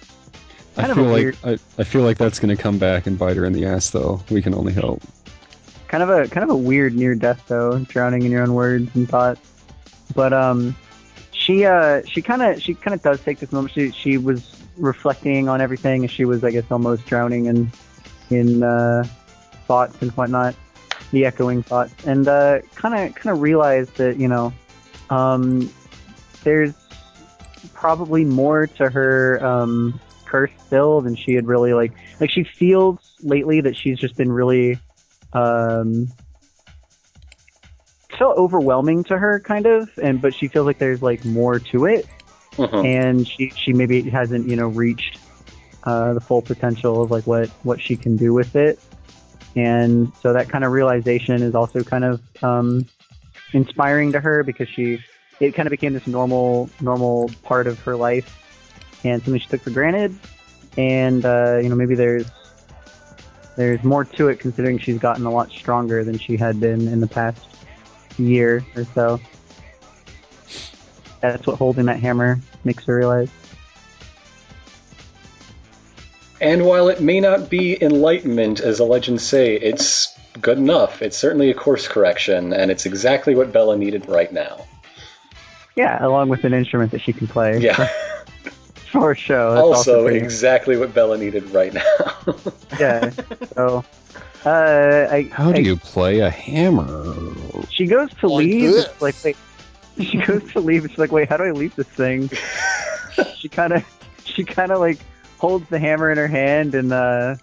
I 0.80 0.94
feel 0.94 1.10
a 1.10 1.12
like 1.12 1.46
I, 1.46 1.52
I 1.78 1.84
feel 1.84 2.02
like 2.04 2.18
that's 2.18 2.40
gonna 2.40 2.56
come 2.58 2.78
back 2.78 3.08
and 3.08 3.18
bite 3.18 3.38
her 3.38 3.46
in 3.46 3.54
the 3.54 3.66
ass, 3.66 3.90
though. 3.90 4.22
We 4.30 4.42
can 4.42 4.54
only 4.54 4.74
hope. 4.74 5.02
kind 5.88 6.04
of 6.04 6.10
a 6.10 6.28
kind 6.28 6.44
of 6.44 6.50
a 6.50 6.56
weird 6.56 6.96
near 6.96 7.16
death 7.16 7.44
though, 7.48 7.80
drowning 7.80 8.24
in 8.24 8.32
your 8.32 8.44
own 8.44 8.54
words 8.54 8.96
and 8.96 9.08
thoughts. 9.10 9.42
But 10.16 10.34
um, 10.34 10.76
she 11.32 11.66
uh 11.66 12.02
she 12.06 12.22
kind 12.22 12.42
of 12.42 12.62
she 12.62 12.74
kind 12.74 12.94
of 12.94 13.02
does 13.02 13.22
take 13.22 13.40
this 13.40 13.52
moment. 13.52 13.74
She 13.74 13.92
she 13.92 14.18
was 14.18 14.56
reflecting 14.78 15.50
on 15.50 15.62
everything, 15.62 16.04
and 16.04 16.12
she 16.12 16.26
was 16.26 16.44
I 16.44 16.52
guess 16.52 16.66
almost 16.72 17.06
drowning 17.06 17.46
in 17.46 17.72
in 18.30 18.64
uh, 18.64 19.04
thoughts 19.68 20.02
and 20.02 20.12
whatnot, 20.12 20.56
the 21.12 21.26
echoing 21.26 21.64
thoughts, 21.64 21.94
and 22.06 22.28
uh 22.28 22.60
kind 22.76 22.94
of 22.96 23.16
kind 23.16 23.36
of 23.36 23.42
realized 23.42 23.96
that 23.98 24.18
you 24.18 24.28
know 24.28 24.54
um 25.10 25.72
there's 26.44 26.74
probably 27.74 28.24
more 28.24 28.68
to 28.68 28.90
her 28.90 29.44
um 29.44 30.00
curse 30.30 30.52
still 30.68 31.02
than 31.02 31.16
she 31.16 31.34
had 31.34 31.48
really 31.48 31.74
like 31.74 31.92
like 32.20 32.30
she 32.30 32.44
feels 32.44 33.00
lately 33.22 33.62
that 33.62 33.76
she's 33.76 34.00
just 34.00 34.16
been 34.16 34.32
really 34.32 34.78
um 35.34 36.08
so 38.18 38.34
overwhelming 38.34 39.04
to 39.04 39.18
her 39.18 39.40
kind 39.40 39.66
of 39.66 39.90
and 40.02 40.22
but 40.22 40.34
she 40.34 40.48
feels 40.48 40.66
like 40.66 40.78
there's 40.78 41.02
like 41.02 41.24
more 41.26 41.60
to 41.60 41.86
it. 41.86 42.06
Mhm. 42.58 42.86
and 42.86 43.28
she 43.28 43.54
she 43.56 43.72
maybe 43.72 44.02
hasn't 44.10 44.46
you 44.48 44.56
know 44.58 44.68
reached 44.68 45.18
uh, 45.86 46.14
the 46.14 46.20
full 46.20 46.42
potential 46.42 47.02
of 47.02 47.10
like 47.10 47.26
what 47.26 47.50
what 47.64 47.82
she 47.82 47.96
can 47.96 48.18
do 48.18 48.34
with 48.34 48.56
it. 48.56 48.80
And 49.56 50.12
so 50.22 50.34
that 50.34 50.50
kind 50.50 50.64
of 50.64 50.72
realization 50.72 51.42
is 51.42 51.56
also 51.56 51.84
kind 51.84 52.04
of 52.04 52.22
um, 52.44 52.86
inspiring 53.54 54.12
to 54.12 54.20
her 54.20 54.44
because 54.44 54.68
she 54.70 55.00
it 55.40 55.56
kind 55.56 55.68
of 55.68 55.72
became 55.72 55.94
this 55.94 56.06
normal 56.06 56.70
normal 56.82 57.32
part 57.44 57.66
of 57.66 57.80
her 57.80 57.96
life 57.96 58.28
and 59.04 59.24
something 59.24 59.40
she 59.40 59.48
took 59.48 59.62
for 59.62 59.70
granted 59.72 60.18
and 60.78 61.26
uh, 61.26 61.60
you 61.62 61.70
know 61.70 61.76
maybe 61.76 61.96
there's 61.96 62.26
there's 63.56 63.84
more 63.84 64.06
to 64.06 64.28
it 64.30 64.40
considering 64.40 64.78
she's 64.78 65.00
gotten 65.00 65.26
a 65.26 65.32
lot 65.32 65.50
stronger 65.52 66.04
than 66.04 66.18
she 66.18 66.38
had 66.38 66.60
been 66.60 66.88
in 66.88 67.00
the 67.00 67.08
past 67.08 67.46
year 68.18 68.64
or 68.76 68.86
so 68.96 69.20
that's 71.22 71.46
what 71.46 71.58
holding 71.58 71.86
that 71.86 72.00
hammer 72.00 72.40
makes 72.64 72.84
her 72.86 72.96
realize 72.96 73.30
And 76.42 76.66
while 76.66 76.88
it 76.88 77.02
may 77.02 77.20
not 77.20 77.50
be 77.50 77.82
enlightenment, 77.84 78.62
as 78.62 78.78
the 78.78 78.86
legends 78.86 79.24
say, 79.24 79.56
it's 79.56 80.18
good 80.40 80.58
enough. 80.58 81.02
It's 81.02 81.18
certainly 81.18 81.50
a 81.50 81.54
course 81.54 81.86
correction, 81.88 82.54
and 82.54 82.72
it's 82.72 82.86
exactly 82.86 83.36
what 83.36 83.52
Bella 83.52 83.76
needed 83.78 84.08
right 84.08 84.32
now. 84.32 84.66
yeah 85.76 86.04
along 86.06 86.30
with 86.30 86.44
an 86.46 86.54
instrument 86.54 86.92
that 86.92 87.02
she 87.02 87.12
can 87.14 87.28
play 87.28 87.58
Yeah. 87.60 87.90
for 88.92 89.12
a 89.12 89.16
show. 89.16 89.54
That's 89.54 89.62
also, 89.64 90.04
pretty- 90.04 90.20
exactly 90.20 90.78
what 90.78 90.94
Bella 90.94 91.18
needed 91.18 91.50
right 91.52 91.74
now. 91.74 91.84
yeah 92.80 93.10
so 93.56 93.84
uh 94.46 95.08
I, 95.12 95.30
How 95.32 95.52
do 95.52 95.58
I- 95.60 95.64
you 95.64 95.76
play 95.78 96.20
a 96.20 96.30
hammer? 96.30 97.14
she 97.70 97.86
goes 97.86 98.10
to 98.22 98.28
Like 98.28 98.46
leave. 98.46 98.72
This. 98.72 98.86
it's 98.86 99.02
like 99.02 99.16
wait 99.24 99.38
she 100.08 100.18
goes 100.18 100.52
to 100.54 100.60
leave. 100.60 100.84
And 100.84 100.92
she's 100.92 101.00
like 101.00 101.12
wait 101.12 101.28
how 101.30 101.38
do 101.38 101.44
i 101.44 101.52
leave 101.52 101.76
this 101.76 101.88
thing? 101.88 102.30
She 103.36 103.50
kind 103.50 103.74
of 103.74 103.84
she 104.24 104.44
kind 104.44 104.72
of 104.72 104.80
like 104.80 105.00
holds 105.40 105.68
the 105.70 105.80
hammer 105.80 106.10
in 106.12 106.18
her 106.18 106.28
hand 106.28 106.74
and 106.76 106.92
uh 106.94 107.36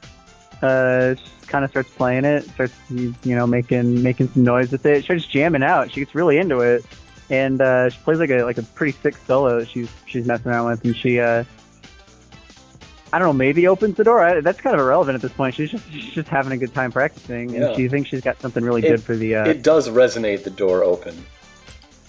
uh 0.62 1.14
kind 1.46 1.64
of 1.64 1.70
starts 1.70 1.90
playing 1.90 2.24
it 2.24 2.42
starts 2.50 2.74
you 2.90 3.14
know 3.24 3.46
making 3.46 4.02
making 4.02 4.28
some 4.32 4.44
noise 4.44 4.72
with 4.72 4.84
it. 4.86 5.00
She 5.00 5.04
starts 5.04 5.26
jamming 5.26 5.62
out. 5.62 5.90
She 5.92 6.00
gets 6.00 6.14
really 6.14 6.38
into 6.38 6.60
it 6.60 6.84
and 7.30 7.60
uh 7.60 7.88
she 7.90 7.98
plays 8.00 8.18
like 8.18 8.30
a 8.30 8.44
like 8.44 8.58
a 8.58 8.62
pretty 8.62 8.96
sick 9.02 9.16
solo 9.26 9.58
that 9.60 9.68
she's 9.68 9.88
she's 10.06 10.26
messing 10.26 10.50
around 10.50 10.66
with 10.66 10.84
and 10.84 10.96
she 10.96 11.18
uh 11.20 11.44
I 13.12 13.18
don't 13.18 13.28
know, 13.28 13.32
maybe 13.32 13.68
opens 13.68 13.96
the 13.96 14.04
door. 14.04 14.22
I, 14.22 14.40
that's 14.40 14.60
kind 14.60 14.74
of 14.74 14.80
irrelevant 14.80 15.14
at 15.14 15.22
this 15.22 15.32
point. 15.32 15.54
She's 15.54 15.70
just 15.70 15.90
she's 15.90 16.12
just 16.12 16.28
having 16.28 16.52
a 16.52 16.56
good 16.56 16.74
time 16.74 16.90
practicing, 16.92 17.50
Yeah. 17.50 17.68
and 17.68 17.76
she 17.76 17.88
thinks 17.88 18.10
she's 18.10 18.20
got 18.20 18.40
something 18.40 18.62
really 18.64 18.82
It- 18.84 18.90
good 18.90 19.02
for 19.02 19.16
the. 19.16 19.36
Uh, 19.36 19.44
It 19.48 19.62
does 19.62 19.88
resonate. 19.88 20.42
The 20.44 20.50
door 20.50 20.82
open. 20.82 21.14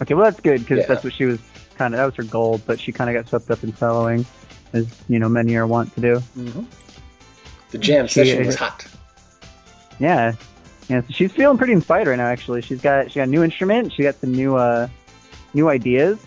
okay, 0.02 0.14
well 0.16 0.26
that's 0.26 0.40
good 0.42 0.62
because 0.62 0.80
Yeah. 0.80 0.86
that's 0.88 1.04
what 1.04 1.14
she 1.14 1.26
was 1.26 1.40
kind 1.78 1.94
of. 1.94 2.00
That 2.00 2.06
was 2.06 2.16
her 2.16 2.24
goal, 2.24 2.60
but 2.66 2.80
she 2.80 2.92
kind 2.92 3.10
of 3.10 3.14
got 3.16 3.30
swept 3.30 3.50
up 3.52 3.64
in 3.64 3.72
soloing, 3.74 4.26
as 4.74 4.88
you 5.08 5.20
know 5.20 5.30
many 5.30 5.56
are 5.56 5.68
wont 5.68 5.94
to 5.96 6.02
do. 6.02 6.16
Mm-hmm. 6.38 6.64
The 7.72 7.78
jam 7.78 8.08
She- 8.08 8.14
session 8.26 8.46
was 8.46 8.56
hot. 8.56 8.86
Yeah, 10.00 10.34
yeah. 10.90 11.02
So 11.02 11.08
she's 11.12 11.32
feeling 11.32 11.58
pretty 11.60 11.74
inspired 11.74 12.08
right 12.08 12.18
now. 12.18 12.26
Actually, 12.28 12.64
she's 12.64 12.82
got 12.82 13.12
she 13.12 13.20
got 13.20 13.28
a 13.28 13.32
new 13.32 13.44
instrument. 13.44 13.94
She 13.94 14.02
got 14.04 14.16
some 14.20 14.32
new 14.34 14.56
uh 14.56 14.88
new 15.54 15.70
ideas, 15.70 16.20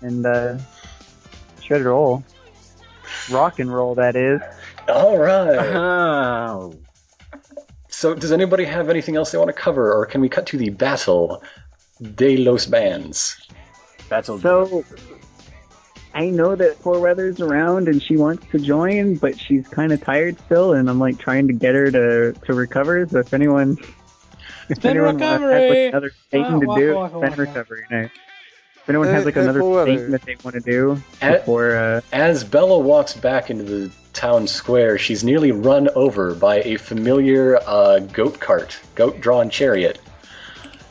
and 0.00 0.24
uh, 0.26 0.58
she 1.60 1.72
ready 1.72 1.84
to 1.84 1.90
roll. 1.90 2.24
Rock 3.30 3.58
and 3.58 3.72
roll, 3.72 3.94
that 3.96 4.16
is. 4.16 4.40
All 4.88 5.16
right. 5.18 5.58
Oh. 5.58 6.74
So, 7.88 8.14
does 8.14 8.32
anybody 8.32 8.64
have 8.64 8.88
anything 8.88 9.16
else 9.16 9.30
they 9.32 9.38
want 9.38 9.48
to 9.48 9.52
cover, 9.54 9.92
or 9.92 10.06
can 10.06 10.20
we 10.20 10.28
cut 10.28 10.46
to 10.46 10.56
the 10.58 10.70
battle 10.70 11.42
de 12.16 12.36
los 12.38 12.66
bands? 12.66 13.36
Battle. 14.08 14.38
So 14.40 14.84
I 16.14 16.30
know 16.30 16.56
that 16.56 16.80
poor 16.82 16.98
weather's 16.98 17.40
around 17.40 17.88
and 17.88 18.02
she 18.02 18.16
wants 18.16 18.44
to 18.50 18.58
join, 18.58 19.16
but 19.16 19.38
she's 19.38 19.66
kind 19.68 19.92
of 19.92 20.02
tired 20.02 20.36
still, 20.46 20.72
and 20.74 20.90
I'm 20.90 20.98
like 20.98 21.18
trying 21.18 21.46
to 21.48 21.54
get 21.54 21.74
her 21.74 21.90
to 21.90 22.32
to 22.32 22.54
recover. 22.54 23.06
So 23.08 23.20
if 23.20 23.32
anyone, 23.32 23.78
if 24.68 24.78
Spin 24.78 24.90
anyone 24.90 25.18
has 25.20 25.40
like 25.40 25.78
another 25.88 26.10
thing 26.30 26.44
Ah, 26.44 26.58
to 26.58 26.66
waka, 26.66 26.80
do, 26.80 26.94
waka, 26.94 27.08
spin 27.10 27.30
waka. 27.30 27.40
recovery 27.42 27.84
night. 27.90 28.10
If 28.82 28.88
anyone 28.88 29.08
has 29.08 29.24
like 29.24 29.36
another 29.36 29.60
poor 29.60 29.84
thing 29.84 30.10
that 30.10 30.22
they 30.22 30.36
want 30.42 30.54
to 30.54 30.60
do 30.60 31.00
At- 31.20 31.40
before, 31.40 31.76
uh, 31.76 32.00
As 32.12 32.42
Bella 32.42 32.78
walks 32.80 33.14
back 33.14 33.48
into 33.50 33.62
the 33.62 33.90
town 34.12 34.46
square, 34.48 34.98
she's 34.98 35.22
nearly 35.22 35.52
run 35.52 35.88
over 35.94 36.34
by 36.34 36.62
a 36.62 36.76
familiar 36.76 37.58
uh, 37.64 38.00
goat 38.00 38.40
cart, 38.40 38.76
goat-drawn 38.96 39.50
chariot. 39.50 40.00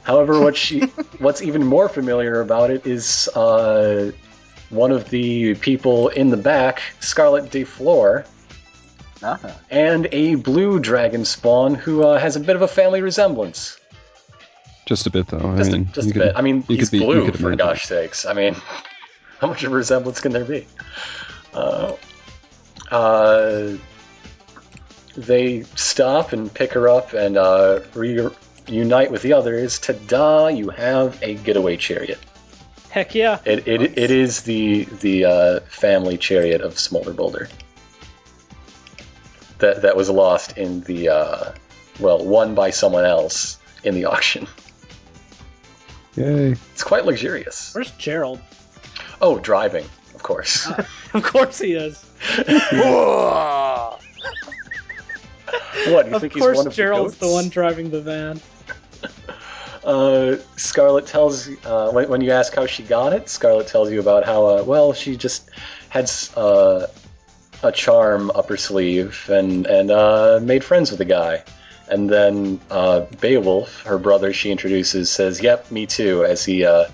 However, 0.03 0.39
what 0.39 0.55
she, 0.55 0.79
what's 1.19 1.41
even 1.41 1.65
more 1.65 1.89
familiar 1.89 2.39
about 2.39 2.71
it 2.71 2.87
is 2.87 3.27
uh, 3.35 4.11
one 4.69 4.91
of 4.91 5.09
the 5.09 5.55
people 5.55 6.07
in 6.07 6.29
the 6.29 6.37
back, 6.37 6.81
Scarlet 7.01 7.51
de 7.51 7.65
Flor, 7.65 8.23
Ah. 9.23 9.37
and 9.69 10.07
a 10.13 10.33
blue 10.35 10.79
dragon 10.79 11.25
spawn 11.25 11.75
who 11.75 12.03
uh, 12.03 12.17
has 12.17 12.37
a 12.37 12.39
bit 12.39 12.55
of 12.55 12.63
a 12.63 12.67
family 12.67 13.01
resemblance. 13.03 13.77
Just 14.91 15.07
a 15.07 15.09
bit, 15.09 15.27
though. 15.27 15.55
Just, 15.55 15.69
I 15.71 15.73
mean, 15.77 15.81
a, 15.89 15.93
just 15.93 16.09
a 16.09 16.11
could- 16.11 16.19
bit. 16.19 16.33
I 16.35 16.41
mean, 16.41 16.65
you 16.67 16.75
he's 16.75 16.89
could 16.89 16.99
be- 16.99 17.05
blue, 17.05 17.25
could 17.31 17.39
for 17.39 17.55
gosh 17.55 17.85
sakes. 17.85 18.25
I 18.25 18.33
mean, 18.33 18.55
how 19.39 19.47
much 19.47 19.63
of 19.63 19.71
a 19.71 19.75
resemblance 19.75 20.19
can 20.19 20.33
there 20.33 20.43
be? 20.43 20.67
Uh, 21.53 21.93
uh, 22.91 23.71
they 25.15 25.61
stop 25.77 26.33
and 26.33 26.53
pick 26.53 26.73
her 26.73 26.89
up 26.89 27.13
and 27.13 27.37
uh, 27.37 27.79
reunite 27.95 29.11
with 29.11 29.21
the 29.21 29.31
others. 29.31 29.79
Ta-da! 29.79 30.47
You 30.47 30.71
have 30.71 31.23
a 31.23 31.35
getaway 31.35 31.77
chariot. 31.77 32.19
Heck 32.89 33.15
yeah. 33.15 33.39
It, 33.45 33.69
it, 33.69 33.97
it 33.97 34.11
is 34.11 34.41
the 34.41 34.83
the 34.83 35.23
uh, 35.23 35.59
family 35.61 36.17
chariot 36.17 36.59
of 36.59 36.77
Smolder 36.77 37.13
Boulder. 37.13 37.47
That 39.59 39.83
that 39.83 39.95
was 39.95 40.09
lost 40.09 40.57
in 40.57 40.81
the 40.81 41.07
uh, 41.07 41.51
well, 41.97 42.25
won 42.25 42.55
by 42.55 42.71
someone 42.71 43.05
else 43.05 43.57
in 43.85 43.95
the 43.95 44.03
auction. 44.13 44.47
Yay. 46.16 46.51
It's 46.74 46.84
quite 46.84 47.05
luxurious. 47.05 47.74
Where's 47.74 47.91
Gerald? 47.91 48.41
Oh, 49.22 49.39
driving, 49.39 49.86
of 50.14 50.24
course. 50.24 50.68
of 51.14 51.24
course 51.24 51.59
he 51.59 51.74
is. 51.74 52.03
what? 52.41 53.99
You 56.07 56.14
Of 56.14 56.22
think 56.22 56.34
he's 56.34 56.41
course 56.41 56.57
one 56.57 56.68
of 56.68 56.74
Gerald's 56.74 57.18
the, 57.18 57.28
the, 57.28 57.32
one 57.32 57.49
driving 57.49 57.89
the 57.89 58.01
van. 58.01 58.41
Uh, 59.84 60.38
Scarlet 60.57 61.07
tells 61.07 61.49
uh, 61.66 61.89
when, 61.91 62.07
when 62.07 62.22
you 62.22 62.30
ask 62.30 62.53
how 62.53 62.68
she 62.68 62.84
got 62.84 63.14
it. 63.14 63.28
Scarlet 63.28 63.66
tells 63.66 63.91
you 63.91 63.99
about 63.99 64.26
how 64.26 64.45
uh, 64.45 64.64
well 64.64 64.93
she 64.93 65.18
just 65.18 65.49
had 65.89 66.07
uh, 66.38 66.86
a 67.64 67.72
charm 67.72 68.30
up 68.30 68.47
her 68.49 68.57
sleeve 68.57 69.28
and 69.28 69.66
and 69.66 69.89
uh, 69.89 70.39
made 70.39 70.64
friends 70.64 70.91
with 70.91 70.99
the 70.99 71.05
guy. 71.05 71.43
And 71.91 72.09
then 72.09 72.59
uh, 72.71 73.01
Beowulf, 73.19 73.81
her 73.83 73.97
brother, 73.99 74.31
she 74.33 74.49
introduces, 74.49 75.11
says, 75.11 75.41
"Yep, 75.43 75.71
me 75.71 75.85
too," 75.85 76.23
as 76.25 76.43
he 76.45 76.65
uh, 76.65 76.85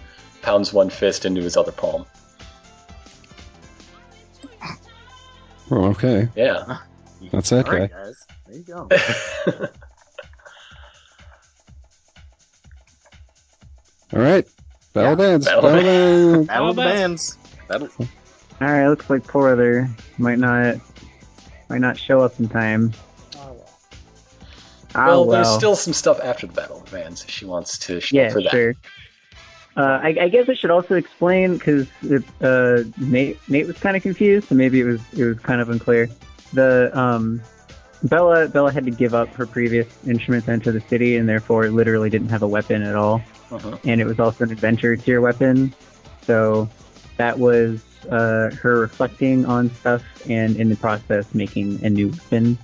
pounds 0.41 0.73
one 0.73 0.89
fist 0.89 1.23
into 1.23 1.41
his 1.41 1.55
other 1.55 1.71
palm. 1.71 2.05
Oh, 5.69 5.85
okay. 5.91 6.27
Yeah. 6.35 6.79
That's 7.31 7.49
that 7.51 7.67
All 7.67 7.73
right, 7.77 7.91
guy. 7.91 7.97
guys. 8.05 8.25
There 8.47 8.57
you 8.57 8.63
go. 8.63 8.87
All 14.13 14.19
right. 14.21 14.47
Battle 14.93 15.09
Yeah, 15.11 15.15
bands. 15.15 15.45
battle 15.45 15.61
Battle 15.61 15.81
bands. 15.83 16.47
bands. 16.47 16.47
Battle 16.47 16.69
of 16.69 16.75
the 16.75 16.81
Battle 16.81 16.93
bands. 16.95 17.37
Battle. 17.67 17.89
all 17.99 18.67
right, 18.67 18.87
looks 18.87 19.09
like 19.09 19.27
poor 19.27 19.49
weather 19.49 19.89
might 20.17 20.39
not 20.39 20.77
might 21.69 21.81
not 21.81 21.97
show 21.97 22.21
up 22.21 22.39
in 22.39 22.47
time. 22.47 22.93
Well. 24.97 25.05
Ah, 25.05 25.25
well, 25.25 25.25
there's 25.25 25.53
still 25.53 25.75
some 25.75 25.93
stuff 25.93 26.19
after 26.21 26.47
the 26.47 26.53
battle 26.53 26.81
of 26.81 26.91
bands 26.91 27.23
if 27.23 27.29
she 27.29 27.45
wants 27.45 27.77
to 27.79 28.01
yeah, 28.11 28.29
for 28.29 28.41
that. 28.41 28.51
sure. 28.51 28.75
Uh, 29.75 29.99
I, 30.01 30.15
I 30.21 30.29
guess 30.29 30.49
I 30.49 30.55
should 30.55 30.71
also 30.71 30.95
explain 30.95 31.55
because 31.55 31.87
uh, 32.41 32.83
Nate 32.97 33.37
Nate 33.47 33.67
was 33.67 33.77
kind 33.77 33.95
of 33.95 34.01
confused, 34.01 34.47
so 34.47 34.55
maybe 34.55 34.79
it 34.79 34.85
was 34.85 35.01
it 35.13 35.23
was 35.23 35.39
kind 35.39 35.61
of 35.61 35.69
unclear. 35.69 36.09
The 36.53 36.89
um, 36.97 37.41
Bella 38.03 38.47
Bella 38.47 38.71
had 38.71 38.85
to 38.85 38.91
give 38.91 39.13
up 39.13 39.29
her 39.35 39.45
previous 39.45 39.87
instrument 40.07 40.45
to 40.45 40.51
enter 40.51 40.71
the 40.71 40.81
city, 40.81 41.15
and 41.15 41.29
therefore 41.29 41.69
literally 41.69 42.09
didn't 42.09 42.29
have 42.29 42.41
a 42.41 42.47
weapon 42.47 42.81
at 42.81 42.95
all. 42.95 43.21
Uh-huh. 43.51 43.77
And 43.85 44.01
it 44.01 44.05
was 44.05 44.19
also 44.19 44.45
an 44.45 44.51
adventure 44.51 44.95
tier 44.95 45.21
weapon, 45.21 45.73
so 46.23 46.67
that 47.17 47.37
was 47.37 47.83
uh, 48.09 48.49
her 48.55 48.79
reflecting 48.79 49.45
on 49.45 49.69
stuff 49.75 50.03
and 50.29 50.55
in 50.57 50.69
the 50.69 50.75
process 50.75 51.33
making 51.35 51.83
a 51.83 51.89
new 51.89 52.09
weapon, 52.09 52.57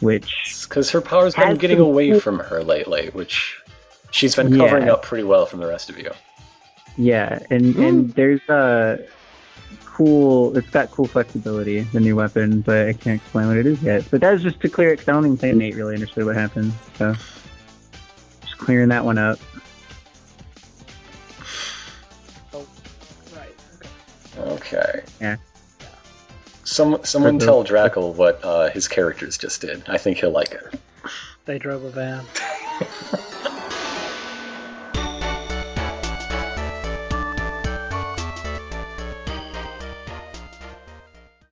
which 0.00 0.64
because 0.68 0.90
her 0.90 1.00
power's 1.00 1.34
been 1.34 1.56
getting 1.56 1.80
away 1.80 2.10
cool- 2.10 2.20
from 2.20 2.38
her 2.40 2.62
lately, 2.62 3.10
which 3.12 3.56
she's 4.10 4.34
been 4.36 4.56
covering 4.56 4.86
Yeah. 4.86 4.94
up 4.94 5.02
pretty 5.02 5.24
well 5.24 5.46
from 5.46 5.60
the 5.60 5.66
rest 5.66 5.90
of 5.90 5.98
you. 5.98 6.10
Yeah, 6.96 7.38
and 7.50 7.74
hmm. 7.74 7.82
and 7.82 8.14
there's 8.14 8.40
a 8.48 8.98
cool. 9.84 10.56
It's 10.56 10.68
got 10.70 10.90
cool 10.90 11.06
flexibility, 11.06 11.80
the 11.80 12.00
new 12.00 12.16
weapon, 12.16 12.60
but 12.62 12.88
I 12.88 12.92
can't 12.92 13.20
explain 13.20 13.48
what 13.48 13.56
it 13.56 13.66
is 13.66 13.82
yet. 13.82 14.04
But 14.10 14.20
that 14.22 14.32
was 14.32 14.42
just 14.42 14.60
to 14.60 14.68
clear 14.68 14.92
it. 14.92 14.98
'cause 14.98 15.08
I 15.08 15.12
don't 15.12 15.24
even 15.26 15.36
think 15.36 15.56
Nate 15.56 15.74
really 15.74 15.94
understood 15.94 16.24
what 16.26 16.36
happened. 16.36 16.72
So 16.98 17.14
just 18.42 18.58
clearing 18.58 18.88
that 18.88 19.04
one 19.04 19.18
up. 19.18 19.38
Oh, 22.54 22.66
right. 23.34 23.54
Okay. 24.38 24.50
Okay. 24.78 25.00
Yeah. 25.20 25.36
Some 26.66 27.04
someone 27.04 27.38
tell 27.38 27.64
Drackle 27.64 28.14
what 28.14 28.44
uh, 28.44 28.70
his 28.70 28.88
characters 28.88 29.38
just 29.38 29.60
did. 29.60 29.84
I 29.88 29.98
think 29.98 30.18
he'll 30.18 30.32
like 30.32 30.50
it. 30.52 30.80
They 31.44 31.58
drove 31.58 31.84
a 31.84 31.90
van. 31.90 32.24